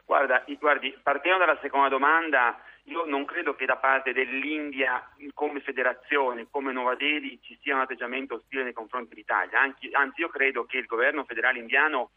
Guarda, 0.04 0.44
guardi, 0.60 0.94
partendo 1.02 1.38
dalla 1.38 1.58
seconda 1.62 1.88
domanda, 1.88 2.58
io 2.84 3.04
non 3.06 3.24
credo 3.24 3.54
che 3.54 3.64
da 3.66 3.76
parte 3.76 4.12
dell'India 4.12 5.10
come 5.32 5.60
federazione, 5.60 6.46
come 6.50 6.72
Nuova 6.72 6.94
Delhi, 6.94 7.38
ci 7.42 7.58
sia 7.62 7.74
un 7.74 7.80
atteggiamento 7.82 8.34
ostile 8.34 8.62
nei 8.64 8.72
confronti 8.72 9.10
dell'Italia. 9.10 9.60
Anzi, 9.60 9.88
anzi, 9.92 10.20
io 10.20 10.28
credo 10.28 10.64
che 10.66 10.78
il 10.78 10.86
governo 10.86 11.24
federale 11.24 11.58
indiano 11.58 12.10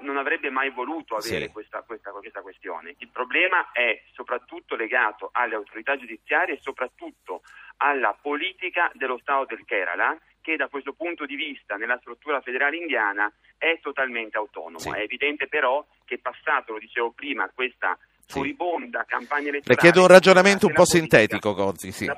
non 0.00 0.16
avrebbe 0.16 0.50
mai 0.50 0.70
voluto 0.70 1.14
avere 1.14 1.46
Sì. 1.46 1.52
questa, 1.52 1.82
questa- 1.82 2.10
questa 2.10 2.40
questione. 2.42 2.96
Il 2.98 3.08
problema 3.08 3.70
è 3.70 4.02
soprattutto 4.12 4.74
legato 4.74 5.28
alle 5.32 5.54
autorità 5.54 5.96
giudiziarie 5.96 6.54
e 6.56 6.60
soprattutto 6.60 7.42
alla 7.76 8.12
politica 8.20 8.90
dello 8.94 9.16
Stato 9.18 9.54
del 9.54 9.64
Kerala 9.64 10.18
che 10.42 10.56
da 10.56 10.66
questo 10.66 10.92
punto 10.92 11.24
di 11.24 11.36
vista 11.36 11.76
nella 11.76 11.98
struttura 11.98 12.40
federale 12.40 12.76
indiana 12.78 13.32
è 13.56 13.78
totalmente 13.80 14.36
autonomo. 14.38 14.78
Sì. 14.80 14.90
È 14.90 14.98
evidente 15.02 15.46
però 15.46 15.86
che 16.04 16.18
passato, 16.18 16.72
lo 16.72 16.78
dicevo 16.78 17.12
prima, 17.12 17.48
questa. 17.54 17.96
Furibonda 18.38 19.04
campagna 19.06 19.44
Le 19.44 19.48
elettorale... 19.50 19.80
chiedo 19.80 20.00
un 20.02 20.06
ragionamento 20.08 20.66
un 20.66 20.72
po' 20.72 20.84
politica- 20.84 21.16
sintetico, 21.18 21.54
Gozzi, 21.54 21.92
sì. 21.92 22.10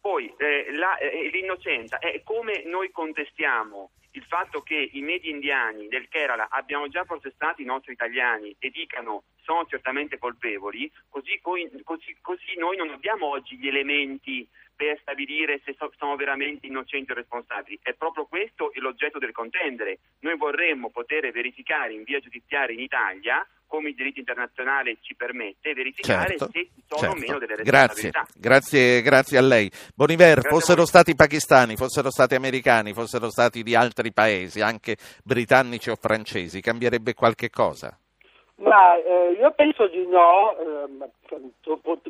Poi 0.00 0.32
eh, 0.38 0.72
la- 0.72 0.96
eh, 0.98 1.28
l'innocenza 1.32 1.98
è 1.98 2.22
come 2.24 2.62
noi 2.64 2.90
contestiamo 2.90 3.90
il 4.12 4.24
fatto 4.24 4.62
che 4.62 4.88
i 4.92 5.02
media 5.02 5.30
indiani 5.30 5.86
del 5.86 6.08
Kerala 6.08 6.48
abbiano 6.50 6.88
già 6.88 7.04
processato 7.04 7.62
i 7.62 7.64
nostri 7.64 7.92
italiani 7.92 8.56
e 8.58 8.70
dicano 8.70 9.22
sono 9.42 9.66
certamente 9.66 10.18
colpevoli, 10.18 10.90
così, 11.08 11.38
così- 11.40 12.16
così 12.20 12.56
noi 12.58 12.76
non 12.76 12.90
abbiamo 12.90 13.26
oggi 13.26 13.56
gli 13.56 13.68
elementi 13.68 14.48
per 14.80 14.98
stabilire 15.02 15.60
se 15.62 15.74
so- 15.76 15.92
sono 15.98 16.16
veramente 16.16 16.66
innocenti 16.66 17.10
o 17.12 17.14
responsabili. 17.14 17.78
È 17.82 17.92
proprio 17.92 18.24
questo 18.24 18.70
l'oggetto 18.76 19.18
del 19.18 19.30
contendere. 19.30 19.98
Noi 20.20 20.38
vorremmo 20.38 20.88
poter 20.88 21.30
verificare 21.32 21.92
in 21.92 22.02
via 22.02 22.18
giudiziaria 22.18 22.74
in 22.74 22.80
Italia, 22.80 23.46
come 23.66 23.90
il 23.90 23.94
diritto 23.94 24.20
internazionale 24.20 24.96
ci 25.02 25.14
permette, 25.14 25.74
verificare 25.74 26.38
Certo, 26.38 26.48
se 26.50 26.70
ci 26.74 26.82
sono 26.88 27.12
o 27.12 27.14
certo. 27.14 27.18
meno 27.20 27.38
delle 27.38 27.62
Grazie, 27.62 28.04
responsabilità. 28.10 28.26
grazie, 28.34 29.02
grazie 29.02 29.38
a 29.38 29.42
lei. 29.42 29.70
Boniver, 29.94 30.32
Grazie 30.40 30.50
fossero 30.50 30.86
stati 30.86 31.14
pakistani, 31.14 31.76
fossero 31.76 32.10
stati 32.10 32.34
americani, 32.34 32.94
fossero 32.94 33.28
stati 33.30 33.62
di 33.62 33.74
altri 33.74 34.12
paesi, 34.14 34.62
anche 34.62 34.96
britannici 35.22 35.90
o 35.90 35.96
francesi, 35.96 36.62
cambierebbe 36.62 37.12
qualche 37.12 37.50
cosa? 37.50 37.94
Ma 38.60 38.94
eh, 38.96 39.36
io 39.38 39.50
penso 39.52 39.86
di 39.86 40.06
no, 40.06 40.54
ehm, 40.58 41.10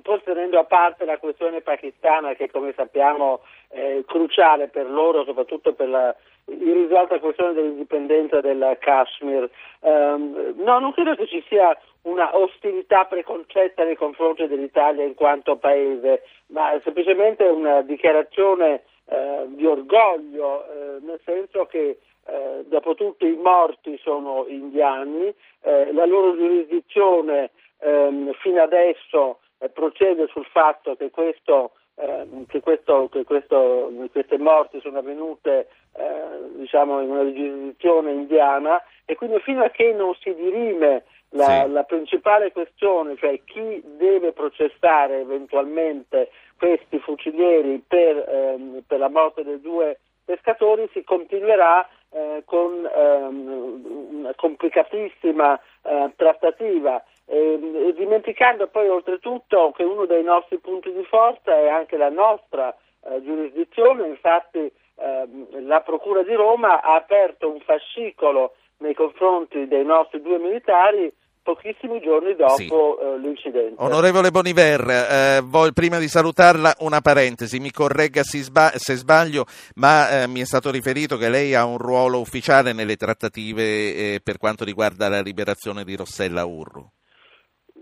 pur 0.02 0.22
tenendo 0.22 0.58
a 0.58 0.64
parte 0.64 1.04
la 1.04 1.18
questione 1.18 1.60
pakistana 1.60 2.34
che 2.34 2.50
come 2.50 2.72
sappiamo 2.74 3.42
è 3.68 4.02
cruciale 4.04 4.66
per 4.66 4.90
loro, 4.90 5.24
soprattutto 5.24 5.74
per 5.74 5.88
la 5.88 6.14
irrisolta 6.46 7.20
questione 7.20 7.52
dell'indipendenza 7.52 8.40
del 8.40 8.76
Kashmir. 8.80 9.48
Ehm, 9.82 10.54
no, 10.56 10.78
non 10.80 10.92
credo 10.92 11.14
che 11.14 11.28
ci 11.28 11.44
sia 11.46 11.76
una 12.02 12.36
ostilità 12.36 13.04
preconcetta 13.04 13.84
nei 13.84 13.96
confronti 13.96 14.46
dell'Italia 14.48 15.04
in 15.04 15.14
quanto 15.14 15.56
paese, 15.56 16.24
ma 16.46 16.76
semplicemente 16.82 17.44
una 17.44 17.82
dichiarazione 17.82 18.82
eh, 19.04 19.44
di 19.48 19.66
orgoglio, 19.66 20.64
eh, 20.64 20.98
nel 21.02 21.20
senso 21.24 21.66
che 21.66 21.98
eh, 22.30 22.64
dopotutto 22.66 23.26
i 23.26 23.36
morti 23.36 23.98
sono 24.02 24.46
indiani, 24.46 25.34
eh, 25.62 25.92
la 25.92 26.06
loro 26.06 26.36
giurisdizione 26.36 27.50
ehm, 27.80 28.32
fino 28.34 28.62
adesso 28.62 29.40
eh, 29.58 29.68
procede 29.68 30.28
sul 30.28 30.46
fatto 30.46 30.94
che, 30.94 31.10
questo, 31.10 31.72
ehm, 31.96 32.46
che, 32.46 32.60
questo, 32.60 33.08
che 33.10 33.24
questo, 33.24 33.90
queste 34.12 34.38
morti 34.38 34.80
sono 34.80 34.98
avvenute 34.98 35.68
eh, 35.96 36.58
diciamo 36.58 37.00
in 37.00 37.10
una 37.10 37.24
giurisdizione 37.24 38.12
indiana 38.12 38.80
e 39.04 39.16
quindi 39.16 39.40
fino 39.40 39.64
a 39.64 39.70
che 39.70 39.92
non 39.92 40.14
si 40.20 40.32
dirime 40.34 41.04
la, 41.30 41.64
sì. 41.64 41.72
la, 41.72 41.82
principale 41.82 42.52
questione, 42.52 43.16
cioè 43.16 43.40
chi 43.44 43.82
deve 43.96 44.32
processare 44.32 45.20
eventualmente 45.20 46.30
questi 46.56 46.98
fucilieri 46.98 47.82
per, 47.86 48.24
ehm, 48.28 48.82
per 48.86 48.98
la 48.98 49.08
morte 49.08 49.42
dei 49.42 49.60
due 49.60 49.98
pescatori, 50.24 50.88
si 50.92 51.02
continuerà 51.02 51.88
eh, 52.10 52.42
con 52.44 52.88
ehm, 52.92 54.18
una 54.18 54.34
complicatissima 54.34 55.60
eh, 55.82 56.12
trattativa, 56.16 57.02
eh, 57.26 57.92
dimenticando 57.96 58.66
poi 58.68 58.88
oltretutto 58.88 59.72
che 59.76 59.84
uno 59.84 60.06
dei 60.06 60.22
nostri 60.22 60.58
punti 60.58 60.92
di 60.92 61.04
forza 61.04 61.56
è 61.56 61.68
anche 61.68 61.96
la 61.96 62.10
nostra 62.10 62.74
eh, 63.04 63.22
giurisdizione, 63.22 64.08
infatti 64.08 64.70
ehm, 64.96 65.66
la 65.66 65.80
Procura 65.80 66.22
di 66.22 66.34
Roma 66.34 66.82
ha 66.82 66.94
aperto 66.94 67.50
un 67.50 67.60
fascicolo 67.60 68.54
nei 68.78 68.94
confronti 68.94 69.68
dei 69.68 69.84
nostri 69.84 70.20
due 70.20 70.38
militari 70.38 71.12
pochissimi 71.42 72.00
giorni 72.00 72.34
dopo 72.34 72.54
sì. 72.54 72.68
uh, 72.70 73.16
l'incidente. 73.16 73.74
Onorevole 73.78 74.30
Boniver, 74.30 74.80
eh, 74.88 75.40
voi, 75.42 75.72
prima 75.72 75.98
di 75.98 76.08
salutarla 76.08 76.76
una 76.80 77.00
parentesi, 77.00 77.58
mi 77.58 77.70
corregga 77.70 78.22
se, 78.22 78.38
sba- 78.38 78.72
se 78.76 78.94
sbaglio, 78.94 79.44
ma 79.76 80.22
eh, 80.22 80.28
mi 80.28 80.40
è 80.40 80.44
stato 80.44 80.70
riferito 80.70 81.16
che 81.16 81.28
lei 81.28 81.54
ha 81.54 81.64
un 81.64 81.78
ruolo 81.78 82.20
ufficiale 82.20 82.72
nelle 82.72 82.96
trattative 82.96 83.62
eh, 83.62 84.20
per 84.22 84.38
quanto 84.38 84.64
riguarda 84.64 85.08
la 85.08 85.20
liberazione 85.20 85.84
di 85.84 85.96
Rossella 85.96 86.44
Urru. 86.44 86.86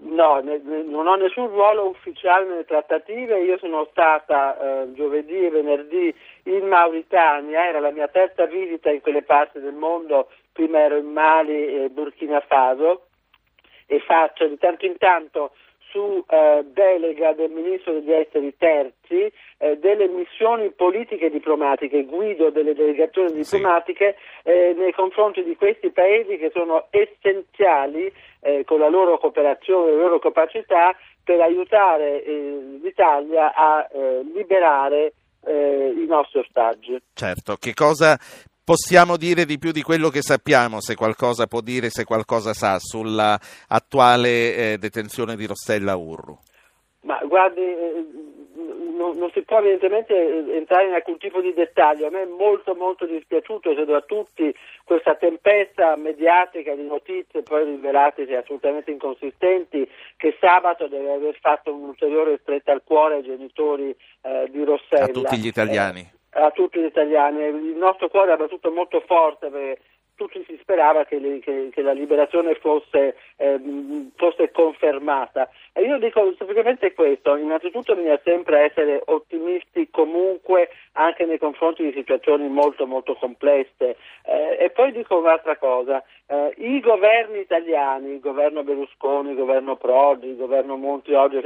No, 0.00 0.38
ne, 0.38 0.60
non 0.84 1.08
ho 1.08 1.16
nessun 1.16 1.48
ruolo 1.48 1.88
ufficiale 1.88 2.46
nelle 2.46 2.64
trattative, 2.64 3.40
io 3.40 3.58
sono 3.58 3.88
stata 3.90 4.56
eh, 4.56 4.92
giovedì 4.92 5.44
e 5.44 5.50
venerdì 5.50 6.14
in 6.44 6.68
Mauritania, 6.68 7.66
era 7.66 7.80
la 7.80 7.90
mia 7.90 8.06
terza 8.06 8.46
visita 8.46 8.90
in 8.90 9.00
quelle 9.00 9.22
parti 9.22 9.58
del 9.58 9.74
mondo, 9.74 10.30
prima 10.52 10.78
ero 10.78 10.96
in 10.96 11.10
Mali 11.10 11.82
e 11.82 11.88
Burkina 11.90 12.40
Faso 12.46 13.07
e 13.88 13.98
faccio 14.00 14.46
di 14.46 14.58
tanto 14.58 14.86
in 14.86 14.96
tanto 14.98 15.52
su 15.90 16.24
eh, 16.28 16.64
delega 16.72 17.32
del 17.32 17.50
ministro 17.50 17.94
degli 17.94 18.12
esteri 18.12 18.54
terzi 18.56 19.32
eh, 19.58 19.78
delle 19.78 20.06
missioni 20.06 20.70
politiche 20.70 21.26
e 21.26 21.30
diplomatiche, 21.30 22.04
guido 22.04 22.50
delle 22.50 22.74
delegazioni 22.74 23.32
diplomatiche 23.32 24.16
sì. 24.42 24.50
eh, 24.50 24.74
nei 24.76 24.92
confronti 24.92 25.42
di 25.42 25.56
questi 25.56 25.90
paesi 25.90 26.36
che 26.36 26.50
sono 26.52 26.88
essenziali 26.90 28.12
eh, 28.40 28.64
con 28.64 28.78
la 28.80 28.88
loro 28.88 29.18
cooperazione, 29.18 29.92
le 29.92 29.96
loro 29.96 30.18
capacità 30.18 30.94
per 31.24 31.40
aiutare 31.40 32.22
eh, 32.22 32.78
l'Italia 32.82 33.54
a 33.54 33.88
eh, 33.90 34.20
liberare 34.34 35.12
i 35.48 36.04
nostri 36.06 36.40
ostaggi. 36.40 37.00
Certo, 37.14 37.56
che 37.56 37.72
cosa 37.72 38.18
possiamo 38.68 39.16
dire 39.16 39.46
di 39.46 39.56
più 39.56 39.72
di 39.72 39.80
quello 39.80 40.10
che 40.10 40.20
sappiamo, 40.20 40.82
se 40.82 40.94
qualcosa 40.94 41.46
può 41.46 41.62
dire, 41.62 41.88
se 41.88 42.04
qualcosa 42.04 42.52
sa, 42.52 42.76
sulla 42.78 43.38
attuale 43.68 44.28
eh, 44.54 44.76
detenzione 44.76 45.36
di 45.36 45.46
Rossella 45.46 45.96
Urru? 45.96 46.36
Ma 47.04 47.18
guardi, 47.24 47.62
eh, 47.62 48.04
non, 48.94 49.16
non, 49.16 49.30
si 49.32 49.40
può 49.40 49.60
evidentemente 49.60 50.12
entrare 50.54 50.88
in 50.88 50.92
alcun 50.92 51.16
tipo 51.16 51.40
di 51.40 51.54
dettaglio. 51.54 52.08
A 52.08 52.10
me 52.10 52.24
è 52.24 52.26
molto 52.26 52.74
molto 52.74 53.06
dispiaciuto, 53.06 53.72
credo 53.72 53.96
a 53.96 54.02
tutti, 54.02 54.54
questa 54.84 55.14
tempesta 55.14 55.96
mediatica 55.96 56.74
di 56.74 56.86
notizie 56.86 57.42
poi 57.42 57.64
rivelatesi 57.64 58.34
assolutamente 58.34 58.90
inconsistenti 58.90 59.88
che 60.18 60.36
sabato 60.38 60.88
deve 60.88 61.14
aver 61.14 61.38
fatto 61.40 61.72
un'ulteriore 61.72 62.38
stretta 62.42 62.72
al 62.72 62.82
cuore 62.84 63.14
ai 63.14 63.22
genitori 63.22 63.96
eh, 64.20 64.46
di 64.50 64.62
Rossella. 64.62 65.04
A 65.04 65.08
tutti 65.08 65.38
gli 65.38 65.46
italiani. 65.46 66.16
A 66.30 66.50
tutti 66.50 66.80
gli 66.80 66.84
italiani. 66.84 67.42
Il 67.44 67.76
nostro 67.76 68.08
cuore 68.08 68.34
è 68.34 68.36
battuto 68.36 68.70
molto 68.70 69.00
forte 69.00 69.48
perché 69.48 69.82
tutti 70.18 70.44
si 70.46 70.58
sperava 70.60 71.04
che, 71.04 71.38
che, 71.40 71.70
che 71.72 71.82
la 71.82 71.92
liberazione 71.92 72.56
fosse, 72.56 73.16
eh, 73.36 73.58
fosse, 74.16 74.50
confermata. 74.50 75.48
E 75.72 75.82
io 75.82 75.96
dico 75.98 76.34
semplicemente 76.36 76.92
questo, 76.92 77.36
innanzitutto 77.36 77.94
bisogna 77.94 78.20
sempre 78.24 78.64
essere 78.64 79.00
ottimisti 79.06 79.88
comunque 79.90 80.70
anche 80.94 81.24
nei 81.24 81.38
confronti 81.38 81.84
di 81.84 81.92
situazioni 81.92 82.48
molto 82.48 82.84
molto 82.84 83.14
complesse. 83.14 83.96
Eh, 84.24 84.56
e 84.58 84.70
poi 84.70 84.90
dico 84.90 85.16
un'altra 85.18 85.56
cosa, 85.56 86.02
eh, 86.26 86.52
i 86.56 86.80
governi 86.80 87.38
italiani, 87.38 88.14
il 88.14 88.20
governo 88.20 88.64
Berlusconi, 88.64 89.30
il 89.30 89.36
governo 89.36 89.76
Prodi, 89.76 90.30
il 90.30 90.36
governo 90.36 90.76
Monti 90.76 91.14
oggi, 91.14 91.40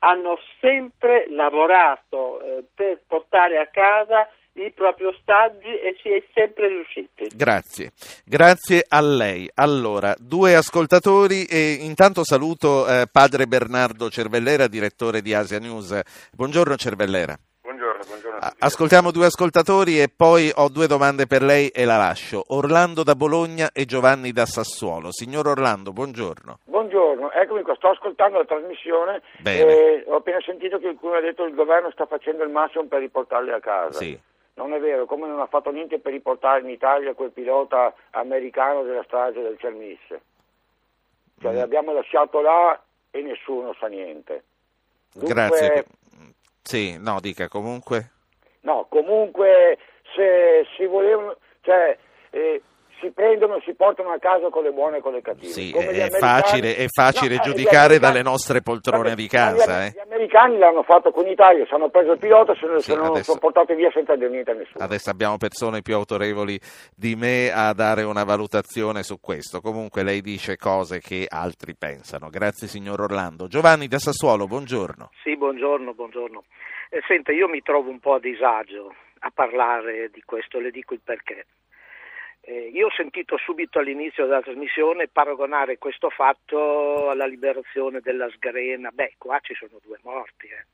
hanno 0.00 0.38
sempre 0.60 1.26
lavorato 1.30 2.40
eh, 2.42 2.64
per 2.74 3.00
portare 3.06 3.56
a 3.56 3.66
casa 3.68 4.28
i 4.64 4.72
propri 4.72 5.04
ostaggi 5.04 5.68
e 5.68 5.96
si 6.02 6.10
è 6.10 6.22
sempre 6.34 6.68
riusciti. 6.68 7.28
Grazie, 7.34 7.92
grazie 8.24 8.84
a 8.86 9.00
lei. 9.00 9.48
Allora, 9.54 10.14
due 10.18 10.54
ascoltatori 10.54 11.44
e 11.44 11.78
intanto 11.80 12.24
saluto 12.24 12.86
eh, 12.86 13.06
padre 13.10 13.46
Bernardo 13.46 14.08
Cervellera, 14.10 14.66
direttore 14.66 15.22
di 15.22 15.34
Asia 15.34 15.58
News. 15.58 16.00
Buongiorno 16.32 16.76
Cervellera. 16.76 17.36
Buongiorno, 17.60 18.02
buongiorno 18.06 18.38
Ascoltiamo 18.60 19.10
due 19.10 19.26
ascoltatori 19.26 20.00
e 20.00 20.08
poi 20.08 20.50
ho 20.54 20.68
due 20.68 20.86
domande 20.86 21.26
per 21.26 21.42
lei 21.42 21.68
e 21.68 21.84
la 21.84 21.96
lascio. 21.96 22.42
Orlando 22.48 23.02
da 23.02 23.14
Bologna 23.14 23.70
e 23.72 23.84
Giovanni 23.84 24.32
da 24.32 24.46
Sassuolo. 24.46 25.12
Signor 25.12 25.48
Orlando, 25.48 25.92
buongiorno. 25.92 26.60
Buongiorno, 26.64 27.30
eccomi 27.32 27.62
qua, 27.62 27.74
sto 27.74 27.90
ascoltando 27.90 28.38
la 28.38 28.44
trasmissione 28.44 29.20
e 29.44 30.04
ho 30.06 30.16
appena 30.16 30.40
sentito 30.40 30.78
che 30.78 30.84
qualcuno 30.84 31.14
ha 31.14 31.20
detto 31.20 31.42
che 31.42 31.50
il 31.50 31.54
governo 31.54 31.90
sta 31.90 32.06
facendo 32.06 32.42
il 32.42 32.50
massimo 32.50 32.86
per 32.86 33.00
riportarli 33.00 33.50
a 33.50 33.60
casa. 33.60 33.98
Sì. 33.98 34.18
Non 34.58 34.72
è 34.72 34.80
vero, 34.80 35.06
come 35.06 35.28
non 35.28 35.38
ha 35.38 35.46
fatto 35.46 35.70
niente 35.70 36.00
per 36.00 36.10
riportare 36.10 36.62
in 36.62 36.68
Italia 36.68 37.14
quel 37.14 37.30
pilota 37.30 37.94
americano 38.10 38.82
della 38.82 39.04
strage 39.04 39.40
del 39.40 39.56
Cermisse. 39.56 40.20
Cioè, 41.40 41.52
mm. 41.52 41.56
l'abbiamo 41.56 41.92
lasciato 41.92 42.40
là 42.40 42.82
e 43.12 43.22
nessuno 43.22 43.72
sa 43.78 43.86
niente. 43.86 44.42
Dunque, 45.12 45.32
Grazie. 45.32 45.84
Sì, 46.60 46.98
no, 46.98 47.20
dica 47.20 47.46
comunque. 47.46 48.10
No, 48.62 48.86
comunque 48.88 49.78
se 50.12 50.66
si 50.76 50.86
volevano, 50.86 51.36
cioè, 51.60 51.96
eh, 52.30 52.60
si 53.00 53.10
prendono 53.10 53.56
e 53.56 53.62
si 53.64 53.74
portano 53.74 54.10
a 54.10 54.18
casa 54.18 54.48
con 54.48 54.62
le 54.62 54.72
buone 54.72 54.98
e 54.98 55.00
con 55.00 55.12
le 55.12 55.22
cattive. 55.22 55.52
Sì, 55.52 55.72
è 55.72 56.08
facile, 56.10 56.76
è 56.76 56.86
facile 56.88 57.36
no, 57.36 57.42
giudicare 57.42 57.98
dalle 57.98 58.22
nostre 58.22 58.60
poltrone 58.60 59.14
di 59.14 59.26
casa. 59.28 59.82
Gli, 59.82 59.86
eh. 59.86 59.90
gli, 59.90 60.00
americani 60.00 60.58
l'hanno 60.58 60.82
fatto 60.82 61.10
con 61.10 61.24
l'Italia, 61.24 61.64
si 61.66 61.74
hanno 61.74 61.88
preso 61.88 62.12
il 62.12 62.18
pilota 62.18 62.52
e 62.52 62.56
se, 62.56 62.66
sì, 62.78 62.90
se 62.90 62.96
non 62.96 63.06
adesso, 63.06 63.24
sono 63.24 63.38
portati 63.38 63.74
via 63.74 63.90
senza 63.92 64.16
dire 64.16 64.30
niente 64.30 64.50
a 64.50 64.54
nessuno. 64.54 64.84
Adesso 64.84 65.10
abbiamo 65.10 65.36
persone 65.36 65.82
più 65.82 65.94
autorevoli 65.94 66.58
di 66.94 67.14
me 67.16 67.50
a 67.52 67.72
dare 67.72 68.02
una 68.02 68.24
valutazione 68.24 69.02
su 69.02 69.20
questo. 69.20 69.60
Comunque 69.60 70.02
lei 70.02 70.20
dice 70.20 70.56
cose 70.56 71.00
che 71.00 71.26
altri 71.28 71.74
pensano. 71.74 72.28
Grazie 72.30 72.66
signor 72.66 73.00
Orlando. 73.00 73.46
Giovanni 73.46 73.86
da 73.88 73.98
Sassuolo, 73.98 74.46
buongiorno. 74.46 75.10
Sì, 75.22 75.36
buongiorno, 75.36 75.94
buongiorno. 75.94 76.44
Eh, 76.90 77.02
senta, 77.06 77.32
io 77.32 77.48
mi 77.48 77.60
trovo 77.62 77.90
un 77.90 78.00
po' 78.00 78.14
a 78.14 78.20
disagio 78.20 78.94
a 79.20 79.30
parlare 79.34 80.10
di 80.12 80.22
questo, 80.24 80.58
le 80.60 80.70
dico 80.70 80.94
il 80.94 81.00
perché. 81.02 81.46
Eh, 82.48 82.70
io 82.72 82.86
ho 82.86 82.90
sentito 82.92 83.36
subito 83.36 83.78
all'inizio 83.78 84.24
della 84.24 84.40
trasmissione 84.40 85.06
paragonare 85.08 85.76
questo 85.76 86.08
fatto 86.08 87.10
alla 87.10 87.26
liberazione 87.26 88.00
della 88.00 88.26
Sgrena. 88.30 88.88
Beh, 88.90 89.16
qua 89.18 89.38
ci 89.40 89.52
sono 89.52 89.78
due 89.84 89.98
morti. 90.02 90.46
Eh. 90.46 90.64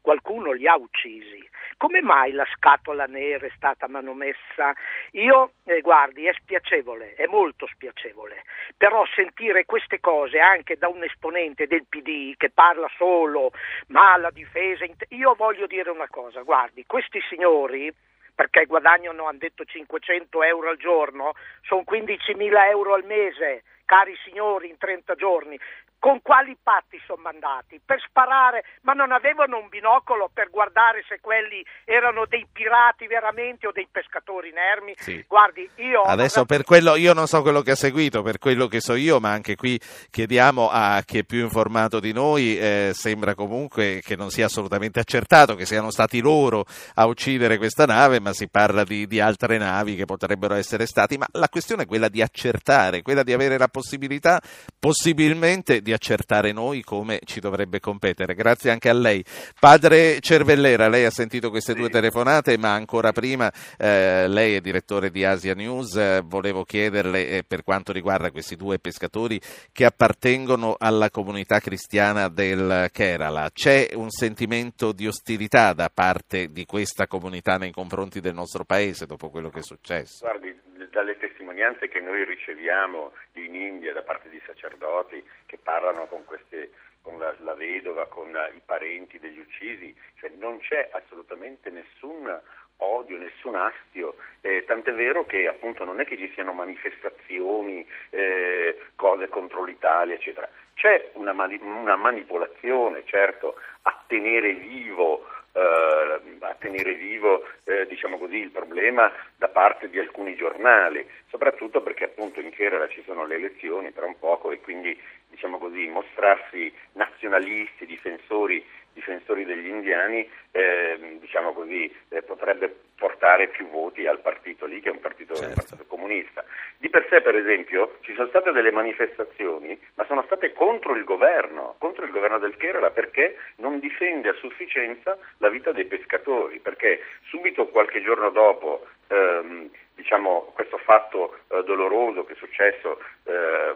Qualcuno 0.00 0.50
li 0.50 0.66
ha 0.66 0.76
uccisi. 0.76 1.48
Come 1.76 2.02
mai 2.02 2.32
la 2.32 2.44
scatola 2.56 3.04
nera 3.04 3.46
è 3.46 3.52
stata 3.54 3.86
manomessa? 3.86 4.74
Io, 5.12 5.52
eh, 5.66 5.82
guardi, 5.82 6.26
è 6.26 6.32
spiacevole, 6.32 7.14
è 7.14 7.26
molto 7.26 7.68
spiacevole. 7.68 8.42
Però 8.76 9.06
sentire 9.14 9.66
queste 9.66 10.00
cose 10.00 10.40
anche 10.40 10.76
da 10.76 10.88
un 10.88 11.04
esponente 11.04 11.68
del 11.68 11.86
PD 11.88 12.34
che 12.36 12.50
parla 12.50 12.90
solo, 12.96 13.52
ma 13.86 14.16
la 14.16 14.32
difesa. 14.32 14.84
Io 15.10 15.34
voglio 15.36 15.68
dire 15.68 15.90
una 15.90 16.08
cosa, 16.08 16.40
guardi, 16.42 16.84
questi 16.86 17.20
signori 17.28 17.88
perché 18.34 18.66
guadagnano, 18.66 19.26
hanno 19.26 19.38
detto 19.38 19.64
500 19.64 20.42
euro 20.42 20.70
al 20.70 20.76
giorno, 20.76 21.32
sono 21.62 21.84
15.000 21.88 22.68
euro 22.70 22.94
al 22.94 23.04
mese, 23.04 23.62
cari 23.84 24.14
signori, 24.24 24.68
in 24.68 24.78
30 24.78 25.14
giorni. 25.14 25.58
Con 26.04 26.20
quali 26.20 26.54
patti 26.62 27.00
sono 27.06 27.22
mandati? 27.22 27.80
Per 27.82 27.98
sparare, 28.06 28.62
ma 28.82 28.92
non 28.92 29.10
avevano 29.10 29.56
un 29.56 29.68
binocolo 29.70 30.28
per 30.30 30.50
guardare 30.50 31.02
se 31.08 31.18
quelli 31.18 31.64
erano 31.86 32.26
dei 32.26 32.46
pirati 32.52 33.06
veramente 33.06 33.66
o 33.66 33.72
dei 33.72 33.88
pescatori 33.90 34.50
inermi? 34.50 34.96
Sì. 34.98 35.24
Guardi, 35.26 35.66
io... 35.76 36.02
Adesso 36.02 36.44
per 36.44 36.62
quello, 36.62 36.96
io 36.96 37.14
non 37.14 37.26
so 37.26 37.40
quello 37.40 37.62
che 37.62 37.70
ha 37.70 37.74
seguito, 37.74 38.20
per 38.20 38.36
quello 38.36 38.66
che 38.66 38.82
so 38.82 38.92
io, 38.96 39.18
ma 39.18 39.30
anche 39.30 39.56
qui 39.56 39.80
chiediamo 40.10 40.68
a 40.70 41.00
chi 41.06 41.20
è 41.20 41.24
più 41.24 41.40
informato 41.40 42.00
di 42.00 42.12
noi, 42.12 42.58
eh, 42.58 42.90
sembra 42.92 43.34
comunque 43.34 44.02
che 44.04 44.14
non 44.14 44.28
sia 44.28 44.44
assolutamente 44.44 45.00
accertato 45.00 45.54
che 45.54 45.64
siano 45.64 45.90
stati 45.90 46.20
loro 46.20 46.66
a 46.96 47.06
uccidere 47.06 47.56
questa 47.56 47.86
nave, 47.86 48.20
ma 48.20 48.34
si 48.34 48.50
parla 48.50 48.84
di, 48.84 49.06
di 49.06 49.20
altre 49.20 49.56
navi 49.56 49.96
che 49.96 50.04
potrebbero 50.04 50.52
essere 50.52 50.84
stati, 50.84 51.16
ma 51.16 51.26
la 51.32 51.48
questione 51.48 51.84
è 51.84 51.86
quella 51.86 52.10
di 52.10 52.20
accertare, 52.20 53.00
quella 53.00 53.22
di 53.22 53.32
avere 53.32 53.56
la 53.56 53.68
possibilità 53.68 54.38
possibilmente 54.78 55.80
di 55.80 55.92
accertare 55.94 56.52
noi 56.52 56.82
come 56.82 57.20
ci 57.24 57.40
dovrebbe 57.40 57.80
competere. 57.80 58.34
Grazie 58.34 58.70
anche 58.70 58.88
a 58.88 58.92
lei. 58.92 59.24
Padre 59.58 60.20
Cervellera, 60.20 60.88
lei 60.88 61.04
ha 61.04 61.10
sentito 61.10 61.50
queste 61.50 61.74
due 61.74 61.88
telefonate, 61.88 62.58
ma 62.58 62.74
ancora 62.74 63.12
prima 63.12 63.50
eh, 63.78 64.28
lei 64.28 64.54
è 64.54 64.60
direttore 64.60 65.10
di 65.10 65.24
Asia 65.24 65.54
News, 65.54 65.96
eh, 65.96 66.22
volevo 66.24 66.64
chiederle 66.64 67.28
eh, 67.28 67.44
per 67.44 67.62
quanto 67.62 67.92
riguarda 67.92 68.30
questi 68.30 68.56
due 68.56 68.78
pescatori 68.78 69.40
che 69.72 69.84
appartengono 69.84 70.76
alla 70.78 71.10
comunità 71.10 71.60
cristiana 71.60 72.28
del 72.28 72.88
Kerala, 72.92 73.50
c'è 73.52 73.90
un 73.94 74.10
sentimento 74.10 74.92
di 74.92 75.06
ostilità 75.06 75.72
da 75.72 75.90
parte 75.92 76.50
di 76.50 76.64
questa 76.64 77.06
comunità 77.06 77.56
nei 77.56 77.70
confronti 77.72 78.20
del 78.20 78.34
nostro 78.34 78.64
paese 78.64 79.06
dopo 79.06 79.30
quello 79.30 79.50
che 79.50 79.60
è 79.60 79.62
successo? 79.62 80.18
Guardi, 80.20 80.63
dalle 80.94 81.18
testimonianze 81.18 81.88
che 81.88 81.98
noi 81.98 82.24
riceviamo 82.24 83.12
in 83.32 83.54
India 83.56 83.92
da 83.92 84.02
parte 84.02 84.28
di 84.30 84.40
sacerdoti 84.46 85.22
che 85.44 85.58
parlano 85.58 86.06
con, 86.06 86.24
queste, 86.24 86.70
con 87.02 87.18
la, 87.18 87.34
la, 87.40 87.54
vedova, 87.54 88.06
con 88.06 88.28
i 88.28 88.60
parenti 88.64 89.18
degli 89.18 89.40
uccisi, 89.40 89.92
cioè 90.20 90.30
non 90.38 90.60
c'è 90.60 90.88
assolutamente 90.92 91.68
nessun 91.70 92.40
odio, 92.76 93.18
nessun 93.18 93.56
astio, 93.56 94.14
eh, 94.40 94.64
tant'è 94.66 94.92
vero 94.94 95.26
che 95.26 95.48
appunto 95.48 95.84
non 95.84 95.98
è 95.98 96.04
che 96.04 96.16
ci 96.16 96.30
siano 96.32 96.52
manifestazioni, 96.52 97.84
eh, 98.10 98.78
cose 98.94 99.28
contro 99.28 99.64
l'Italia, 99.64 100.14
eccetera. 100.14 100.48
C'è 100.74 101.10
una, 101.14 101.32
mani- 101.32 101.58
una 101.60 101.96
manipolazione, 101.96 103.04
certo, 103.04 103.56
a 103.82 104.04
tenere 104.06 104.52
vivo 104.54 105.26
a 105.60 106.54
tenere 106.58 106.94
vivo 106.94 107.44
eh, 107.64 107.86
diciamo 107.86 108.18
così, 108.18 108.36
il 108.36 108.50
problema 108.50 109.10
da 109.36 109.48
parte 109.48 109.88
di 109.88 109.98
alcuni 109.98 110.34
giornali, 110.34 111.06
soprattutto 111.28 111.80
perché 111.80 112.04
appunto 112.04 112.40
in 112.40 112.50
Kerala 112.50 112.88
ci 112.88 113.02
sono 113.04 113.24
le 113.26 113.36
elezioni 113.36 113.92
tra 113.92 114.06
un 114.06 114.18
poco 114.18 114.50
e 114.50 114.60
quindi 114.60 114.98
diciamo 115.30 115.58
così, 115.58 115.88
mostrarsi 115.88 116.72
nazionalisti, 116.92 117.86
difensori, 117.86 118.64
difensori 118.94 119.44
degli 119.44 119.66
indiani 119.66 120.28
eh, 120.52 121.18
diciamo 121.20 121.52
così, 121.52 121.92
eh, 122.08 122.22
potrebbe 122.22 122.74
portare 122.96 123.48
più 123.48 123.68
voti 123.68 124.06
al 124.06 124.20
partito 124.20 124.66
lì 124.66 124.80
che 124.80 124.88
è 124.88 124.92
un 124.92 125.00
partito, 125.00 125.34
certo. 125.34 125.48
un 125.48 125.54
partito 125.54 125.84
comunista. 125.86 126.44
Di 126.78 126.88
per 126.88 127.06
sé 127.10 127.20
per 127.20 127.36
esempio 127.36 127.98
ci 128.02 128.14
sono 128.14 128.28
state 128.28 128.52
delle 128.52 128.70
manifestazioni 128.70 129.78
ma 129.94 130.04
sono 130.06 130.22
state 130.22 130.52
contro 130.52 130.94
il 130.94 131.04
governo, 131.04 131.74
contro 131.78 132.04
il 132.04 132.12
governo 132.12 132.38
del 132.38 132.56
Kerala 132.56 132.90
perché 132.90 133.36
non 133.56 133.80
difende 133.80 134.28
a 134.28 134.34
sufficienza 134.34 135.18
la 135.38 135.48
vita 135.48 135.72
dei 135.72 135.84
pescatori, 135.84 136.60
perché 136.60 137.00
subito 137.24 137.68
qualche 137.68 138.02
giorno 138.02 138.30
dopo 138.30 138.86
ehm, 139.08 139.70
diciamo, 139.94 140.52
questo 140.54 140.78
fatto 140.78 141.38
eh, 141.48 141.62
doloroso 141.64 142.24
che 142.24 142.34
è 142.34 142.36
successo 142.36 143.00
eh, 143.24 143.74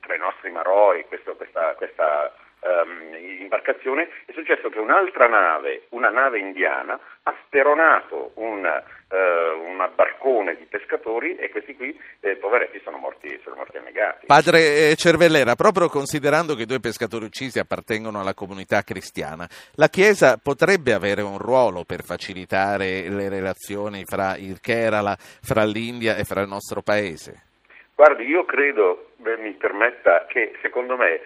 tra 0.00 0.14
i 0.14 0.18
nostri 0.18 0.50
maroi, 0.50 1.04
questo, 1.06 1.34
questa, 1.36 1.74
questa 1.74 2.34
um, 2.62 3.14
imbarcazione, 3.52 4.08
è 4.24 4.32
successo 4.32 4.70
che 4.70 4.78
un'altra 4.78 5.28
nave, 5.28 5.82
una 5.90 6.10
nave 6.10 6.38
indiana, 6.38 6.98
ha 7.24 7.34
speronato 7.44 8.32
un, 8.36 8.64
un 9.08 9.90
barcone 9.94 10.56
di 10.56 10.64
pescatori 10.64 11.36
e 11.36 11.50
questi 11.50 11.76
qui, 11.76 11.96
eh, 12.20 12.36
poveretti, 12.36 12.80
sono 12.82 12.96
morti, 12.96 13.38
sono 13.44 13.56
morti 13.56 13.76
annegati. 13.76 14.26
Padre 14.26 14.90
eh, 14.90 14.94
Cervellera, 14.96 15.54
proprio 15.54 15.88
considerando 15.88 16.54
che 16.54 16.62
i 16.62 16.66
due 16.66 16.80
pescatori 16.80 17.26
uccisi 17.26 17.58
appartengono 17.58 18.20
alla 18.20 18.34
comunità 18.34 18.82
cristiana, 18.82 19.46
la 19.74 19.88
Chiesa 19.88 20.38
potrebbe 20.42 20.94
avere 20.94 21.22
un 21.22 21.38
ruolo 21.38 21.84
per 21.84 22.02
facilitare 22.02 23.08
le 23.08 23.28
relazioni 23.28 24.04
fra 24.04 24.36
il 24.36 24.60
Kerala, 24.60 25.14
fra 25.18 25.64
l'India 25.64 26.16
e 26.16 26.24
fra 26.24 26.40
il 26.40 26.48
nostro 26.48 26.80
Paese? 26.82 27.50
Guardi, 27.94 28.24
io 28.24 28.44
credo, 28.44 29.10
beh, 29.16 29.36
mi 29.36 29.52
permetta, 29.52 30.26
che 30.26 30.56
secondo 30.62 30.96
me 30.96 31.20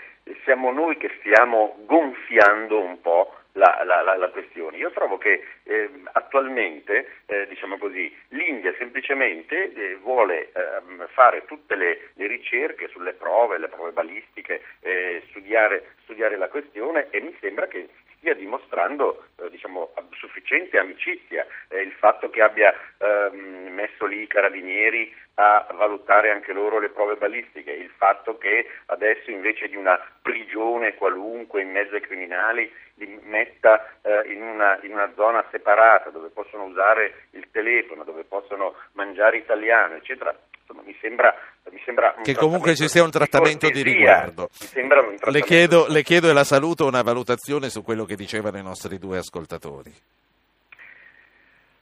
siamo 0.45 0.73
noi 0.73 0.97
che 0.97 1.11
stiamo 1.21 1.77
gonfiando 1.87 2.81
un 2.81 3.01
po' 3.01 3.35
la, 3.57 3.83
la, 3.85 4.03
la, 4.03 4.17
la 4.17 4.29
questione. 4.29 4.77
Io 4.77 4.91
trovo 4.91 5.19
che 5.19 5.43
eh, 5.65 5.91
attualmente 6.13 7.23
eh, 7.27 7.47
diciamo 7.49 7.79
così, 7.79 8.15
l'India 8.29 8.75
semplicemente 8.79 9.73
eh, 9.73 9.97
vuole 9.97 10.51
ehm, 10.53 11.09
fare 11.09 11.45
tutte 11.47 11.75
le, 11.75 12.11
le, 12.15 12.27
ricerche 12.27 12.89
sulle 12.89 13.15
prove, 13.15 13.59
le 13.59 13.69
prove 13.69 13.93
balistiche, 13.93 14.63
eh, 14.81 15.23
studiare, 15.31 15.95
studiare, 16.03 16.37
la 16.37 16.49
questione 16.49 17.09
e 17.11 17.21
mi 17.21 17.35
sembra 17.41 17.67
che 17.67 17.89
stia 18.17 18.35
dimostrando 18.35 19.27
eh, 19.37 19.51
diciamo, 19.51 19.93
sufficiente 20.13 20.79
amicizia 20.79 21.47
eh, 21.69 21.81
il 21.81 21.93
fatto 21.93 22.31
che 22.31 22.43
abbia 22.43 22.75
ehm, 22.99 23.73
messo 23.73 24.07
lì 24.07 24.23
i 24.23 24.27
carabinieri 24.27 25.15
a 25.39 25.67
valutare 25.75 26.31
anche 26.31 26.53
loro 26.53 26.79
le 26.79 26.89
prove 26.89 27.17
balistiche, 27.17 27.71
il 27.71 27.91
fatto 27.91 28.39
che 28.39 28.67
adesso 28.87 29.31
invece 29.31 29.69
di 29.69 29.77
una 29.77 30.01
prigione 30.23 30.95
qualunque 30.95 31.61
in 31.61 31.71
mezzo 31.71 31.95
ai 31.95 32.01
criminali 32.01 32.73
li 32.95 33.21
metta 33.25 33.99
eh, 34.01 34.33
in, 34.33 34.41
una, 34.41 34.79
in, 34.83 34.93
una, 34.93 35.13
zona 35.15 35.45
separata 35.51 36.09
dove 36.09 36.29
possono 36.29 36.65
usare 36.65 37.27
il 37.33 37.49
telefono, 37.51 38.05
dove 38.05 38.25
possono 38.25 38.75
mangiare 38.93 39.37
italiano, 39.37 39.97
eccetera. 39.97 40.35
Insomma, 40.67 40.83
mi 40.85 40.97
sembra, 41.01 41.33
mi 41.71 41.81
sembra 41.85 42.17
che 42.25 42.35
comunque 42.35 42.75
ci 42.75 42.89
sia 42.89 43.05
un 43.05 43.11
trattamento 43.13 43.69
di, 43.69 43.73
di 43.73 43.83
riguardo. 43.83 44.49
Trattamento 44.49 45.31
le, 45.31 45.41
chiedo, 45.43 45.87
le 45.89 46.03
chiedo 46.03 46.29
e 46.29 46.33
la 46.33 46.43
saluto 46.43 46.87
una 46.87 47.03
valutazione 47.03 47.71
su 47.71 47.85
quello 47.85 48.05
che 48.05 48.17
dicevano 48.17 48.59
i 48.59 48.63
nostri 48.63 48.99
due 48.99 49.19
ascoltatori. 49.19 49.93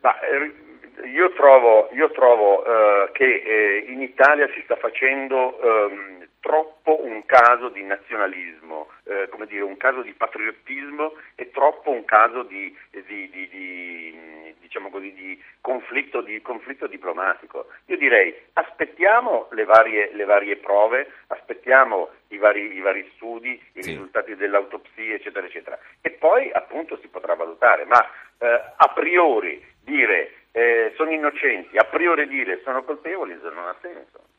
Ma, 0.01 0.20
eh, 0.20 1.09
io 1.09 1.32
trovo, 1.32 1.89
io 1.93 2.11
trovo 2.11 2.64
eh, 2.64 3.11
che 3.12 3.24
eh, 3.24 3.85
in 3.89 4.03
Italia 4.03 4.47
si 4.53 4.61
sta 4.64 4.76
facendo 4.76 5.59
ehm, 5.61 6.24
troppo 6.45 7.03
un 7.03 7.24
caso 7.24 7.70
di 7.70 7.82
nazionalismo, 7.82 8.90
eh, 9.05 9.28
come 9.30 9.47
dire, 9.47 9.62
un 9.62 9.78
caso 9.78 10.03
di 10.03 10.12
patriottismo 10.12 11.14
e 11.36 11.51
troppo 11.51 11.90
un 11.90 12.05
caso 12.05 12.42
di, 12.42 12.76
di, 12.90 13.30
di, 13.30 13.49
di 13.49 14.55
diciamo 14.61 14.90
così, 14.90 15.14
di 15.14 15.42
conflitto, 15.62 16.22
conflitto, 16.42 16.86
diplomatico. 16.86 17.68
Io 17.86 17.97
direi 17.97 18.36
aspettiamo 18.53 19.49
le 19.53 19.64
varie, 19.64 20.11
le 20.12 20.24
varie 20.24 20.57
prove, 20.57 21.11
aspettiamo 21.28 22.11
i 22.28 22.36
vari, 22.36 22.74
i 22.74 22.80
vari 22.80 23.11
studi, 23.14 23.59
i 23.72 23.82
sì. 23.82 23.92
risultati 23.92 24.36
dell'autopsia, 24.36 25.14
eccetera, 25.14 25.47
eccetera, 25.47 25.78
e 26.03 26.11
poi 26.11 26.51
appunto 26.53 26.99
si 26.99 27.09
potrà 27.09 27.34
valutare, 27.34 27.86
ma 27.86 28.07
eh, 28.36 28.47
a 28.76 28.92
priori 28.95 29.64
dire 29.80 30.32
eh, 30.53 30.92
sono 30.97 31.11
innocenti, 31.11 31.78
a 31.78 31.84
priori 31.84 32.28
dire 32.28 32.61
sono 32.64 32.84
colpevoli 32.84 33.34
non 33.40 33.66
ha 33.66 33.76
senso. 33.80 34.34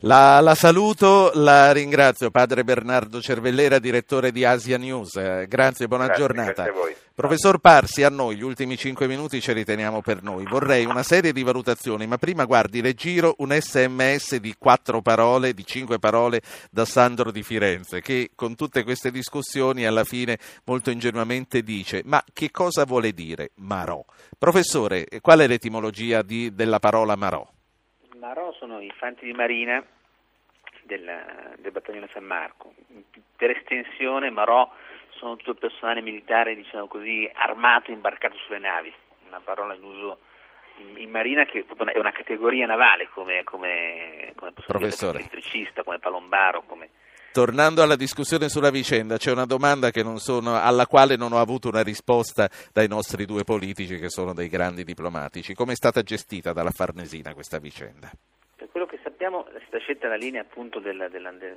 La, 0.00 0.40
la, 0.40 0.54
saluto, 0.54 1.30
la 1.34 1.70
ringrazio, 1.72 2.30
padre 2.30 2.64
Bernardo 2.64 3.20
Cervellera, 3.20 3.78
direttore 3.78 4.32
di 4.32 4.44
Asia 4.44 4.78
News. 4.78 5.16
Eh, 5.16 5.46
grazie, 5.48 5.86
buona 5.86 6.06
grazie, 6.06 6.22
giornata. 6.22 6.62
Grazie 6.64 6.96
Professor 7.14 7.58
Parsi, 7.58 8.02
a 8.02 8.08
noi 8.08 8.36
gli 8.36 8.42
ultimi 8.42 8.76
cinque 8.78 9.06
minuti 9.06 9.40
ce 9.40 9.52
li 9.52 9.64
teniamo 9.64 10.00
per 10.00 10.22
noi. 10.22 10.44
Vorrei 10.44 10.86
una 10.86 11.02
serie 11.02 11.32
di 11.32 11.42
valutazioni, 11.42 12.06
ma 12.06 12.16
prima 12.16 12.46
guardi, 12.46 12.80
le 12.80 12.94
giro 12.94 13.34
un 13.38 13.56
sms 13.56 14.36
di 14.36 14.54
quattro 14.58 15.02
parole, 15.02 15.52
di 15.52 15.64
cinque 15.64 15.98
parole 15.98 16.40
da 16.70 16.86
Sandro 16.86 17.30
di 17.30 17.42
Firenze, 17.42 18.00
che 18.00 18.30
con 18.34 18.56
tutte 18.56 18.82
queste 18.82 19.10
discussioni 19.10 19.84
alla 19.84 20.04
fine 20.04 20.38
molto 20.64 20.90
ingenuamente 20.90 21.62
dice: 21.62 22.00
Ma 22.06 22.24
che 22.32 22.50
cosa 22.50 22.84
vuole 22.84 23.12
dire 23.12 23.50
Marò? 23.56 24.02
Professore, 24.38 25.06
qual 25.20 25.40
è 25.40 25.46
l'etimologia 25.46 26.22
di, 26.22 26.54
della 26.54 26.78
parola 26.78 27.14
Marò? 27.14 27.46
Marò 28.22 28.52
sono 28.52 28.80
i 28.80 28.92
fanti 28.96 29.24
di 29.24 29.32
marina 29.32 29.84
del, 30.82 31.56
del 31.58 31.72
battaglione 31.72 32.08
San 32.12 32.22
Marco. 32.22 32.72
Per 33.34 33.50
estensione 33.50 34.30
Marò 34.30 34.72
sono 35.08 35.34
tutto 35.34 35.50
il 35.50 35.58
personale 35.58 36.02
militare, 36.02 36.54
diciamo 36.54 36.86
così, 36.86 37.28
armato 37.34 37.90
e 37.90 37.94
imbarcato 37.94 38.36
sulle 38.36 38.60
navi, 38.60 38.94
una 39.26 39.40
parola 39.40 39.74
in 39.74 39.82
uso 39.82 40.20
in, 40.76 40.98
in 40.98 41.10
marina 41.10 41.44
che 41.44 41.66
è 41.66 41.98
una 41.98 42.12
categoria 42.12 42.64
navale 42.64 43.08
come, 43.08 43.42
come, 43.42 44.32
come, 44.36 44.52
Professore. 44.52 45.18
come 45.18 45.24
elettricista, 45.24 45.82
come 45.82 45.98
palombaro, 45.98 46.62
come 46.62 46.90
Tornando 47.32 47.82
alla 47.82 47.96
discussione 47.96 48.50
sulla 48.50 48.68
vicenda, 48.68 49.16
c'è 49.16 49.32
una 49.32 49.46
domanda 49.46 49.88
sono, 50.16 50.54
alla 50.54 50.86
quale 50.86 51.16
non 51.16 51.32
ho 51.32 51.40
avuto 51.40 51.68
una 51.68 51.82
risposta 51.82 52.46
dai 52.74 52.88
nostri 52.88 53.24
due 53.24 53.42
politici 53.42 53.96
che 53.96 54.10
sono 54.10 54.34
dei 54.34 54.48
grandi 54.48 54.84
diplomatici. 54.84 55.54
Come 55.54 55.72
è 55.72 55.74
stata 55.74 56.02
gestita 56.02 56.52
dalla 56.52 56.72
Farnesina 56.72 57.32
questa 57.32 57.58
vicenda? 57.58 58.10
Per 58.54 58.68
quello 58.70 58.84
che 58.84 59.00
sappiamo 59.02 59.46
è 59.46 59.60
stata 59.66 59.78
scelta 59.78 60.08
la 60.08 60.16
linea 60.16 60.42
appunto 60.42 60.78
del, 60.78 61.08
del, 61.10 61.36
del, 61.38 61.56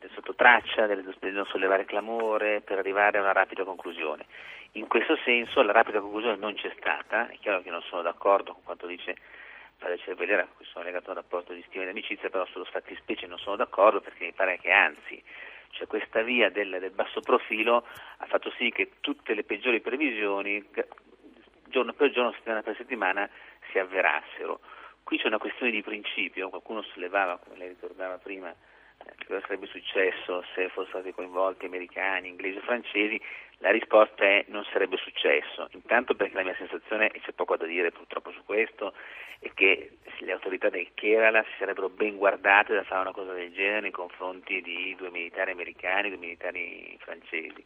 del 0.00 0.10
sottotraccia, 0.14 0.86
del 0.86 1.04
non 1.30 1.46
sollevare 1.46 1.84
clamore 1.84 2.60
per 2.60 2.78
arrivare 2.78 3.18
a 3.18 3.20
una 3.20 3.32
rapida 3.32 3.62
conclusione. 3.62 4.26
In 4.72 4.88
questo 4.88 5.16
senso 5.24 5.62
la 5.62 5.70
rapida 5.70 6.00
conclusione 6.00 6.36
non 6.38 6.54
c'è 6.54 6.74
stata, 6.76 7.28
è 7.28 7.38
chiaro 7.38 7.62
che 7.62 7.70
non 7.70 7.82
sono 7.82 8.02
d'accordo 8.02 8.52
con 8.52 8.62
quanto 8.64 8.88
dice 8.88 9.14
Padre 9.82 9.98
Cervellera, 9.98 10.42
a 10.42 10.46
cui 10.46 10.64
legato 10.84 11.08
a 11.08 11.10
un 11.10 11.16
rapporto 11.16 11.52
di 11.52 11.64
stima 11.66 11.82
e 11.82 11.86
di 11.86 11.90
amicizia, 11.90 12.30
però 12.30 12.46
sullo 12.46 12.64
fattispecie 12.64 13.26
non 13.26 13.38
sono 13.38 13.56
d'accordo 13.56 14.00
perché 14.00 14.24
mi 14.24 14.32
pare 14.32 14.58
che 14.58 14.70
anzi 14.70 15.20
cioè 15.70 15.86
questa 15.86 16.22
via 16.22 16.50
del, 16.50 16.78
del, 16.78 16.90
basso 16.90 17.20
profilo 17.20 17.84
ha 18.18 18.26
fatto 18.26 18.52
sì 18.58 18.70
che 18.70 18.92
tutte 19.00 19.34
le 19.34 19.42
peggiori 19.42 19.80
previsioni 19.80 20.64
giorno 21.64 21.94
per 21.94 22.10
giorno, 22.10 22.32
settimana 22.32 22.62
per 22.62 22.76
settimana 22.76 23.28
si 23.70 23.78
avverassero. 23.78 24.60
Qui 25.02 25.18
c'è 25.18 25.26
una 25.26 25.38
questione 25.38 25.72
di 25.72 25.82
principio, 25.82 26.50
qualcuno 26.50 26.82
sollevava, 26.82 27.38
come 27.38 27.56
lei 27.56 27.68
ricordava 27.68 28.18
prima, 28.18 28.50
eh, 28.50 29.12
che 29.16 29.24
cosa 29.26 29.40
sarebbe 29.40 29.66
successo 29.66 30.44
se 30.54 30.68
fossero 30.68 31.00
stati 31.00 31.12
coinvolti 31.12 31.64
americani, 31.64 32.28
inglesi 32.28 32.58
o 32.58 32.60
francesi, 32.60 33.20
la 33.62 33.70
risposta 33.70 34.24
è 34.24 34.44
non 34.48 34.64
sarebbe 34.72 34.96
successo, 34.96 35.68
intanto 35.70 36.14
perché 36.14 36.34
la 36.34 36.42
mia 36.42 36.56
sensazione, 36.56 37.10
e 37.10 37.20
c'è 37.20 37.30
poco 37.32 37.56
da 37.56 37.64
dire 37.64 37.92
purtroppo 37.92 38.32
su 38.32 38.42
questo, 38.44 38.92
è 39.38 39.50
che 39.54 39.98
le 40.18 40.32
autorità 40.32 40.68
del 40.68 40.88
Kerala 40.94 41.44
si 41.44 41.52
sarebbero 41.58 41.88
ben 41.88 42.16
guardate 42.16 42.74
da 42.74 42.82
fare 42.82 43.02
una 43.02 43.12
cosa 43.12 43.32
del 43.32 43.52
genere 43.52 43.80
nei 43.80 43.90
confronti 43.92 44.60
di 44.62 44.94
due 44.96 45.10
militari 45.10 45.52
americani, 45.52 46.08
due 46.08 46.18
militari 46.18 46.96
francesi. 47.00 47.64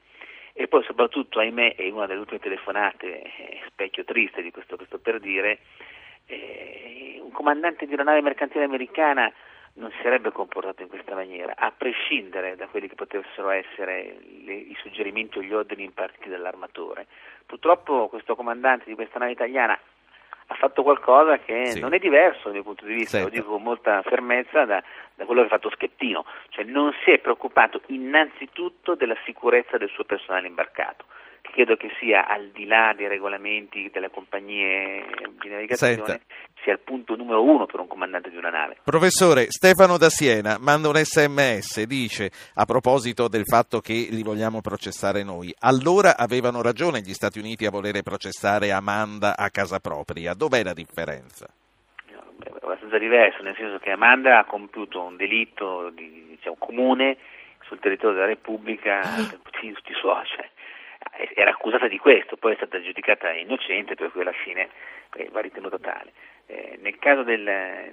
E 0.53 0.69
poi 0.69 0.85
soprattutto, 0.85 1.39
ahimè, 1.39 1.75
è 1.77 1.89
una 1.91 2.07
delle 2.07 2.21
ultime 2.21 2.41
telefonate, 2.41 3.23
eh, 3.23 3.61
specchio 3.67 4.05
triste 4.05 4.43
di 4.43 4.51
questo, 4.51 4.77
questo 4.77 4.99
per 4.99 5.19
dire, 5.19 5.61
eh, 6.27 7.21
un 7.23 7.31
comandante 7.33 7.87
di 7.87 7.95
una 7.95 8.05
nave 8.05 8.21
mercantile 8.21 8.65
americana 8.65 9.33
non 9.77 9.91
si 9.91 9.99
sarebbe 10.03 10.33
comportato 10.33 10.83
in 10.83 10.89
questa 10.89 11.15
maniera, 11.15 11.55
a 11.57 11.73
prescindere 11.77 12.57
da 12.57 12.67
quelli 12.67 12.89
che 12.89 12.95
potessero 12.95 13.51
essere 13.51 14.17
le, 14.45 14.55
i 14.55 14.77
suggerimenti 14.81 15.39
o 15.39 15.43
gli 15.43 15.53
ordini 15.53 15.85
impartiti 15.85 16.29
dall'armatore. 16.29 17.07
Purtroppo 17.45 18.09
questo 18.09 18.35
comandante 18.35 18.85
di 18.87 18.95
questa 18.95 19.19
nave 19.19 19.33
italiana 19.33 19.79
ha 20.49 20.55
fatto 20.55 20.83
qualcosa 20.83 21.39
che 21.39 21.67
sì. 21.67 21.81
non 21.81 21.93
è 21.93 21.99
diverso 21.99 22.45
dal 22.45 22.53
mio 22.53 22.63
punto 22.63 22.85
di 22.85 22.95
vista, 22.95 23.19
certo. 23.19 23.29
lo 23.29 23.35
dico 23.35 23.53
con 23.53 23.63
molta 23.63 24.03
fermezza, 24.03 24.65
da, 24.65 24.83
da, 25.15 25.25
quello 25.25 25.41
che 25.41 25.47
ha 25.49 25.51
fatto 25.51 25.71
Schettino, 25.71 26.25
cioè 26.51 26.65
non 26.65 26.95
si 27.05 27.11
è 27.11 27.19
preoccupato 27.19 27.83
innanzitutto 27.87 28.95
della 28.95 29.17
sicurezza 29.25 29.77
del 29.77 29.91
suo 29.91 30.05
personale 30.05 30.47
imbarcato 30.47 31.05
credo 31.53 31.77
che 31.77 31.91
sia 31.99 32.27
al 32.27 32.49
di 32.49 32.67
là 32.67 32.93
dei 32.97 33.09
regolamenti 33.09 33.91
delle 33.93 34.11
compagnie 34.11 35.05
di 35.41 35.49
navigazione 35.49 35.95
Senta. 35.95 36.21
sia 36.63 36.73
il 36.73 36.81
punto 36.81 37.17
numero 37.17 37.43
uno 37.43 37.67
per 37.67 37.81
un 37.81 37.87
comandante 37.87 38.31
di 38.31 38.37
una 38.37 38.51
nave. 38.51 38.77
Professore, 38.85 39.47
Stefano 39.51 39.99
da 39.99 40.09
Siena 40.09 40.57
manda 40.59 40.89
un 40.89 40.97
sms, 40.97 41.83
dice 41.85 42.31
a 42.55 42.65
proposito 42.65 43.29
del 43.29 43.45
fatto 43.45 43.81
che 43.81 44.09
li 44.11 44.23
vogliamo 44.23 44.61
processare 44.61 45.23
noi, 45.23 45.55
allora 45.61 46.17
avevano 46.17 46.63
ragione 46.63 47.01
gli 47.01 47.13
Stati 47.13 47.39
Uniti 47.39 47.67
a 47.67 47.71
volere 47.71 48.03
processare 48.03 48.73
Amanda 48.73 49.37
a 49.37 49.51
casa 49.51 49.79
propria, 49.81 50.35
dov'è 50.35 50.63
la 50.63 50.75
differenza? 50.75 51.49
Abbastanza 52.63 52.99
diverso, 52.99 53.43
nel 53.43 53.55
senso 53.57 53.79
che 53.79 53.91
Amanda 53.91 54.39
ha 54.39 54.45
compiuto 54.45 55.03
un 55.03 55.17
delitto 55.17 55.91
di, 55.91 56.27
diciamo, 56.31 56.57
comune 56.59 57.17
sul 57.67 57.79
territorio 57.81 58.15
della 58.15 58.27
Repubblica 58.27 59.01
tutti 59.43 59.67
i 59.67 59.95
suoi, 59.95 60.25
cioè, 60.27 60.49
era 61.35 61.51
accusata 61.51 61.89
di 61.89 61.99
questo, 61.99 62.37
poi 62.37 62.53
è 62.53 62.57
stata 62.57 62.81
giudicata 62.81 63.31
innocente, 63.33 63.95
per 63.95 64.11
cui 64.11 64.21
alla 64.23 64.33
fine 64.33 64.69
eh, 65.15 65.29
va 65.31 65.41
ritenuta 65.41 65.79
tale. 65.79 66.13
Eh, 66.47 66.79
nel 66.81 66.99
caso 66.99 67.23
del, 67.23 67.43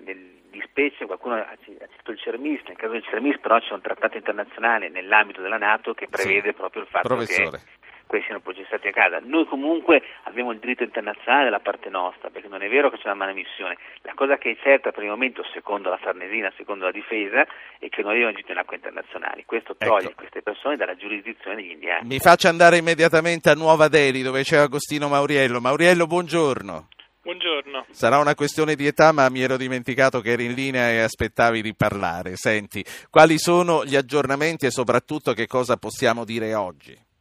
del, 0.02 0.42
di 0.50 0.62
specie 0.66 1.06
qualcuno 1.06 1.36
ha 1.36 1.58
citato 1.64 2.12
il 2.12 2.20
CERMIS, 2.20 2.62
nel 2.68 2.78
caso 2.78 2.94
del 2.94 3.04
CERMIS 3.04 3.40
però 3.40 3.60
c'è 3.60 3.74
un 3.74 3.82
trattato 3.82 4.18
internazionale 4.18 4.90
nell'ambito 4.90 5.42
della 5.42 5.58
Nato 5.58 5.94
che 5.94 6.08
prevede 6.08 6.50
sì. 6.50 6.54
proprio 6.54 6.84
il 6.84 6.88
fatto 6.88 7.08
Professore. 7.08 7.58
che 7.58 7.83
questi 8.14 8.28
siano 8.28 8.42
processati 8.42 8.88
a 8.88 8.92
casa. 8.92 9.20
Noi 9.24 9.48
comunque 9.48 10.04
abbiamo 10.24 10.52
il 10.52 10.60
diritto 10.60 10.84
internazionale 10.84 11.46
dalla 11.46 11.60
parte 11.60 11.90
nostra, 11.90 12.30
perché 12.30 12.48
non 12.48 12.62
è 12.62 12.70
vero 12.70 12.92
che 12.92 12.98
c'è 12.98 13.08
una 13.08 13.26
manomissione. 13.26 13.78
La 14.04 14.14
cosa 14.14 14.38
che 14.38 14.52
è 14.52 14.58
certa 14.62 14.92
per 14.92 15.02
il 15.02 15.10
momento, 15.10 15.44
secondo 15.52 15.90
la 15.90 15.98
Farnesina, 15.98 16.52
secondo 16.56 16.86
la 16.86 16.92
difesa, 16.92 17.42
è 17.80 17.90
che 17.90 18.04
non 18.04 18.12
abbiamo 18.12 18.30
agito 18.30 18.52
in 18.52 18.60
acque 18.60 18.76
internazionali. 18.76 19.46
Questo 19.46 19.76
toglie 19.76 20.10
ecco. 20.10 20.16
queste 20.16 20.44
persone 20.44 20.76
dalla 20.76 20.96
giurisdizione 20.96 21.56
degli 21.56 21.72
indiani. 21.72 22.08
Mi 22.08 22.20
faccia 22.20 22.50
andare 22.50 22.78
immediatamente 22.78 23.50
a 23.50 23.56
Nuova 23.56 23.88
Delhi, 23.88 24.22
dove 24.22 24.44
c'è 24.44 24.58
Agostino 24.58 25.08
Mauriello. 25.08 25.60
Mauriello, 25.60 26.06
buongiorno. 26.06 26.90
Buongiorno. 27.24 27.86
Sarà 27.90 28.20
una 28.20 28.36
questione 28.36 28.76
di 28.76 28.86
età, 28.86 29.12
ma 29.12 29.28
mi 29.30 29.42
ero 29.42 29.58
dimenticato 29.58 30.20
che 30.20 30.32
eri 30.34 30.46
in 30.46 30.54
linea 30.54 30.92
e 30.92 31.00
aspettavi 31.00 31.62
di 31.62 31.74
parlare. 31.74 32.36
Senti, 32.36 32.84
quali 33.10 33.40
sono 33.40 33.86
gli 33.86 33.96
aggiornamenti 33.96 34.68
e 34.68 34.72
soprattutto 34.72 35.34
che 35.34 35.48
cosa 35.48 35.78
possiamo 35.78 36.26
dire 36.26 36.54
oggi? 36.54 37.12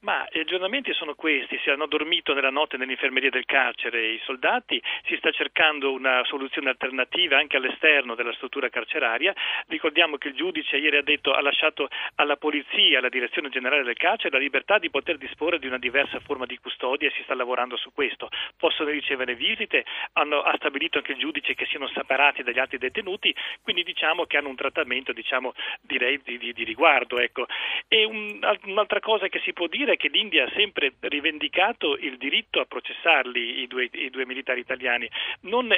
Ma 0.00 0.26
gli 0.30 0.38
aggiornamenti 0.38 0.92
sono 0.92 1.14
questi, 1.14 1.58
si 1.64 1.70
hanno 1.70 1.86
dormito 1.86 2.34
nella 2.34 2.50
notte 2.50 2.76
nell'infermeria 2.76 3.30
del 3.30 3.46
carcere 3.46 4.06
i 4.06 4.20
soldati, 4.24 4.80
si 5.06 5.16
sta 5.16 5.32
cercando 5.32 5.90
una 5.90 6.22
soluzione 6.24 6.68
alternativa 6.68 7.38
anche 7.38 7.56
all'esterno 7.56 8.14
della 8.14 8.32
struttura 8.34 8.68
carceraria. 8.68 9.34
Ricordiamo 9.68 10.18
che 10.18 10.28
il 10.28 10.34
giudice 10.34 10.76
ieri 10.76 10.98
ha, 10.98 11.02
detto, 11.02 11.32
ha 11.32 11.40
lasciato 11.40 11.88
alla 12.16 12.36
polizia, 12.36 12.98
alla 12.98 13.08
direzione 13.08 13.48
generale 13.48 13.82
del 13.84 13.96
carcere, 13.96 14.36
la 14.36 14.42
libertà 14.42 14.78
di 14.78 14.90
poter 14.90 15.16
disporre 15.16 15.58
di 15.58 15.66
una 15.66 15.78
diversa 15.78 16.20
forma 16.20 16.44
di 16.44 16.58
custodia 16.58 17.08
e 17.08 17.12
si 17.12 17.22
sta 17.22 17.34
lavorando 17.34 17.76
su 17.76 17.90
questo. 17.92 18.28
Possono 18.56 18.90
ricevere 18.90 19.34
visite, 19.34 19.84
hanno, 20.12 20.40
ha 20.42 20.54
stabilito 20.56 20.98
anche 20.98 21.12
il 21.12 21.18
giudice 21.18 21.54
che 21.54 21.66
siano 21.66 21.88
separati 21.88 22.42
dagli 22.42 22.58
altri 22.58 22.78
detenuti, 22.78 23.34
quindi 23.62 23.82
diciamo 23.82 24.26
che 24.26 24.36
hanno 24.36 24.50
un 24.50 24.56
trattamento 24.56 25.12
diciamo, 25.12 25.54
direi 25.80 26.20
di, 26.22 26.36
di, 26.38 26.52
di 26.52 26.64
riguardo. 26.64 27.18
Ecco. 27.18 27.46
E 27.88 28.04
un, 28.04 28.38
un'altra 28.64 29.00
cosa 29.00 29.28
che 29.28 29.40
si 29.40 29.52
può 29.52 29.66
dire 29.66 29.85
che 29.94 30.08
l'India 30.08 30.44
ha 30.44 30.50
sempre 30.56 30.94
rivendicato 31.00 31.96
il 31.96 32.16
diritto 32.16 32.58
a 32.60 32.64
processarli 32.64 33.60
i 33.60 33.66
due, 33.68 33.88
i 33.92 34.10
due 34.10 34.26
militari 34.26 34.58
italiani, 34.60 35.08
non, 35.42 35.68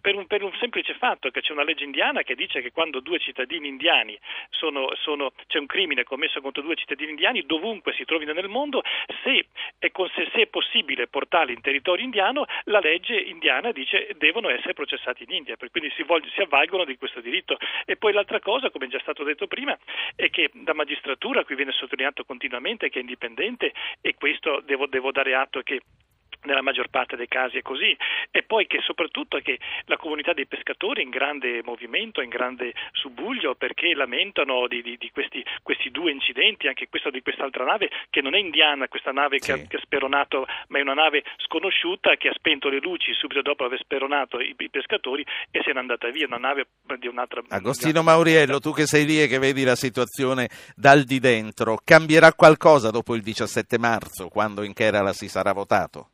per, 0.00 0.16
un, 0.16 0.26
per, 0.26 0.42
un, 0.42 0.52
semplice 0.58 0.94
fatto 0.94 1.30
che 1.30 1.40
c'è 1.40 1.52
una 1.52 1.62
legge 1.62 1.84
indiana 1.84 2.22
che 2.22 2.34
dice 2.34 2.60
che 2.60 2.72
quando 2.72 2.98
due 2.98 3.20
cittadini 3.20 3.68
indiani 3.68 4.18
sono, 4.50 4.90
sono, 4.96 5.32
c'è 5.46 5.58
un 5.58 5.66
crimine 5.66 6.02
commesso 6.02 6.40
contro 6.40 6.62
due 6.62 6.74
cittadini 6.74 7.10
indiani, 7.10 7.46
dovunque 7.46 7.92
si 7.92 8.04
trovino 8.04 8.32
nel 8.32 8.48
mondo, 8.48 8.82
se 9.22 9.46
è, 9.78 9.90
se 10.32 10.40
è 10.40 10.46
possibile 10.46 11.06
portarli 11.06 11.52
in 11.52 11.60
territorio 11.60 12.04
indiano, 12.04 12.46
la 12.64 12.80
legge 12.80 13.16
indiana 13.16 13.70
dice 13.70 14.08
devono 14.16 14.48
essere 14.48 14.74
processati 14.74 15.24
in 15.24 15.32
India, 15.32 15.56
quindi 15.70 15.92
si, 15.94 16.02
voglio, 16.02 16.28
si 16.30 16.40
avvalgono 16.40 16.84
di 16.84 16.96
questo 16.96 17.20
diritto. 17.20 17.58
E 17.84 17.96
poi 17.96 18.12
l'altra 18.12 18.40
cosa, 18.40 18.70
come 18.70 18.88
già 18.88 18.98
stato 19.00 19.22
detto 19.22 19.46
prima, 19.46 19.76
è 20.14 20.30
che 20.30 20.50
la 20.64 20.74
magistratura, 20.74 21.44
qui 21.44 21.54
viene 21.54 21.72
sottolineato 21.72 22.24
continuamente 22.24 22.88
che 22.88 22.98
è 22.98 23.00
indipendente, 23.00 23.35
indipendente 23.36 23.72
e 24.00 24.14
questo 24.14 24.62
devo, 24.64 24.86
devo 24.86 25.12
dare 25.12 25.34
atto 25.34 25.60
che 25.62 25.80
nella 26.46 26.62
maggior 26.62 26.88
parte 26.88 27.16
dei 27.16 27.28
casi 27.28 27.58
è 27.58 27.62
così 27.62 27.94
e 28.30 28.42
poi 28.42 28.66
che 28.66 28.80
soprattutto 28.82 29.38
che 29.40 29.58
la 29.86 29.96
comunità 29.96 30.32
dei 30.32 30.46
pescatori 30.46 31.02
è 31.02 31.04
in 31.04 31.10
grande 31.10 31.60
movimento, 31.64 32.22
in 32.22 32.30
grande 32.30 32.72
subbuglio 32.92 33.54
perché 33.54 33.94
lamentano 33.94 34.66
di, 34.68 34.80
di, 34.82 34.96
di 34.96 35.10
questi, 35.10 35.44
questi, 35.62 35.90
due 35.90 36.10
incidenti, 36.10 36.68
anche 36.68 36.88
questo 36.88 37.10
di 37.10 37.22
quest'altra 37.22 37.64
nave 37.64 37.90
che 38.10 38.22
non 38.22 38.34
è 38.34 38.38
indiana, 38.38 38.88
questa 38.88 39.12
nave 39.12 39.38
sì. 39.40 39.52
che, 39.52 39.52
ha, 39.52 39.66
che, 39.66 39.76
ha, 39.76 39.80
speronato, 39.80 40.46
ma 40.68 40.78
è 40.78 40.82
una 40.82 40.94
nave 40.94 41.24
sconosciuta 41.38 42.16
che 42.16 42.28
ha 42.28 42.34
spento 42.34 42.68
le 42.68 42.80
luci 42.80 43.12
subito 43.12 43.42
dopo 43.42 43.64
aver 43.64 43.80
speronato 43.80 44.40
i, 44.40 44.54
i 44.56 44.70
pescatori 44.70 45.24
e 45.50 45.60
se 45.64 45.72
n'è 45.72 45.78
andata 45.78 46.08
via, 46.10 46.26
una 46.26 46.38
nave 46.38 46.68
di 46.98 47.08
un'altra... 47.08 47.42
Agostino 47.48 48.02
Mauriello, 48.02 48.60
tu 48.60 48.72
che 48.72 48.86
sei 48.86 49.04
lì 49.04 49.20
e 49.20 49.26
che 49.26 49.38
vedi 49.38 49.64
la 49.64 49.76
situazione 49.76 50.48
dal 50.74 51.02
di 51.02 51.18
dentro, 51.18 51.78
cambierà 51.82 52.32
qualcosa 52.32 52.90
dopo 52.90 53.14
il 53.14 53.22
17 53.22 53.78
marzo 53.78 54.28
quando 54.28 54.62
in 54.62 54.72
Kerala 54.72 55.12
si 55.12 55.28
sarà 55.28 55.52
votato? 55.52 56.10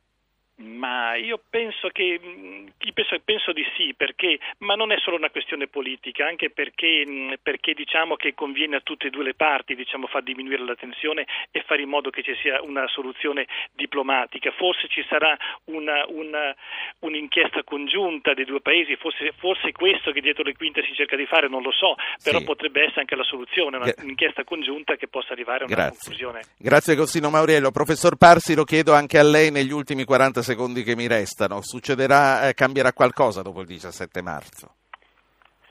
Ma 0.57 1.15
io 1.15 1.41
penso 1.49 1.89
che 1.89 2.19
mm, 2.23 2.67
penso, 2.93 3.19
penso, 3.25 3.51
di 3.53 3.65
sì, 3.75 3.95
perché, 3.97 4.37
ma 4.59 4.75
non 4.75 4.91
è 4.91 4.99
solo 4.99 5.15
una 5.15 5.31
questione 5.31 5.67
politica, 5.67 6.27
anche 6.27 6.51
perché, 6.51 7.03
mm, 7.07 7.33
perché 7.41 7.73
diciamo 7.73 8.15
che 8.15 8.35
conviene 8.35 8.75
a 8.75 8.81
tutte 8.81 9.07
e 9.07 9.09
due 9.09 9.23
le 9.23 9.33
parti 9.33 9.73
diciamo, 9.73 10.05
far 10.05 10.21
diminuire 10.21 10.63
la 10.63 10.75
tensione 10.75 11.25
e 11.49 11.63
fare 11.65 11.81
in 11.81 11.89
modo 11.89 12.11
che 12.11 12.21
ci 12.21 12.35
sia 12.39 12.61
una 12.61 12.87
soluzione 12.87 13.47
diplomatica. 13.73 14.51
Forse 14.51 14.87
ci 14.89 15.03
sarà 15.09 15.35
una, 15.65 16.05
una, 16.09 16.55
un'inchiesta 16.99 17.63
congiunta 17.63 18.35
dei 18.35 18.45
due 18.45 18.61
paesi, 18.61 18.95
forse, 18.95 19.33
forse, 19.35 19.71
questo 19.71 20.11
che 20.11 20.21
dietro 20.21 20.43
le 20.43 20.53
quinte 20.53 20.83
si 20.83 20.93
cerca 20.93 21.15
di 21.15 21.25
fare, 21.25 21.49
non 21.49 21.63
lo 21.63 21.71
so, 21.71 21.95
però 22.23 22.37
sì. 22.37 22.45
potrebbe 22.45 22.83
essere 22.83 23.01
anche 23.01 23.15
la 23.15 23.23
soluzione, 23.23 23.77
una, 23.77 23.91
un'inchiesta 24.03 24.43
congiunta 24.43 24.97
che 24.97 25.07
possa 25.07 25.33
arrivare 25.33 25.63
a 25.63 25.65
una 25.65 25.75
Grazie. 25.75 25.97
conclusione. 25.97 26.41
Grazie 26.59 26.95
Costino 26.95 27.31
Mauriello. 27.31 27.71
Professor 27.71 28.17
Parsi, 28.17 28.53
lo 28.53 28.65
chiedo 28.65 28.93
anche 28.93 29.17
a 29.17 29.23
lei 29.23 29.49
negli 29.49 29.71
ultimi 29.71 30.03
40 30.03 30.41
secondi 30.41 30.42
che 30.83 30.95
mi 30.95 31.07
restano, 31.07 31.61
succederà, 31.61 32.47
eh, 32.47 32.53
cambierà 32.53 32.93
qualcosa 32.93 33.41
dopo 33.41 33.61
il 33.61 33.67
17 33.67 34.21
marzo? 34.21 34.75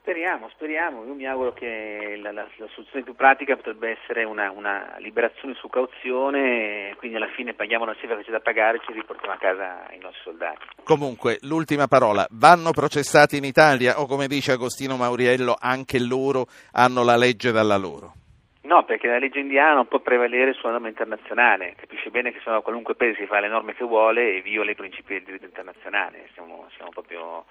Speriamo, 0.02 0.48
speriamo. 0.52 1.04
Io 1.04 1.14
mi 1.14 1.26
auguro 1.26 1.52
che 1.52 2.18
la, 2.20 2.32
la, 2.32 2.42
la 2.56 2.68
soluzione 2.74 3.04
più 3.04 3.14
pratica 3.14 3.54
potrebbe 3.54 3.96
essere 4.00 4.24
una, 4.24 4.50
una, 4.50 4.96
liberazione 4.98 5.54
su 5.54 5.68
cauzione, 5.68 6.96
quindi 6.98 7.18
alla 7.18 7.30
fine 7.36 7.54
paghiamo 7.54 7.84
la 7.84 7.94
cifra 7.94 8.16
che 8.16 8.24
c'è 8.24 8.32
da 8.32 8.40
pagare 8.40 8.78
e 8.78 8.80
ci 8.84 8.92
riportiamo 8.92 9.34
a 9.34 9.38
casa 9.38 9.86
i 9.92 9.98
nostri 10.00 10.22
soldati. 10.24 10.66
Comunque, 10.82 11.38
l'ultima 11.42 11.86
parola, 11.86 12.26
vanno 12.30 12.72
processati 12.72 13.36
in 13.36 13.44
Italia 13.44 14.00
o 14.00 14.06
come 14.06 14.26
dice 14.26 14.50
Agostino 14.50 14.96
Mauriello, 14.96 15.56
anche 15.56 16.00
loro 16.00 16.46
hanno 16.72 17.04
la 17.04 17.16
legge 17.16 17.52
dalla 17.52 17.76
loro? 17.76 18.14
No, 18.62 18.84
perché 18.84 19.08
la 19.08 19.18
legge 19.18 19.40
indiana 19.40 19.74
non 19.74 19.88
può 19.88 19.98
prevalere 19.98 20.52
sulla 20.52 20.72
norma 20.72 20.88
internazionale, 20.88 21.74
capisce 21.76 22.10
bene 22.10 22.32
che 22.32 22.40
se 22.44 22.50
no 22.50 22.62
qualunque 22.62 22.94
paese 22.94 23.20
si 23.20 23.26
fa 23.26 23.40
le 23.40 23.48
norme 23.48 23.74
che 23.74 23.84
vuole 23.84 24.36
e 24.36 24.40
viola 24.40 24.70
i 24.70 24.76
principi 24.76 25.14
del 25.14 25.24
diritto 25.24 25.46
internazionale, 25.46 26.28
siamo, 26.34 26.68
siamo 26.76 26.90
proprio 26.90 27.44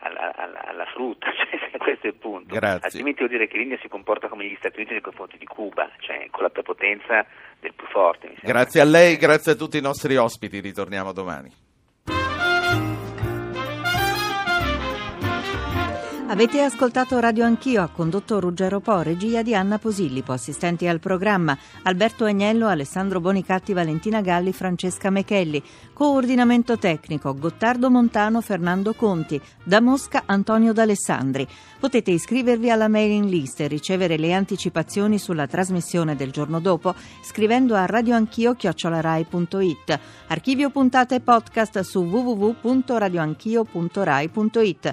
alla, 0.00 0.34
alla, 0.36 0.64
alla 0.64 0.84
frutta, 0.86 1.28
cioè, 1.32 1.78
questo 1.78 2.06
è 2.06 2.10
il 2.10 2.16
punto. 2.16 2.54
Grazie. 2.54 2.84
Altrimenti 2.84 3.20
vuol 3.20 3.30
dire 3.30 3.48
che 3.48 3.56
l'India 3.56 3.78
si 3.80 3.88
comporta 3.88 4.28
come 4.28 4.44
gli 4.44 4.56
Stati 4.58 4.76
Uniti 4.76 4.92
nei 4.92 5.00
confronti 5.00 5.38
di 5.38 5.46
Cuba, 5.46 5.90
cioè 6.00 6.28
con 6.30 6.42
la 6.42 6.50
prepotenza 6.50 7.24
del 7.58 7.72
più 7.72 7.86
forte. 7.86 8.34
Grazie 8.42 8.82
a 8.82 8.84
lei, 8.84 9.16
grazie 9.16 9.52
a 9.52 9.56
tutti 9.56 9.78
i 9.78 9.82
nostri 9.82 10.14
ospiti, 10.16 10.60
ritorniamo 10.60 11.12
domani. 11.12 11.63
Avete 16.26 16.62
ascoltato 16.62 17.20
Radio 17.20 17.44
Anch'io, 17.44 17.82
ha 17.82 17.88
condotto 17.88 18.40
Ruggero 18.40 18.80
Po, 18.80 19.02
regia 19.02 19.42
di 19.42 19.54
Anna 19.54 19.76
Posillipo, 19.78 20.32
assistenti 20.32 20.88
al 20.88 20.98
programma 20.98 21.54
Alberto 21.82 22.24
Agnello, 22.24 22.66
Alessandro 22.66 23.20
Bonicatti, 23.20 23.74
Valentina 23.74 24.22
Galli, 24.22 24.52
Francesca 24.52 25.10
Mechelli, 25.10 25.62
coordinamento 25.92 26.78
tecnico 26.78 27.34
Gottardo 27.34 27.90
Montano, 27.90 28.40
Fernando 28.40 28.94
Conti, 28.94 29.38
da 29.62 29.82
Mosca 29.82 30.22
Antonio 30.24 30.72
D'Alessandri. 30.72 31.46
Potete 31.78 32.12
iscrivervi 32.12 32.70
alla 32.70 32.88
mailing 32.88 33.28
list 33.28 33.60
e 33.60 33.68
ricevere 33.68 34.16
le 34.16 34.32
anticipazioni 34.32 35.18
sulla 35.18 35.46
trasmissione 35.46 36.16
del 36.16 36.30
giorno 36.30 36.58
dopo 36.58 36.94
scrivendo 37.22 37.74
a 37.74 37.84
radioanchio.it. 37.84 40.00
Archivio 40.28 40.70
puntate 40.70 41.20
podcast 41.20 41.80
su 41.80 42.00
www.radioanchio.rai.it. 42.00 44.92